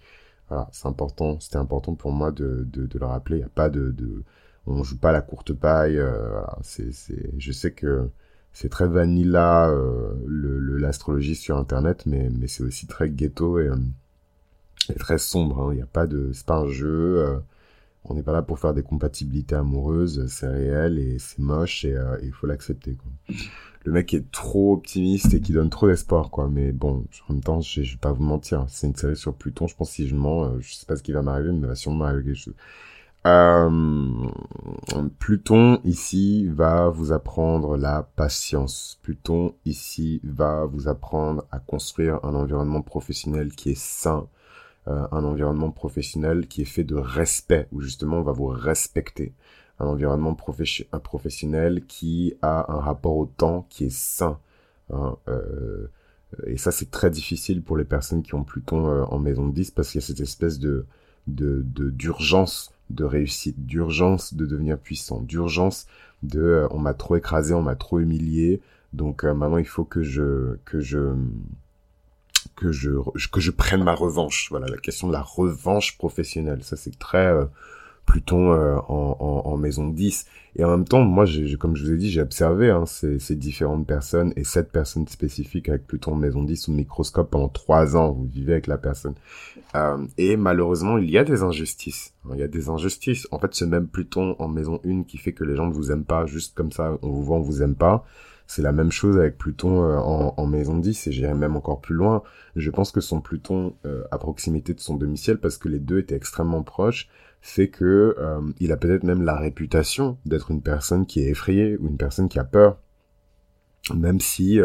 Voilà, 0.48 0.68
c'est 0.72 0.88
important. 0.88 1.38
C'était 1.40 1.58
important 1.58 1.94
pour 1.94 2.12
moi 2.12 2.32
de, 2.32 2.66
de, 2.72 2.86
de 2.86 2.98
le 2.98 3.04
rappeler. 3.04 3.36
Il 3.36 3.40
n'y 3.40 3.44
a 3.44 3.50
pas 3.50 3.68
de, 3.68 3.90
de, 3.90 4.22
on 4.66 4.82
joue 4.82 4.96
pas 4.96 5.12
la 5.12 5.20
courte 5.20 5.52
paille. 5.52 5.96
voilà, 5.96 6.56
c'est, 6.62 6.92
c'est, 6.92 7.32
je 7.36 7.52
sais 7.52 7.72
que 7.72 8.08
c'est 8.52 8.68
très 8.68 8.88
vanilla 8.88 9.68
euh, 9.68 10.14
l'astrologie 10.26 11.34
sur 11.34 11.56
internet 11.56 12.04
mais 12.06 12.28
mais 12.30 12.48
c'est 12.48 12.62
aussi 12.62 12.86
très 12.86 13.08
ghetto 13.08 13.58
et, 13.60 13.68
euh, 13.68 13.76
très 14.98 15.18
sombre 15.18 15.62
hein. 15.62 15.68
il 15.72 15.76
n'y 15.76 15.82
a 15.82 15.86
pas 15.86 16.06
de 16.06 16.32
c'est 16.32 16.46
pas 16.46 16.58
un 16.58 16.68
jeu 16.68 17.18
euh, 17.18 17.38
on 18.04 18.14
n'est 18.14 18.22
pas 18.22 18.32
là 18.32 18.42
pour 18.42 18.58
faire 18.58 18.74
des 18.74 18.82
compatibilités 18.82 19.54
amoureuses 19.54 20.26
c'est 20.28 20.48
réel 20.48 20.98
et 20.98 21.18
c'est 21.18 21.38
moche 21.38 21.84
et 21.84 21.96
il 22.22 22.32
faut 22.32 22.46
l'accepter 22.46 22.96
le 23.84 23.92
mec 23.92 24.12
est 24.12 24.30
trop 24.30 24.74
optimiste 24.74 25.32
et 25.34 25.40
qui 25.40 25.52
donne 25.52 25.70
trop 25.70 25.88
d'espoir 25.88 26.30
quoi. 26.30 26.48
Mais 26.48 26.72
bon 26.72 27.04
en 27.28 27.32
même 27.32 27.42
temps 27.42 27.60
je, 27.60 27.82
je 27.82 27.92
vais 27.92 27.98
pas 27.98 28.12
vous 28.12 28.24
mentir 28.24 28.64
c'est 28.68 28.86
une 28.86 28.96
série 28.96 29.16
sur 29.16 29.34
Pluton 29.34 29.66
je 29.66 29.76
pense 29.76 29.90
que 29.90 29.94
si 29.94 30.08
je 30.08 30.14
mens 30.14 30.58
je 30.60 30.74
sais 30.74 30.86
pas 30.86 30.96
ce 30.96 31.02
qui 31.02 31.12
va 31.12 31.22
m'arriver 31.22 31.52
mais 31.52 31.60
il 31.60 31.66
va 31.66 31.74
sûrement 31.74 31.98
m'arriver 31.98 32.24
quelque 32.24 32.38
chose 32.38 32.54
euh, 33.28 34.28
Pluton 35.18 35.80
ici 35.84 36.46
va 36.48 36.88
vous 36.88 37.12
apprendre 37.12 37.76
la 37.76 38.02
patience. 38.02 38.98
Pluton 39.02 39.54
ici 39.64 40.20
va 40.24 40.64
vous 40.64 40.88
apprendre 40.88 41.44
à 41.50 41.58
construire 41.58 42.24
un 42.24 42.34
environnement 42.34 42.82
professionnel 42.82 43.52
qui 43.52 43.70
est 43.70 43.78
sain, 43.78 44.28
euh, 44.88 45.06
un 45.12 45.24
environnement 45.24 45.70
professionnel 45.70 46.46
qui 46.48 46.62
est 46.62 46.66
fait 46.76 46.84
de 46.84 46.96
respect, 46.96 47.68
où 47.72 47.80
justement 47.80 48.18
on 48.18 48.22
va 48.22 48.32
vous 48.32 48.46
respecter. 48.46 49.34
Un 49.78 49.86
environnement 49.86 50.34
professionnel 50.34 51.84
qui 51.86 52.34
a 52.42 52.72
un 52.72 52.80
rapport 52.80 53.16
au 53.16 53.26
temps 53.26 53.66
qui 53.68 53.84
est 53.84 53.94
sain. 53.94 54.38
Hein, 54.90 55.16
euh, 55.28 55.88
et 56.46 56.56
ça 56.56 56.72
c'est 56.72 56.90
très 56.90 57.10
difficile 57.10 57.62
pour 57.62 57.76
les 57.76 57.84
personnes 57.84 58.22
qui 58.22 58.34
ont 58.34 58.44
Pluton 58.44 59.04
en 59.04 59.18
maison 59.18 59.48
10 59.48 59.70
parce 59.72 59.90
qu'il 59.90 60.00
y 60.00 60.04
a 60.04 60.06
cette 60.06 60.20
espèce 60.20 60.58
de 60.58 60.86
d'urgence 61.26 62.72
de, 62.90 63.04
réussite, 63.04 63.66
d'urgence 63.66 64.34
de 64.34 64.46
devenir 64.46 64.78
puissant, 64.78 65.20
d'urgence 65.20 65.86
de 66.22 66.66
on 66.70 66.78
m'a 66.78 66.94
trop 66.94 67.16
écrasé, 67.16 67.54
on 67.54 67.62
m'a 67.62 67.76
trop 67.76 68.00
humilié, 68.00 68.60
donc 68.92 69.24
maintenant 69.24 69.58
il 69.58 69.66
faut 69.66 69.84
que 69.84 70.02
je 70.02 70.56
que 70.64 70.80
je 70.80 71.14
que 72.56 72.72
je 72.72 72.90
que 73.30 73.40
je 73.40 73.50
prenne 73.50 73.84
ma 73.84 73.94
revanche. 73.94 74.48
Voilà, 74.50 74.66
la 74.66 74.78
question 74.78 75.08
de 75.08 75.12
la 75.12 75.22
revanche 75.22 75.96
professionnelle, 75.96 76.62
ça 76.64 76.76
c'est 76.76 76.98
très 76.98 77.26
euh, 77.26 77.44
Pluton 78.08 78.52
euh, 78.52 78.76
en, 78.88 79.42
en, 79.44 79.56
maison 79.58 79.86
10. 79.86 80.24
Et 80.56 80.64
en 80.64 80.70
même 80.70 80.86
temps, 80.86 81.02
moi, 81.02 81.26
comme 81.60 81.76
je 81.76 81.84
vous 81.84 81.92
ai 81.92 81.96
dit, 81.98 82.10
j'ai 82.10 82.22
observé 82.22 82.70
hein, 82.70 82.86
ces, 82.86 83.18
ces, 83.18 83.36
différentes 83.36 83.86
personnes 83.86 84.32
et 84.34 84.44
cette 84.44 84.72
personne 84.72 85.06
spécifique 85.06 85.68
avec 85.68 85.86
Pluton 85.86 86.12
en 86.12 86.16
maison 86.16 86.42
10 86.42 86.56
sous 86.56 86.72
microscope 86.72 87.30
pendant 87.30 87.50
trois 87.50 87.96
ans. 87.96 88.12
Vous 88.12 88.24
vivez 88.24 88.52
avec 88.52 88.66
la 88.66 88.78
personne. 88.78 89.14
Euh, 89.74 89.98
et 90.16 90.38
malheureusement, 90.38 90.96
il 90.96 91.10
y 91.10 91.18
a 91.18 91.24
des 91.24 91.42
injustices. 91.42 92.14
Il 92.32 92.40
y 92.40 92.42
a 92.42 92.48
des 92.48 92.70
injustices. 92.70 93.28
En 93.30 93.38
fait, 93.38 93.54
ce 93.54 93.66
même 93.66 93.86
Pluton 93.86 94.36
en 94.38 94.48
maison 94.48 94.80
1 94.86 95.02
qui 95.02 95.18
fait 95.18 95.32
que 95.32 95.44
les 95.44 95.54
gens 95.54 95.66
ne 95.66 95.74
vous 95.74 95.92
aiment 95.92 96.06
pas 96.06 96.24
juste 96.24 96.54
comme 96.54 96.72
ça, 96.72 96.96
on 97.02 97.10
vous 97.10 97.22
voit, 97.22 97.36
on 97.36 97.42
vous 97.42 97.62
aime 97.62 97.76
pas. 97.76 98.06
C'est 98.46 98.62
la 98.62 98.72
même 98.72 98.90
chose 98.90 99.18
avec 99.18 99.36
Pluton 99.36 99.84
euh, 99.84 99.98
en, 99.98 100.32
en, 100.34 100.46
maison 100.46 100.78
10 100.78 101.08
et 101.08 101.12
j'irai 101.12 101.34
même 101.34 101.56
encore 101.56 101.82
plus 101.82 101.94
loin. 101.94 102.22
Je 102.56 102.70
pense 102.70 102.90
que 102.90 103.02
son 103.02 103.20
Pluton 103.20 103.74
euh, 103.84 104.04
à 104.10 104.16
proximité 104.16 104.72
de 104.72 104.80
son 104.80 104.96
domicile, 104.96 105.36
parce 105.36 105.58
que 105.58 105.68
les 105.68 105.78
deux 105.78 105.98
étaient 105.98 106.16
extrêmement 106.16 106.62
proches, 106.62 107.10
fait 107.40 107.68
que 107.68 108.16
euh, 108.18 108.40
il 108.60 108.72
a 108.72 108.76
peut-être 108.76 109.04
même 109.04 109.22
la 109.22 109.36
réputation 109.36 110.18
d'être 110.26 110.50
une 110.50 110.62
personne 110.62 111.06
qui 111.06 111.20
est 111.20 111.30
effrayée 111.30 111.76
ou 111.78 111.88
une 111.88 111.96
personne 111.96 112.28
qui 112.28 112.38
a 112.38 112.44
peur. 112.44 112.78
Même 113.94 114.20
si 114.20 114.60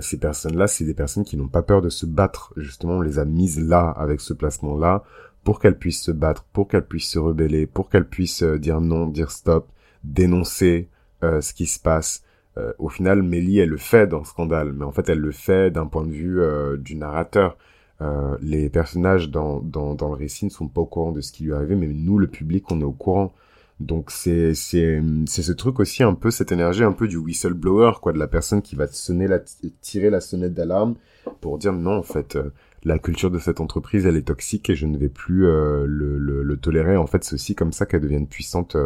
ces 0.00 0.18
personnes-là, 0.18 0.68
c'est 0.68 0.84
des 0.84 0.94
personnes 0.94 1.24
qui 1.24 1.36
n'ont 1.36 1.48
pas 1.48 1.62
peur 1.62 1.82
de 1.82 1.88
se 1.88 2.06
battre. 2.06 2.52
Justement, 2.56 2.98
on 2.98 3.00
les 3.00 3.18
a 3.18 3.24
mises 3.24 3.60
là, 3.60 3.88
avec 3.90 4.20
ce 4.20 4.32
placement-là, 4.32 5.02
pour 5.42 5.58
qu'elles 5.58 5.78
puissent 5.78 6.02
se 6.02 6.12
battre, 6.12 6.44
pour 6.52 6.68
qu'elles 6.68 6.86
puissent 6.86 7.10
se 7.10 7.18
rebeller, 7.18 7.66
pour 7.66 7.88
qu'elles 7.88 8.08
puissent 8.08 8.44
dire 8.44 8.80
non, 8.80 9.08
dire 9.08 9.32
stop, 9.32 9.68
dénoncer 10.04 10.88
ce 11.22 11.52
qui 11.52 11.66
se 11.66 11.80
passe, 11.80 12.22
euh, 12.58 12.72
au 12.78 12.88
final, 12.88 13.22
Mélie, 13.22 13.58
elle 13.60 13.70
le 13.70 13.76
fait 13.76 14.06
dans 14.06 14.24
Scandale, 14.24 14.72
mais 14.72 14.84
en 14.84 14.92
fait, 14.92 15.08
elle 15.08 15.20
le 15.20 15.32
fait 15.32 15.70
d'un 15.70 15.86
point 15.86 16.04
de 16.04 16.10
vue 16.10 16.40
euh, 16.40 16.76
du 16.76 16.96
narrateur. 16.96 17.56
Euh, 18.00 18.36
les 18.40 18.68
personnages 18.70 19.30
dans, 19.30 19.60
dans, 19.60 19.94
dans 19.94 20.08
le 20.08 20.14
récit 20.14 20.44
ne 20.44 20.50
sont 20.50 20.68
pas 20.68 20.80
au 20.80 20.86
courant 20.86 21.12
de 21.12 21.20
ce 21.20 21.32
qui 21.32 21.44
lui 21.44 21.50
est 21.50 21.54
arrivé, 21.54 21.74
mais 21.74 21.88
nous, 21.88 22.18
le 22.18 22.28
public, 22.28 22.70
on 22.70 22.80
est 22.80 22.84
au 22.84 22.92
courant. 22.92 23.32
Donc 23.80 24.10
c'est 24.10 24.54
c'est 24.54 25.00
c'est 25.26 25.42
ce 25.42 25.52
truc 25.52 25.78
aussi 25.78 26.02
un 26.02 26.14
peu 26.14 26.32
cette 26.32 26.50
énergie 26.50 26.82
un 26.82 26.90
peu 26.90 27.06
du 27.06 27.16
whistleblower 27.16 27.92
quoi 28.02 28.12
de 28.12 28.18
la 28.18 28.26
personne 28.26 28.60
qui 28.60 28.74
va 28.74 28.88
sonner 28.88 29.28
la 29.28 29.38
tirer 29.82 30.10
la 30.10 30.20
sonnette 30.20 30.52
d'alarme 30.52 30.96
pour 31.40 31.58
dire 31.58 31.72
non 31.72 31.98
en 31.98 32.02
fait 32.02 32.36
la 32.82 32.98
culture 32.98 33.30
de 33.30 33.38
cette 33.38 33.60
entreprise 33.60 34.04
elle 34.04 34.16
est 34.16 34.26
toxique 34.26 34.68
et 34.68 34.74
je 34.74 34.84
ne 34.84 34.98
vais 34.98 35.08
plus 35.08 35.42
le, 35.42 35.86
le, 35.86 36.42
le, 36.42 36.56
tolérer 36.56 36.96
en 36.96 37.06
fait 37.06 37.22
c'est 37.22 37.34
aussi 37.34 37.54
comme 37.54 37.72
ça 37.72 37.86
qu'elle 37.86 38.00
devienne 38.00 38.26
puissante 38.26 38.76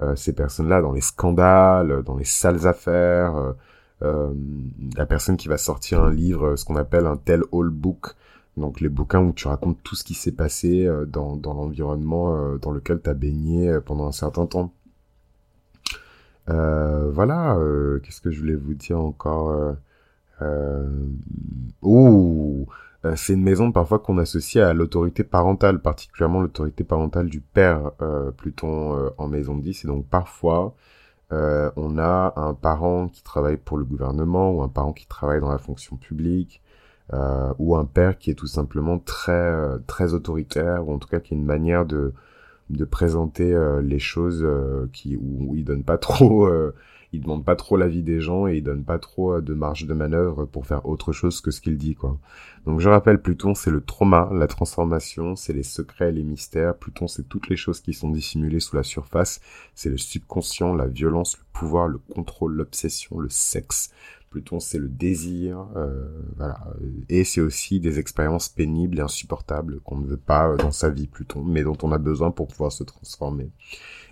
euh, 0.00 0.14
ces 0.14 0.32
personnes-là 0.32 0.80
dans 0.80 0.92
les 0.92 1.00
scandales, 1.00 2.04
dans 2.04 2.16
les 2.16 2.24
sales 2.24 2.68
affaires, 2.68 3.36
euh, 3.36 3.52
euh, 4.02 4.32
la 4.96 5.06
personne 5.06 5.36
qui 5.36 5.48
va 5.48 5.58
sortir 5.58 6.04
un 6.04 6.12
livre, 6.12 6.54
ce 6.54 6.64
qu'on 6.64 6.76
appelle 6.76 7.06
un 7.06 7.16
tel 7.16 7.42
all 7.52 7.68
book, 7.70 8.14
donc 8.58 8.80
les 8.80 8.88
bouquins 8.88 9.22
où 9.22 9.32
tu 9.32 9.48
racontes 9.48 9.78
tout 9.82 9.94
ce 9.94 10.04
qui 10.04 10.14
s'est 10.14 10.32
passé 10.32 10.88
dans, 11.06 11.36
dans 11.36 11.54
l'environnement 11.54 12.56
dans 12.56 12.70
lequel 12.70 13.00
tu 13.02 13.10
as 13.10 13.14
baigné 13.14 13.78
pendant 13.84 14.06
un 14.06 14.12
certain 14.12 14.46
temps. 14.46 14.72
Euh, 16.50 17.10
voilà, 17.10 17.58
qu'est-ce 18.02 18.20
que 18.20 18.30
je 18.30 18.40
voulais 18.40 18.54
vous 18.54 18.74
dire 18.74 18.98
encore 18.98 19.76
euh, 20.40 20.86
euh, 23.04 23.14
c'est 23.16 23.34
une 23.34 23.42
maison 23.42 23.70
parfois 23.70 24.00
qu'on 24.00 24.18
associe 24.18 24.64
à 24.64 24.74
l'autorité 24.74 25.22
parentale, 25.24 25.80
particulièrement 25.80 26.40
l'autorité 26.40 26.84
parentale 26.84 27.28
du 27.28 27.40
père 27.40 27.92
euh, 28.02 28.32
Pluton 28.32 28.96
euh, 28.96 29.10
en 29.18 29.28
maison 29.28 29.56
10. 29.56 29.84
Et 29.84 29.88
donc 29.88 30.06
parfois, 30.08 30.74
on 31.30 31.98
a 31.98 32.32
un 32.36 32.54
parent 32.54 33.08
qui 33.08 33.22
travaille 33.22 33.58
pour 33.58 33.78
le 33.78 33.84
gouvernement 33.84 34.50
ou 34.50 34.62
un 34.62 34.68
parent 34.68 34.92
qui 34.92 35.06
travaille 35.06 35.40
dans 35.40 35.50
la 35.50 35.58
fonction 35.58 35.96
publique. 35.96 36.62
Ou 37.58 37.76
un 37.76 37.84
père 37.84 38.18
qui 38.18 38.30
est 38.30 38.34
tout 38.34 38.46
simplement 38.46 38.98
très 38.98 39.52
très 39.86 40.14
autoritaire 40.14 40.86
ou 40.88 40.92
en 40.92 40.98
tout 40.98 41.08
cas 41.08 41.20
qui 41.20 41.34
a 41.34 41.36
une 41.36 41.44
manière 41.44 41.86
de 41.86 42.12
de 42.70 42.84
présenter 42.84 43.58
les 43.82 43.98
choses 43.98 44.46
qui 44.92 45.16
où, 45.16 45.54
il 45.54 45.64
donne 45.64 45.84
pas 45.84 45.98
trop 45.98 46.48
il 47.12 47.22
demande 47.22 47.44
pas 47.44 47.56
trop 47.56 47.76
l'avis 47.76 48.02
des 48.02 48.20
gens 48.20 48.46
et 48.46 48.56
il 48.56 48.62
donne 48.62 48.84
pas 48.84 48.98
trop 48.98 49.34
euh, 49.34 49.40
de 49.40 49.54
marge 49.54 49.86
de 49.86 49.94
manœuvre 49.94 50.44
pour 50.44 50.66
faire 50.66 50.86
autre 50.86 51.12
chose 51.12 51.40
que 51.40 51.50
ce 51.50 51.60
qu'il 51.60 51.78
dit, 51.78 51.94
quoi. 51.94 52.18
Donc 52.66 52.80
je 52.80 52.88
rappelle, 52.88 53.22
Pluton, 53.22 53.54
c'est 53.54 53.70
le 53.70 53.80
trauma, 53.80 54.28
la 54.32 54.46
transformation, 54.46 55.34
c'est 55.34 55.54
les 55.54 55.62
secrets, 55.62 56.12
les 56.12 56.22
mystères. 56.22 56.76
Pluton, 56.76 57.08
c'est 57.08 57.26
toutes 57.28 57.48
les 57.48 57.56
choses 57.56 57.80
qui 57.80 57.94
sont 57.94 58.10
dissimulées 58.10 58.60
sous 58.60 58.76
la 58.76 58.82
surface. 58.82 59.40
C'est 59.74 59.88
le 59.88 59.96
subconscient, 59.96 60.74
la 60.74 60.86
violence, 60.86 61.38
le 61.38 61.44
pouvoir, 61.52 61.88
le 61.88 61.98
contrôle, 61.98 62.54
l'obsession, 62.54 63.20
le 63.20 63.30
sexe. 63.30 63.90
Pluton, 64.30 64.60
c'est 64.60 64.78
le 64.78 64.88
désir, 64.88 65.66
euh, 65.76 66.08
voilà. 66.36 66.58
Et 67.08 67.24
c'est 67.24 67.40
aussi 67.40 67.80
des 67.80 67.98
expériences 67.98 68.48
pénibles 68.48 68.98
et 68.98 69.02
insupportables 69.02 69.80
qu'on 69.80 69.98
ne 69.98 70.06
veut 70.06 70.16
pas 70.16 70.48
euh, 70.48 70.56
dans 70.56 70.70
sa 70.70 70.90
vie, 70.90 71.06
Pluton, 71.06 71.42
mais 71.42 71.62
dont 71.62 71.76
on 71.82 71.92
a 71.92 71.98
besoin 71.98 72.30
pour 72.30 72.48
pouvoir 72.48 72.72
se 72.72 72.84
transformer. 72.84 73.50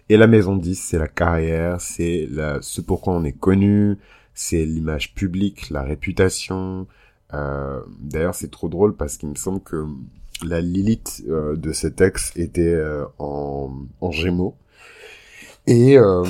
Et 0.08 0.16
la 0.16 0.26
maison 0.26 0.56
10, 0.56 0.76
c'est 0.76 0.98
la 0.98 1.08
carrière, 1.08 1.80
c'est 1.80 2.28
ce 2.60 2.80
pourquoi 2.80 3.14
on 3.14 3.24
est 3.24 3.32
connu, 3.32 3.98
c'est 4.34 4.64
l'image 4.64 5.14
publique, 5.14 5.70
la 5.70 5.82
réputation. 5.82 6.86
Euh, 7.34 7.80
D'ailleurs, 8.00 8.34
c'est 8.34 8.50
trop 8.50 8.68
drôle 8.68 8.94
parce 8.96 9.16
qu'il 9.16 9.28
me 9.28 9.34
semble 9.34 9.60
que 9.60 9.84
la 10.44 10.60
Lilith 10.60 11.24
euh, 11.28 11.56
de 11.56 11.72
cet 11.72 12.00
ex 12.00 12.32
était 12.36 12.74
euh, 12.74 13.04
en, 13.18 13.70
en 14.00 14.10
Gémeaux. 14.10 14.54
Et, 15.66 15.98
euh, 15.98 16.24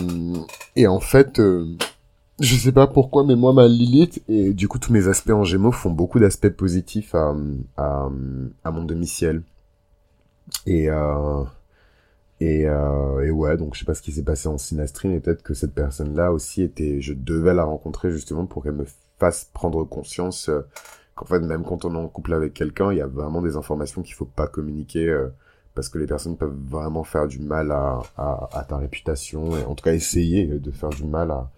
et 0.77 0.87
en 0.87 1.01
fait, 1.01 1.41
je 2.41 2.55
sais 2.57 2.73
pas 2.73 2.87
pourquoi, 2.87 3.25
mais 3.25 3.37
moi, 3.37 3.53
ma 3.53 3.67
Lilith, 3.67 4.23
et 4.29 4.53
du 4.53 4.69
coup, 4.69 4.79
tous 4.79 4.93
mes 4.93 5.09
aspects 5.09 5.31
en 5.31 5.45
Gémeaux 5.45 5.73
font 5.73 5.91
beaucoup 5.91 6.19
d'aspects 6.19 6.51
positifs 6.51 7.15
à, 7.15 7.35
à, 7.77 8.09
à 8.65 8.71
mon 8.71 8.85
domicile. 8.85 9.43
Et, 10.67 10.91
euh, 10.91 11.45
et, 12.41 12.67
euh, 12.69 13.21
et 13.25 13.31
ouais, 13.31 13.57
donc 13.57 13.75
je 13.75 13.81
sais 13.81 13.85
pas 13.87 13.95
ce 13.95 14.03
qui 14.03 14.13
s'est 14.13 14.23
passé 14.23 14.49
en 14.49 14.59
synastrie, 14.59 15.09
mais 15.09 15.21
peut-être 15.21 15.43
que 15.43 15.55
cette 15.55 15.75
personne-là 15.75 16.33
aussi 16.33 16.63
était, 16.63 17.01
je 17.01 17.15
devais 17.15 17.55
la 17.55 17.65
rencontrer 17.65 18.11
justement 18.11 18.47
pour 18.47 18.63
qu'elle 18.63 18.73
me 18.73 18.87
fasse 19.19 19.51
prendre 19.55 19.85
conscience 19.85 20.51
euh, 20.51 20.61
qu'en 21.15 21.25
fait, 21.25 21.41
même 21.41 21.65
quand 21.65 21.85
on 21.87 21.95
est 21.95 21.99
en 21.99 22.09
couple 22.09 22.35
avec 22.35 22.53
quelqu'un, 22.55 22.93
il 22.93 22.99
y 22.99 23.01
a 23.01 23.07
vraiment 23.07 23.41
des 23.41 23.57
informations 23.57 24.03
qu'il 24.03 24.15
faut 24.15 24.27
pas 24.27 24.47
communiquer 24.47 25.09
euh, 25.09 25.29
parce 25.75 25.89
que 25.89 25.99
les 25.99 26.07
personnes 26.07 26.37
peuvent 26.37 26.57
vraiment 26.69 27.05
faire 27.05 27.27
du 27.27 27.39
mal 27.41 27.71
à, 27.73 28.01
à, 28.19 28.49
à, 28.53 28.65
ta 28.65 28.77
réputation 28.77 29.57
et 29.57 29.65
en 29.65 29.75
tout 29.75 29.85
cas 29.85 29.95
essayer 29.95 30.47
de 30.47 30.71
faire 30.71 30.91
du 30.91 31.05
mal 31.05 31.31
à, 31.31 31.51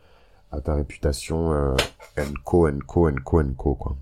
à 0.51 0.61
ta 0.61 0.75
réputation 0.75 1.53
euh, 1.53 1.75
co, 2.45 2.69
co, 2.87 3.11
co, 3.25 3.43
co, 3.57 3.75
quoi. 3.75 3.97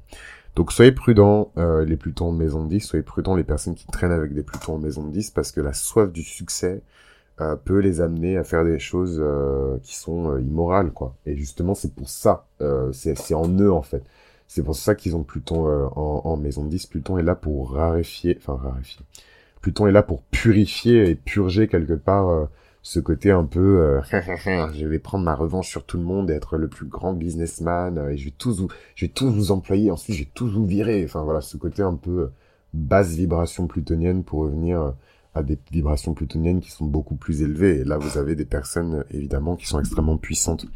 Donc 0.57 0.73
soyez 0.73 0.91
prudents, 0.91 1.53
euh, 1.59 1.85
les 1.85 1.99
Plutons 1.99 2.29
en 2.29 2.33
maison 2.33 2.65
10, 2.65 2.81
soyez 2.81 3.03
prudents 3.03 3.37
les 3.37 3.45
personnes 3.45 3.75
qui 3.75 3.87
traînent 3.87 4.11
avec 4.11 4.33
des 4.33 4.43
Plutons 4.43 4.77
en 4.77 4.79
maison 4.79 5.05
10, 5.05 5.31
parce 5.31 5.53
que 5.53 5.61
la 5.61 5.75
soif 5.75 6.11
du 6.11 6.23
succès 6.23 6.81
euh, 7.43 7.57
peut 7.57 7.79
les 7.79 8.01
amener 8.01 8.39
à 8.39 8.45
faire 8.45 8.65
des 8.65 8.79
choses 8.79 9.19
euh, 9.23 9.77
qui 9.83 9.95
sont 9.95 10.39
immorales, 10.39 10.93
quoi. 10.93 11.15
Et 11.27 11.37
justement, 11.37 11.75
c'est 11.75 11.95
pour 11.95 12.09
ça, 12.09 12.47
c'est 12.93 13.35
en 13.35 13.49
eux, 13.59 13.71
en 13.71 13.83
fait. 13.83 14.03
C'est 14.49 14.63
pour 14.63 14.77
ça 14.77 14.95
qu'ils 14.95 15.15
ont 15.15 15.25
Pluton 15.25 15.67
en, 15.95 16.23
en, 16.25 16.37
maison 16.39 16.65
10. 16.65 16.87
Pluton 16.87 17.19
est 17.19 17.23
là 17.23 17.35
pour 17.35 17.73
raréfier, 17.73 18.39
enfin 18.41 18.57
raréfier. 18.57 19.05
Pluton 19.61 19.89
est 19.89 19.93
là 19.93 20.03
pour 20.03 20.23
purifier 20.23 21.11
et 21.11 21.15
purger 21.17 21.69
quelque 21.69 21.95
part 21.95 22.49
ce 22.87 23.01
côté 23.01 23.33
un 23.33 23.43
peu 23.43 23.81
euh, 23.81 24.01
je 24.73 24.87
vais 24.87 25.01
prendre 25.01 25.25
ma 25.25 25.35
revanche 25.35 25.69
sur 25.69 25.85
tout 25.85 25.97
le 25.97 26.05
monde 26.05 26.31
et 26.31 26.35
être 26.35 26.57
le 26.57 26.69
plus 26.69 26.87
grand 26.87 27.15
businessman 27.15 27.99
euh, 27.99 28.11
et 28.11 28.17
je 28.17 28.27
vais 28.27 28.35
tous 28.39 28.61
vous 28.61 28.69
je 28.95 29.07
vais 29.07 29.13
tous 29.13 29.29
vous 29.29 29.51
employer 29.51 29.91
ensuite 29.91 30.15
je 30.15 30.23
vais 30.23 30.31
tous 30.33 30.49
vous 30.49 30.65
virer. 30.65 31.03
Enfin 31.05 31.25
voilà 31.25 31.41
ce 31.41 31.57
côté 31.57 31.83
un 31.83 31.97
peu 31.97 32.11
euh, 32.11 32.33
basse 32.75 33.09
vibration 33.09 33.67
plutonienne 33.67 34.23
pour 34.23 34.39
revenir 34.41 34.95
à 35.35 35.43
des 35.43 35.59
vibrations 35.73 36.15
plutoniennes 36.15 36.61
qui 36.61 36.71
sont 36.71 36.85
beaucoup 36.85 37.17
plus 37.17 37.43
élevées. 37.43 37.81
Et 37.81 37.85
là 37.85 37.99
vous 37.99 38.19
avez 38.19 38.37
des 38.37 38.45
personnes 38.45 39.05
évidemment 39.11 39.57
qui 39.57 39.67
sont 39.67 39.81
extrêmement 39.81 40.17
puissantes. 40.17 40.67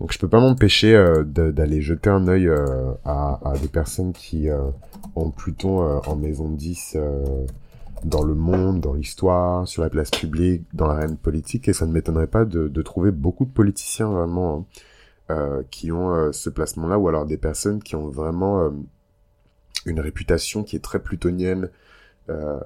Donc 0.00 0.12
je 0.12 0.18
peux 0.18 0.28
pas 0.28 0.40
m'empêcher 0.40 0.92
d'aller 1.24 1.82
jeter 1.82 2.10
un 2.10 2.26
œil 2.26 2.50
à, 3.04 3.38
à, 3.44 3.56
des 3.58 3.68
personnes 3.68 4.12
qui 4.12 4.48
ont 5.14 5.30
Pluton 5.30 6.00
en 6.04 6.16
maison 6.16 6.48
10 6.48 6.96
dans 8.04 8.22
le 8.22 8.34
monde, 8.34 8.80
dans 8.80 8.92
l'histoire, 8.92 9.66
sur 9.66 9.82
la 9.82 9.90
place 9.90 10.10
publique, 10.10 10.64
dans 10.74 10.86
l'arène 10.86 11.16
politique, 11.16 11.68
et 11.68 11.72
ça 11.72 11.86
ne 11.86 11.92
m'étonnerait 11.92 12.26
pas 12.26 12.44
de, 12.44 12.68
de, 12.68 12.82
trouver 12.82 13.10
beaucoup 13.10 13.46
de 13.46 13.50
politiciens 13.50 14.08
vraiment 14.08 14.68
hein, 15.30 15.34
euh, 15.34 15.62
qui 15.70 15.90
ont 15.90 16.14
euh, 16.14 16.32
ce 16.32 16.50
placement-là, 16.50 16.98
ou 16.98 17.08
alors 17.08 17.24
des 17.24 17.38
personnes 17.38 17.82
qui 17.82 17.96
ont 17.96 18.08
vraiment 18.08 18.60
euh, 18.60 18.70
une 19.86 20.00
réputation 20.00 20.64
qui 20.64 20.76
est 20.76 20.84
très 20.84 20.98
plutonienne, 20.98 21.70
euh, 22.28 22.60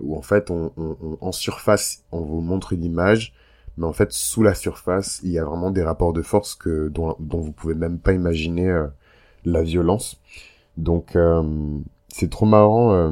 où 0.00 0.16
en 0.16 0.22
fait, 0.22 0.50
on, 0.50 0.72
on, 0.76 1.18
en 1.20 1.32
surface, 1.32 2.04
on 2.12 2.20
vous 2.20 2.40
montre 2.40 2.72
une 2.72 2.84
image, 2.84 3.34
mais 3.76 3.86
en 3.86 3.92
fait, 3.92 4.12
sous 4.12 4.44
la 4.44 4.54
surface, 4.54 5.20
il 5.24 5.32
y 5.32 5.38
a 5.40 5.44
vraiment 5.44 5.72
des 5.72 5.82
rapports 5.82 6.12
de 6.12 6.22
force 6.22 6.54
que 6.54 6.88
dont, 6.88 7.16
dont 7.18 7.40
vous 7.40 7.52
pouvez 7.52 7.74
même 7.74 7.98
pas 7.98 8.12
imaginer 8.12 8.86
la 9.44 9.62
violence. 9.62 10.20
Donc 10.76 11.16
c'est 12.08 12.28
trop 12.28 12.44
marrant. 12.44 13.10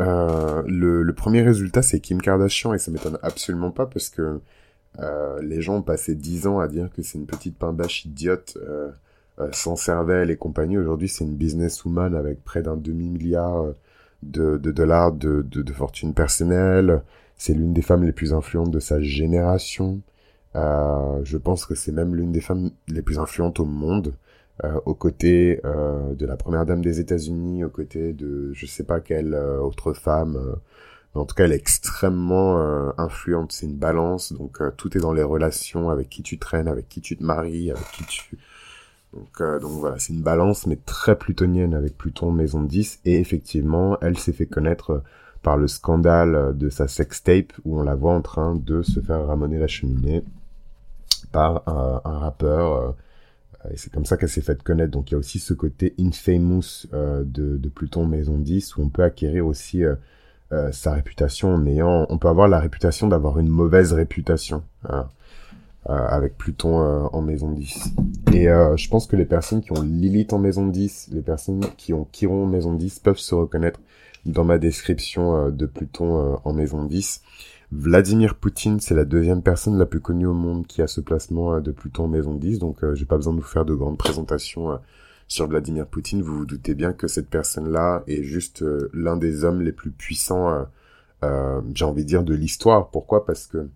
Le, 0.00 1.02
le 1.02 1.12
premier 1.12 1.42
résultat, 1.42 1.82
c'est 1.82 2.00
Kim 2.00 2.20
Kardashian 2.20 2.74
et 2.74 2.78
ça 2.78 2.90
m'étonne 2.90 3.18
absolument 3.22 3.70
pas 3.70 3.86
parce 3.86 4.08
que 4.08 4.40
euh, 4.98 5.40
les 5.42 5.62
gens 5.62 5.76
ont 5.76 5.82
passé 5.82 6.14
dix 6.14 6.46
ans 6.46 6.58
à 6.58 6.68
dire 6.68 6.90
que 6.94 7.02
c'est 7.02 7.18
une 7.18 7.26
petite 7.26 7.56
pain 7.56 7.72
bâche 7.72 8.04
idiote, 8.04 8.58
euh, 8.60 8.90
euh, 9.38 9.48
sans 9.52 9.76
cervelle 9.76 10.30
et 10.30 10.36
compagnie. 10.36 10.78
Aujourd'hui, 10.78 11.08
c'est 11.08 11.24
une 11.24 11.36
businesswoman 11.36 12.14
avec 12.14 12.44
près 12.44 12.62
d'un 12.62 12.76
demi-milliard 12.76 13.66
de, 14.22 14.58
dollars 14.58 15.12
de, 15.12 15.72
fortune 15.72 16.14
personnelle. 16.14 17.02
C'est 17.36 17.54
l'une 17.54 17.72
des 17.72 17.82
femmes 17.82 18.04
les 18.04 18.12
plus 18.12 18.34
influentes 18.34 18.70
de 18.70 18.80
sa 18.80 19.00
génération. 19.00 20.00
Euh, 20.56 21.20
je 21.24 21.38
pense 21.38 21.64
que 21.64 21.74
c'est 21.74 21.92
même 21.92 22.14
l'une 22.14 22.32
des 22.32 22.40
femmes 22.40 22.70
les 22.88 23.02
plus 23.02 23.18
influentes 23.18 23.60
au 23.60 23.64
monde, 23.64 24.08
euh, 24.08 24.12
aux 24.84 24.94
côtés 24.94 25.60
euh, 25.64 26.14
de 26.14 26.26
la 26.26 26.36
première 26.36 26.66
dame 26.66 26.82
des 26.82 27.00
États-Unis, 27.00 27.64
aux 27.64 27.70
côtés 27.70 28.12
de 28.12 28.52
je 28.52 28.66
sais 28.66 28.84
pas 28.84 29.00
quelle 29.00 29.34
autre 29.34 29.92
femme 29.92 30.58
en 31.14 31.24
tout 31.24 31.34
cas, 31.34 31.44
elle 31.44 31.52
est 31.52 31.56
extrêmement 31.56 32.60
euh, 32.60 32.90
influente. 32.96 33.52
C'est 33.52 33.66
une 33.66 33.76
balance, 33.76 34.32
donc 34.32 34.60
euh, 34.60 34.70
tout 34.76 34.96
est 34.96 35.00
dans 35.00 35.12
les 35.12 35.22
relations, 35.24 35.90
avec 35.90 36.08
qui 36.08 36.22
tu 36.22 36.38
traînes, 36.38 36.68
avec 36.68 36.88
qui 36.88 37.00
tu 37.00 37.16
te 37.16 37.24
maries, 37.24 37.70
avec 37.70 37.84
qui 37.92 38.04
tu... 38.04 38.38
Donc, 39.12 39.40
euh, 39.40 39.58
donc 39.58 39.72
voilà, 39.72 39.98
c'est 39.98 40.12
une 40.12 40.22
balance, 40.22 40.66
mais 40.68 40.76
très 40.76 41.16
plutonienne 41.18 41.74
avec 41.74 41.98
Pluton 41.98 42.30
Maison 42.30 42.62
10. 42.62 43.00
Et 43.04 43.18
effectivement, 43.18 43.98
elle 44.00 44.16
s'est 44.18 44.32
fait 44.32 44.46
connaître 44.46 45.02
par 45.42 45.56
le 45.56 45.66
scandale 45.66 46.56
de 46.56 46.68
sa 46.68 46.86
sextape, 46.86 47.52
où 47.64 47.80
on 47.80 47.82
la 47.82 47.96
voit 47.96 48.14
en 48.14 48.22
train 48.22 48.54
de 48.54 48.82
se 48.82 49.00
faire 49.00 49.26
ramoner 49.26 49.58
la 49.58 49.66
cheminée 49.66 50.22
par 51.32 51.68
un, 51.68 52.02
un 52.04 52.18
rappeur. 52.18 52.94
Et 53.70 53.76
c'est 53.76 53.92
comme 53.92 54.06
ça 54.06 54.16
qu'elle 54.16 54.28
s'est 54.28 54.40
fait 54.40 54.62
connaître. 54.62 54.92
Donc 54.92 55.10
il 55.10 55.14
y 55.14 55.16
a 55.16 55.18
aussi 55.18 55.38
ce 55.38 55.54
côté 55.54 55.94
infamous 55.98 56.86
de, 56.92 57.56
de 57.56 57.68
Pluton 57.68 58.06
Maison 58.06 58.38
10, 58.38 58.76
où 58.76 58.82
on 58.82 58.88
peut 58.88 59.02
acquérir 59.02 59.46
aussi 59.46 59.84
euh, 60.52 60.72
sa 60.72 60.94
réputation 60.94 61.54
en 61.54 61.64
ayant, 61.66 62.06
on 62.08 62.18
peut 62.18 62.26
avoir 62.26 62.48
la 62.48 62.58
réputation 62.58 63.06
d'avoir 63.06 63.38
une 63.38 63.46
mauvaise 63.46 63.92
réputation 63.92 64.64
hein, 64.88 65.06
euh, 65.88 65.92
avec 66.08 66.36
Pluton 66.36 66.80
euh, 66.80 67.06
en 67.12 67.22
maison 67.22 67.52
10. 67.52 67.94
Et 68.32 68.46
je 68.46 68.88
pense 68.88 69.06
que 69.06 69.16
les 69.16 69.24
personnes 69.24 69.60
qui 69.60 69.72
ont 69.72 69.82
Lilith 69.82 70.32
en 70.32 70.38
maison 70.38 70.66
10, 70.66 71.10
les 71.12 71.22
personnes 71.22 71.60
qui 71.76 71.92
ont 71.92 72.06
Chiron 72.10 72.44
en 72.44 72.46
maison 72.46 72.74
10 72.74 72.98
peuvent 72.98 73.18
se 73.18 73.34
reconnaître 73.34 73.80
dans 74.26 74.44
ma 74.44 74.58
description 74.58 75.50
de 75.50 75.66
Pluton 75.66 76.38
en 76.44 76.52
maison 76.52 76.84
10. 76.84 77.22
Vladimir 77.72 78.34
Poutine, 78.34 78.80
c'est 78.80 78.94
la 78.94 79.04
deuxième 79.04 79.42
personne 79.42 79.78
la 79.78 79.86
plus 79.86 80.00
connue 80.00 80.26
au 80.26 80.34
monde 80.34 80.66
qui 80.66 80.82
a 80.82 80.86
ce 80.86 81.00
placement 81.00 81.60
de 81.60 81.70
Pluton 81.70 82.04
en 82.04 82.08
maison 82.08 82.34
10, 82.34 82.58
donc 82.58 82.78
j'ai 82.94 83.04
pas 83.04 83.16
besoin 83.16 83.32
de 83.32 83.40
vous 83.40 83.46
faire 83.46 83.64
de 83.64 83.74
grandes 83.74 83.98
présentations 83.98 84.80
sur 85.30 85.46
Vladimir 85.46 85.86
Poutine, 85.86 86.22
vous 86.22 86.38
vous 86.38 86.44
doutez 86.44 86.74
bien 86.74 86.92
que 86.92 87.06
cette 87.06 87.30
personne-là 87.30 88.02
est 88.08 88.24
juste 88.24 88.62
euh, 88.62 88.90
l'un 88.92 89.16
des 89.16 89.44
hommes 89.44 89.62
les 89.62 89.70
plus 89.70 89.92
puissants, 89.92 90.50
euh, 90.50 90.64
euh, 91.22 91.60
j'ai 91.72 91.84
envie 91.84 92.02
de 92.02 92.08
dire, 92.08 92.24
de 92.24 92.34
l'histoire. 92.34 92.90
Pourquoi? 92.90 93.24
Parce 93.24 93.46
que 93.46 93.68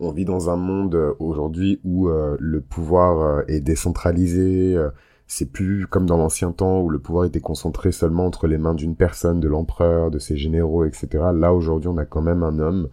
on 0.00 0.10
vit 0.10 0.24
dans 0.24 0.48
un 0.48 0.56
monde 0.56 1.14
aujourd'hui 1.18 1.80
où 1.84 2.08
le 2.08 2.60
pouvoir 2.60 3.44
est 3.46 3.60
décentralisé. 3.60 4.76
c'est 5.28 5.52
plus 5.52 5.86
comme 5.86 6.06
dans 6.06 6.16
l'ancien 6.16 6.50
temps 6.50 6.80
où 6.80 6.90
le 6.90 6.98
pouvoir 6.98 7.26
était 7.26 7.40
concentré 7.40 7.92
seulement 7.92 8.26
entre 8.26 8.48
les 8.48 8.58
mains 8.58 8.74
d'une 8.74 8.96
personne, 8.96 9.38
de 9.38 9.46
l'empereur, 9.46 10.10
de 10.10 10.18
ses 10.18 10.36
généraux, 10.36 10.84
etc. 10.84 11.08
Là 11.34 11.52
aujourd'hui, 11.52 11.88
on 11.88 11.98
a 11.98 12.04
quand 12.04 12.22
même 12.22 12.42
un 12.42 12.58
homme 12.58 12.88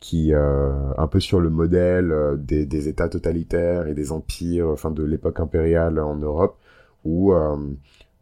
qui, 0.00 0.32
un 0.32 1.06
peu 1.08 1.20
sur 1.20 1.40
le 1.40 1.50
modèle 1.50 2.14
des, 2.38 2.66
des 2.66 2.88
États 2.88 3.08
totalitaires 3.08 3.86
et 3.88 3.94
des 3.94 4.12
empires, 4.12 4.68
enfin 4.68 4.90
de 4.90 5.02
l'époque 5.02 5.40
impériale 5.40 5.98
en 5.98 6.14
Europe, 6.14 6.56
où, 7.04 7.32
euh, 7.32 7.56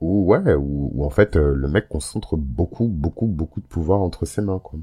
où 0.01 0.27
ouais, 0.27 0.55
où, 0.55 1.05
en 1.05 1.11
fait 1.11 1.37
euh, 1.37 1.55
le 1.55 1.68
mec 1.68 1.89
concentre 1.89 2.37
beaucoup, 2.37 2.89
beaucoup, 2.89 3.27
beaucoup 3.27 3.61
de 3.61 3.66
pouvoir 3.66 4.01
entre 4.01 4.24
ses 4.27 4.43
mains, 4.43 4.61
quoi. 4.62 4.79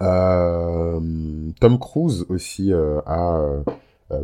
Euh, 0.00 1.00
Tom 1.60 1.78
Cruise 1.80 2.24
aussi 2.28 2.72
a 2.72 3.42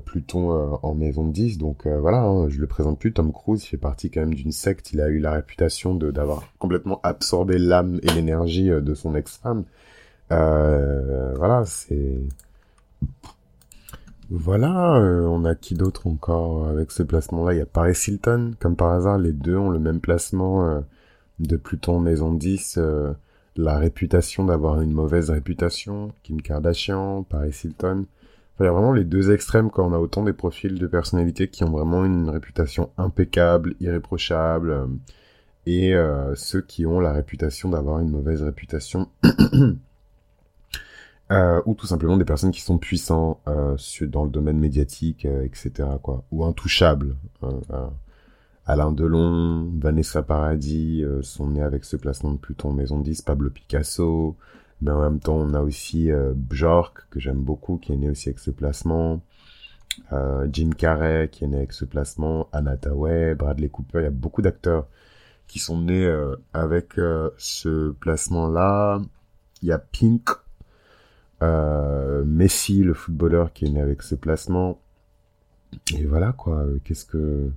Pluton 0.05 0.79
en 0.83 0.95
maison 0.95 1.27
10, 1.27 1.59
donc 1.59 1.87
voilà, 1.87 2.23
hein, 2.23 2.49
je 2.49 2.61
le 2.61 2.69
présente 2.69 3.01
plus. 3.01 3.13
Tom 3.13 3.33
Cruise 3.33 3.65
il 3.65 3.67
fait 3.67 3.77
partie 3.77 4.09
quand 4.09 4.21
même 4.21 4.35
d'une 4.35 4.53
secte. 4.53 4.93
Il 4.93 5.01
a 5.01 5.09
eu 5.09 5.19
la 5.19 5.33
réputation 5.33 5.97
de 5.97 6.13
d'avoir 6.13 6.45
complètement 6.61 7.01
absorbé 7.03 7.59
l'âme 7.59 7.99
et 8.05 8.11
l'énergie 8.13 8.69
de 8.69 8.95
son 8.95 9.17
ex-femme. 9.17 9.65
Voilà, 10.31 11.64
c'est 11.66 12.20
voilà, 14.31 14.97
euh, 14.97 15.27
on 15.27 15.45
a 15.45 15.55
qui 15.55 15.75
d'autre 15.75 16.07
encore 16.07 16.66
avec 16.66 16.91
ce 16.91 17.03
placement-là? 17.03 17.53
Il 17.55 17.59
y 17.59 17.62
a 17.62 17.66
Paris 17.66 17.97
Hilton, 18.09 18.53
comme 18.59 18.75
par 18.75 18.93
hasard, 18.93 19.18
les 19.18 19.33
deux 19.33 19.57
ont 19.57 19.70
le 19.70 19.79
même 19.79 20.01
placement 20.01 20.66
euh, 20.66 20.81
de 21.41 21.57
Pluton 21.57 22.01
Maison 22.01 22.33
10, 22.33 22.79
euh, 22.79 23.12
la 23.57 23.79
réputation 23.79 24.45
d'avoir 24.45 24.81
une 24.81 24.93
mauvaise 24.93 25.31
réputation, 25.31 26.12
Kim 26.22 26.41
Kardashian, 26.41 27.22
Paris 27.25 27.55
Hilton. 27.64 28.07
il 28.61 28.64
y 28.64 28.66
a 28.66 28.72
vraiment 28.72 28.93
les 28.93 29.05
deux 29.05 29.31
extrêmes 29.31 29.70
quand 29.70 29.87
on 29.87 29.93
a 29.93 29.99
autant 29.99 30.25
des 30.25 30.33
profils 30.33 30.79
de 30.79 30.87
personnalités 30.87 31.49
qui 31.49 31.62
ont 31.62 31.70
vraiment 31.70 32.05
une 32.05 32.31
réputation 32.31 32.91
impeccable, 32.97 33.75
irréprochable, 33.81 34.89
et 35.66 35.95
ceux 36.35 36.61
qui 36.62 36.87
ont 36.87 37.01
la 37.01 37.12
réputation 37.12 37.70
d'avoir 37.70 38.01
une 38.01 38.11
mauvaise 38.11 38.43
réputation. 38.43 39.09
Euh, 41.33 41.62
ou 41.64 41.75
tout 41.75 41.87
simplement 41.87 42.18
des 42.18 42.27
personnes 42.27 42.51
qui 42.51 42.61
sont 42.61 42.77
puissants 42.77 43.41
euh, 43.49 43.77
dans 44.03 44.25
le 44.25 44.31
domaine 44.31 44.59
médiatique, 44.59 45.25
euh, 45.25 45.43
etc. 45.43 45.89
quoi, 46.03 46.25
ou 46.31 46.45
intouchables. 46.45 47.16
Hein, 47.43 47.91
Alain 48.66 48.93
Delon, 48.93 49.70
Vanessa 49.79 50.22
Paradis 50.22 51.05
sont 51.20 51.49
nés 51.51 51.62
avec 51.62 51.85
ce 51.85 51.97
placement 51.97 52.33
de 52.33 52.39
Pluton 52.39 52.72
Maison 52.72 52.99
10, 52.99 53.20
Pablo 53.20 53.51
Picasso, 53.51 54.37
mais 54.81 54.91
en 54.91 55.01
même 55.03 55.20
temps 55.20 55.37
on 55.37 55.53
a 55.53 55.61
aussi 55.61 56.11
Bjork 56.35 57.07
que 57.11 57.20
j'aime 57.20 57.43
beaucoup 57.43 57.77
qui 57.77 57.93
est 57.93 57.97
né 57.97 58.09
aussi 58.09 58.31
avec 58.31 58.39
ce 58.39 58.51
placement. 58.51 59.20
Jim 60.51 60.70
Carrey 60.70 61.29
qui 61.31 61.45
est 61.45 61.49
né 61.49 61.59
avec 61.59 61.75
ce 61.75 61.85
placement, 61.85 62.49
Anna 62.53 62.79
Tawai, 62.79 63.35
Bradley 63.35 63.68
Cooper, 63.68 63.99
il 63.99 64.05
y 64.05 64.07
a 64.07 64.11
beaucoup 64.11 64.41
d'acteurs 64.41 64.87
qui 65.47 65.59
sont 65.59 65.83
nés 65.83 66.11
avec 66.55 66.95
ce 67.37 67.91
placement-là. 67.91 69.03
Il 69.61 69.68
y 69.68 69.72
a 69.72 69.79
Pink 69.79 70.31
euh, 70.31 70.44
Messi, 72.25 72.83
le 72.83 72.95
footballeur 72.95 73.53
qui 73.53 73.67
est 73.67 73.71
né 73.71 73.81
avec 73.81 74.03
ce 74.03 74.15
placement. 74.15 74.81
Et 75.95 76.05
voilà 76.05 76.33
quoi, 76.33 76.65
qu'est-ce 76.85 77.05
que 77.05 77.51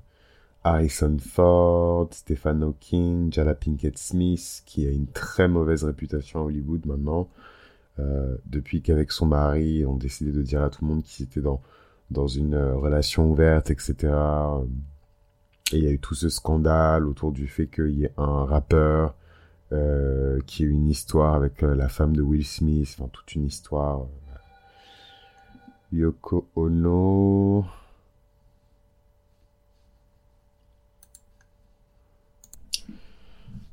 Harrison 0.68 1.18
Ford, 1.20 2.10
Stephen 2.12 2.64
Hawking, 2.64 3.32
Jala 3.32 3.56
Pinkett 3.56 3.98
Smith, 3.98 4.64
qui 4.66 4.86
a 4.86 4.92
une 4.92 5.08
très 5.08 5.48
mauvaise 5.48 5.84
réputation 5.84 6.42
à 6.42 6.44
Hollywood 6.44 6.86
maintenant, 6.86 7.30
euh, 8.00 8.36
depuis 8.46 8.82
qu'avec 8.82 9.12
son 9.12 9.28
mari, 9.28 9.86
on 9.86 9.96
décidé 9.96 10.32
de 10.32 10.42
dire 10.42 10.62
à 10.62 10.70
tout 10.70 10.84
le 10.84 10.90
monde 10.90 11.04
qu'ils 11.04 11.26
étaient 11.26 11.42
dans, 11.42 11.62
dans 12.12 12.28
une 12.28 12.56
euh, 12.56 12.76
relation 12.76 13.32
ouverte, 13.32 13.72
etc. 13.72 14.14
Et 15.72 15.78
il 15.78 15.84
y 15.84 15.88
a 15.88 15.92
eu 15.92 16.00
tout 16.00 16.16
ce 16.16 16.30
scandale 16.30 17.08
autour 17.08 17.32
du 17.32 17.48
fait 17.48 17.68
qu'il 17.68 17.92
y 17.92 18.06
ait 18.06 18.14
un 18.18 18.46
rappeur 18.46 19.16
euh, 19.74 20.40
qui 20.46 20.64
est 20.64 20.68
une 20.68 20.88
histoire 20.88 21.36
avec 21.36 21.64
euh, 21.64 21.76
la 21.76 21.90
femme 21.90 22.16
de 22.16 22.22
Will 22.22 22.46
Smith, 22.46 22.96
enfin 22.98 23.10
toute 23.12 23.36
une 23.36 23.46
histoire. 23.46 24.06
Yoko 25.92 26.48
Ono. 26.56 27.60
En 27.60 27.66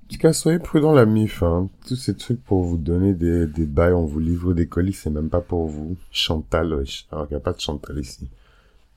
tout 0.09 0.19
cas, 0.19 0.33
soyez 0.33 0.59
prudent 0.59 0.93
la 0.93 1.07
MIF. 1.07 1.43
Hein. 1.43 1.69
Tous 1.87 1.97
ces 1.97 2.17
trucs 2.17 2.43
pour 2.43 2.63
vous 2.63 2.77
donner 2.77 3.15
des, 3.15 3.47
des 3.47 3.67
bails, 3.67 3.93
on 3.93 4.05
vous 4.05 4.21
livre 4.21 4.55
des 4.55 4.69
colis, 4.69 4.93
c'est 4.93 5.11
même 5.11 5.31
pas 5.31 5.41
pour 5.41 5.67
vous. 5.67 5.97
Chantal, 6.13 6.85
Alors, 7.11 7.27
il 7.27 7.31
n'y 7.31 7.37
a 7.37 7.41
pas 7.41 7.53
de 7.53 7.61
Chantal 7.61 7.99
ici. 7.99 8.29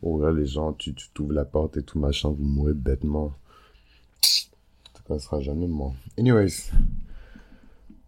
Oh 0.01 0.29
les 0.29 0.45
gens, 0.45 0.73
tu 0.73 0.93
t'ouvres 1.13 1.33
la 1.33 1.45
porte 1.45 1.77
et 1.77 1.83
tout 1.83 1.99
machin, 1.99 2.29
vous 2.29 2.43
mourrez 2.43 2.73
bêtement 2.73 3.33
ça 5.07 5.19
sera 5.19 5.39
jamais 5.39 5.67
moi. 5.67 5.93
Anyways. 6.17 6.71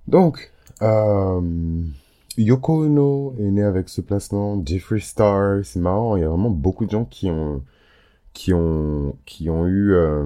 Donc, 0.07 0.51
euh, 0.81 1.81
Yoko 2.37 2.85
Ono 2.85 3.35
est 3.37 3.51
né 3.51 3.63
avec 3.63 3.89
ce 3.89 4.01
placement. 4.01 4.61
Jeffree 4.65 5.01
Star, 5.01 5.63
c'est 5.63 5.79
marrant. 5.79 6.15
Il 6.17 6.21
y 6.21 6.23
a 6.23 6.29
vraiment 6.29 6.49
beaucoup 6.49 6.85
de 6.85 6.91
gens 6.91 7.05
qui 7.05 7.29
ont, 7.29 7.63
qui 8.33 8.53
ont, 8.53 9.15
qui 9.25 9.49
ont 9.49 9.67
eu, 9.67 9.93
euh, 9.93 10.25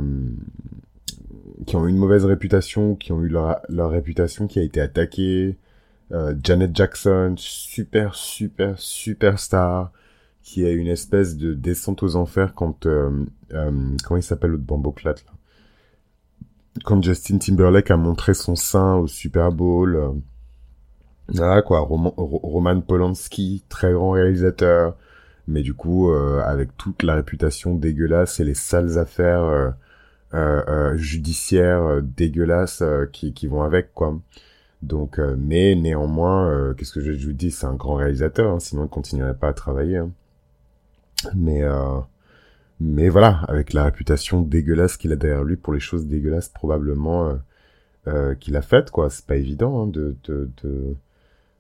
qui 1.66 1.76
ont 1.76 1.86
eu 1.86 1.90
une 1.90 1.98
mauvaise 1.98 2.26
réputation, 2.26 2.96
qui 2.96 3.12
ont 3.12 3.22
eu 3.22 3.28
leur, 3.28 3.60
leur 3.70 3.92
réputation 3.92 4.48
qui 4.48 4.60
a 4.60 4.64
été 4.64 4.80
attaquée. 4.80 5.58
Euh, 6.12 6.34
Janet 6.44 6.76
Jackson, 6.76 7.36
super, 7.38 8.16
super, 8.16 8.80
super 8.80 9.40
star, 9.40 9.92
qui 10.44 10.66
a 10.66 10.72
une 10.72 10.88
espèce 10.88 11.38
de 11.38 11.54
descente 11.54 12.04
aux 12.04 12.16
enfers 12.16 12.54
quand, 12.54 12.88
comment 13.50 14.18
il 14.18 14.24
s'appelle 14.24 14.52
l'autre 14.52 14.64
bamboclate 14.64 15.26
là? 15.26 15.32
Quand 16.84 17.02
Justin 17.04 17.38
Timberlake 17.38 17.92
a 17.92 17.98
montré 17.98 18.34
son 18.34 18.56
sein 18.56 18.96
au 18.96 19.08
Super 19.08 19.52
Bowl. 19.52 19.96
Euh, 19.96 20.10
voilà 21.30 21.62
quoi, 21.62 21.80
Roman, 21.80 22.82
Polanski, 22.82 23.64
très 23.70 23.94
grand 23.94 24.12
réalisateur, 24.12 24.98
mais 25.48 25.62
du 25.62 25.74
coup 25.74 26.12
euh, 26.12 26.42
avec 26.44 26.76
toute 26.78 27.02
la 27.04 27.16
réputation 27.16 27.76
dégueulasse 27.76 28.40
et 28.40 28.44
les 28.44 28.54
sales 28.54 28.98
affaires 28.98 29.74
judiciaires 30.96 32.02
dégueulasses 32.02 32.84
qui, 33.12 33.34
qui 33.34 33.48
vont 33.48 33.64
avec, 33.64 33.94
quoi. 33.94 34.20
Donc, 34.82 35.20
mais 35.38 35.76
néanmoins, 35.76 36.74
qu'est-ce 36.76 36.92
que 36.92 37.00
je, 37.00 37.28
vous 37.28 37.34
dis, 37.34 37.52
c'est 37.52 37.68
un 37.68 37.76
grand 37.76 37.96
réalisateur, 37.96 38.52
hein, 38.52 38.60
sinon 38.60 38.86
il 38.86 38.90
continuerait 38.90 39.38
pas 39.38 39.50
à 39.50 39.54
travailler. 39.54 39.98
Hein. 39.98 40.12
Mais 41.36 41.64
mais 42.80 43.10
voilà, 43.10 43.42
avec 43.48 43.74
la 43.74 43.86
réputation 43.86 44.42
dégueulasse 44.42 44.98
qu'il 44.98 45.12
a 45.12 45.16
derrière 45.16 45.44
lui 45.44 45.56
pour 45.56 45.74
les 45.74 45.80
choses 45.80 46.06
dégueulasses 46.08 46.50
probablement 46.50 47.38
qu'il 48.40 48.56
a 48.58 48.62
faites, 48.62 48.92
quoi. 48.92 49.10
C'est 49.10 49.26
pas 49.26 49.38
évident 49.38 49.84
hein, 49.84 49.88
de 49.88 50.16
de 50.26 50.50
de, 50.64 50.96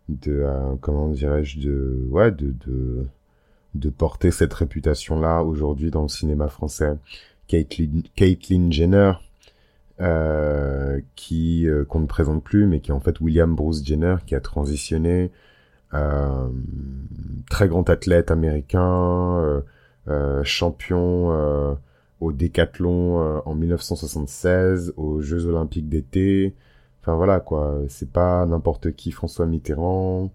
de 0.09 0.45
comment 0.81 1.07
dirais-je 1.09 1.59
de 1.59 2.07
ouais 2.09 2.31
de 2.31 2.53
de 3.75 3.89
porter 3.89 4.31
cette 4.31 4.53
réputation-là 4.53 5.43
aujourd'hui 5.43 5.91
dans 5.91 6.03
le 6.03 6.07
cinéma 6.07 6.47
français. 6.47 6.97
Caitlyn, 7.47 8.71
Jenner, 8.71 9.13
euh, 10.01 10.99
qui 11.15 11.67
euh, 11.67 11.85
qu'on 11.85 11.99
ne 11.99 12.07
présente 12.07 12.43
plus, 12.43 12.65
mais 12.65 12.79
qui 12.79 12.91
est 12.91 12.93
en 12.93 12.99
fait 12.99 13.19
William 13.19 13.53
Bruce 13.53 13.83
Jenner, 13.85 14.17
qui 14.25 14.35
a 14.35 14.39
transitionné, 14.39 15.31
euh, 15.93 16.49
très 17.49 17.67
grand 17.67 17.89
athlète 17.89 18.31
américain, 18.31 19.37
euh, 19.39 19.61
euh, 19.61 19.61
champion 20.43 21.77
au 22.19 22.31
décathlon 22.31 23.41
en 23.45 23.55
1976, 23.55 24.93
aux 24.97 25.21
Jeux 25.21 25.45
Olympiques 25.45 25.89
d'été. 25.89 26.55
Enfin 27.01 27.15
voilà 27.15 27.39
quoi, 27.39 27.81
c'est 27.89 28.11
pas 28.11 28.45
n'importe 28.45 28.93
qui 28.93 29.11
François 29.11 29.45
Mitterrand. 29.45 30.31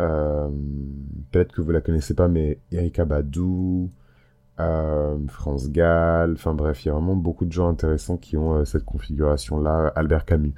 Euh, 0.00 0.48
peut-être 1.30 1.52
que 1.52 1.62
vous 1.62 1.70
la 1.70 1.80
connaissez 1.80 2.14
pas, 2.14 2.28
mais 2.28 2.58
Erika 2.72 3.04
Badou, 3.04 3.90
euh, 4.60 5.18
France 5.28 5.70
Gall, 5.70 6.32
enfin 6.34 6.54
bref, 6.54 6.84
il 6.84 6.88
y 6.88 6.90
a 6.90 6.94
vraiment 6.94 7.16
beaucoup 7.16 7.44
de 7.44 7.52
gens 7.52 7.68
intéressants 7.68 8.16
qui 8.16 8.36
ont 8.36 8.54
euh, 8.54 8.64
cette 8.64 8.84
configuration-là, 8.84 9.92
Albert 9.96 10.24
Camus, 10.24 10.54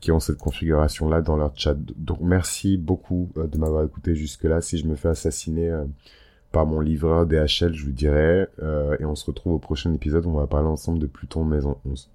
qui 0.00 0.12
ont 0.12 0.20
cette 0.20 0.38
configuration-là 0.38 1.22
dans 1.22 1.36
leur 1.36 1.52
chat. 1.56 1.76
Donc 1.96 2.20
merci 2.20 2.78
beaucoup 2.78 3.30
de 3.36 3.58
m'avoir 3.58 3.84
écouté 3.84 4.14
jusque-là. 4.14 4.60
Si 4.60 4.78
je 4.78 4.86
me 4.86 4.94
fais 4.94 5.08
assassiner 5.08 5.70
mon 6.64 6.80
livreur 6.80 7.26
DHL, 7.26 7.74
je 7.74 7.84
vous 7.84 7.92
dirai. 7.92 8.46
et 8.98 9.04
on 9.04 9.14
se 9.14 9.26
retrouve 9.26 9.54
au 9.54 9.58
prochain 9.58 9.92
épisode 9.92 10.26
où 10.26 10.30
on 10.30 10.38
va 10.38 10.46
parler 10.46 10.68
ensemble 10.68 10.98
de 10.98 11.06
Pluton 11.06 11.44
Maison 11.44 11.76
11. 11.84 12.08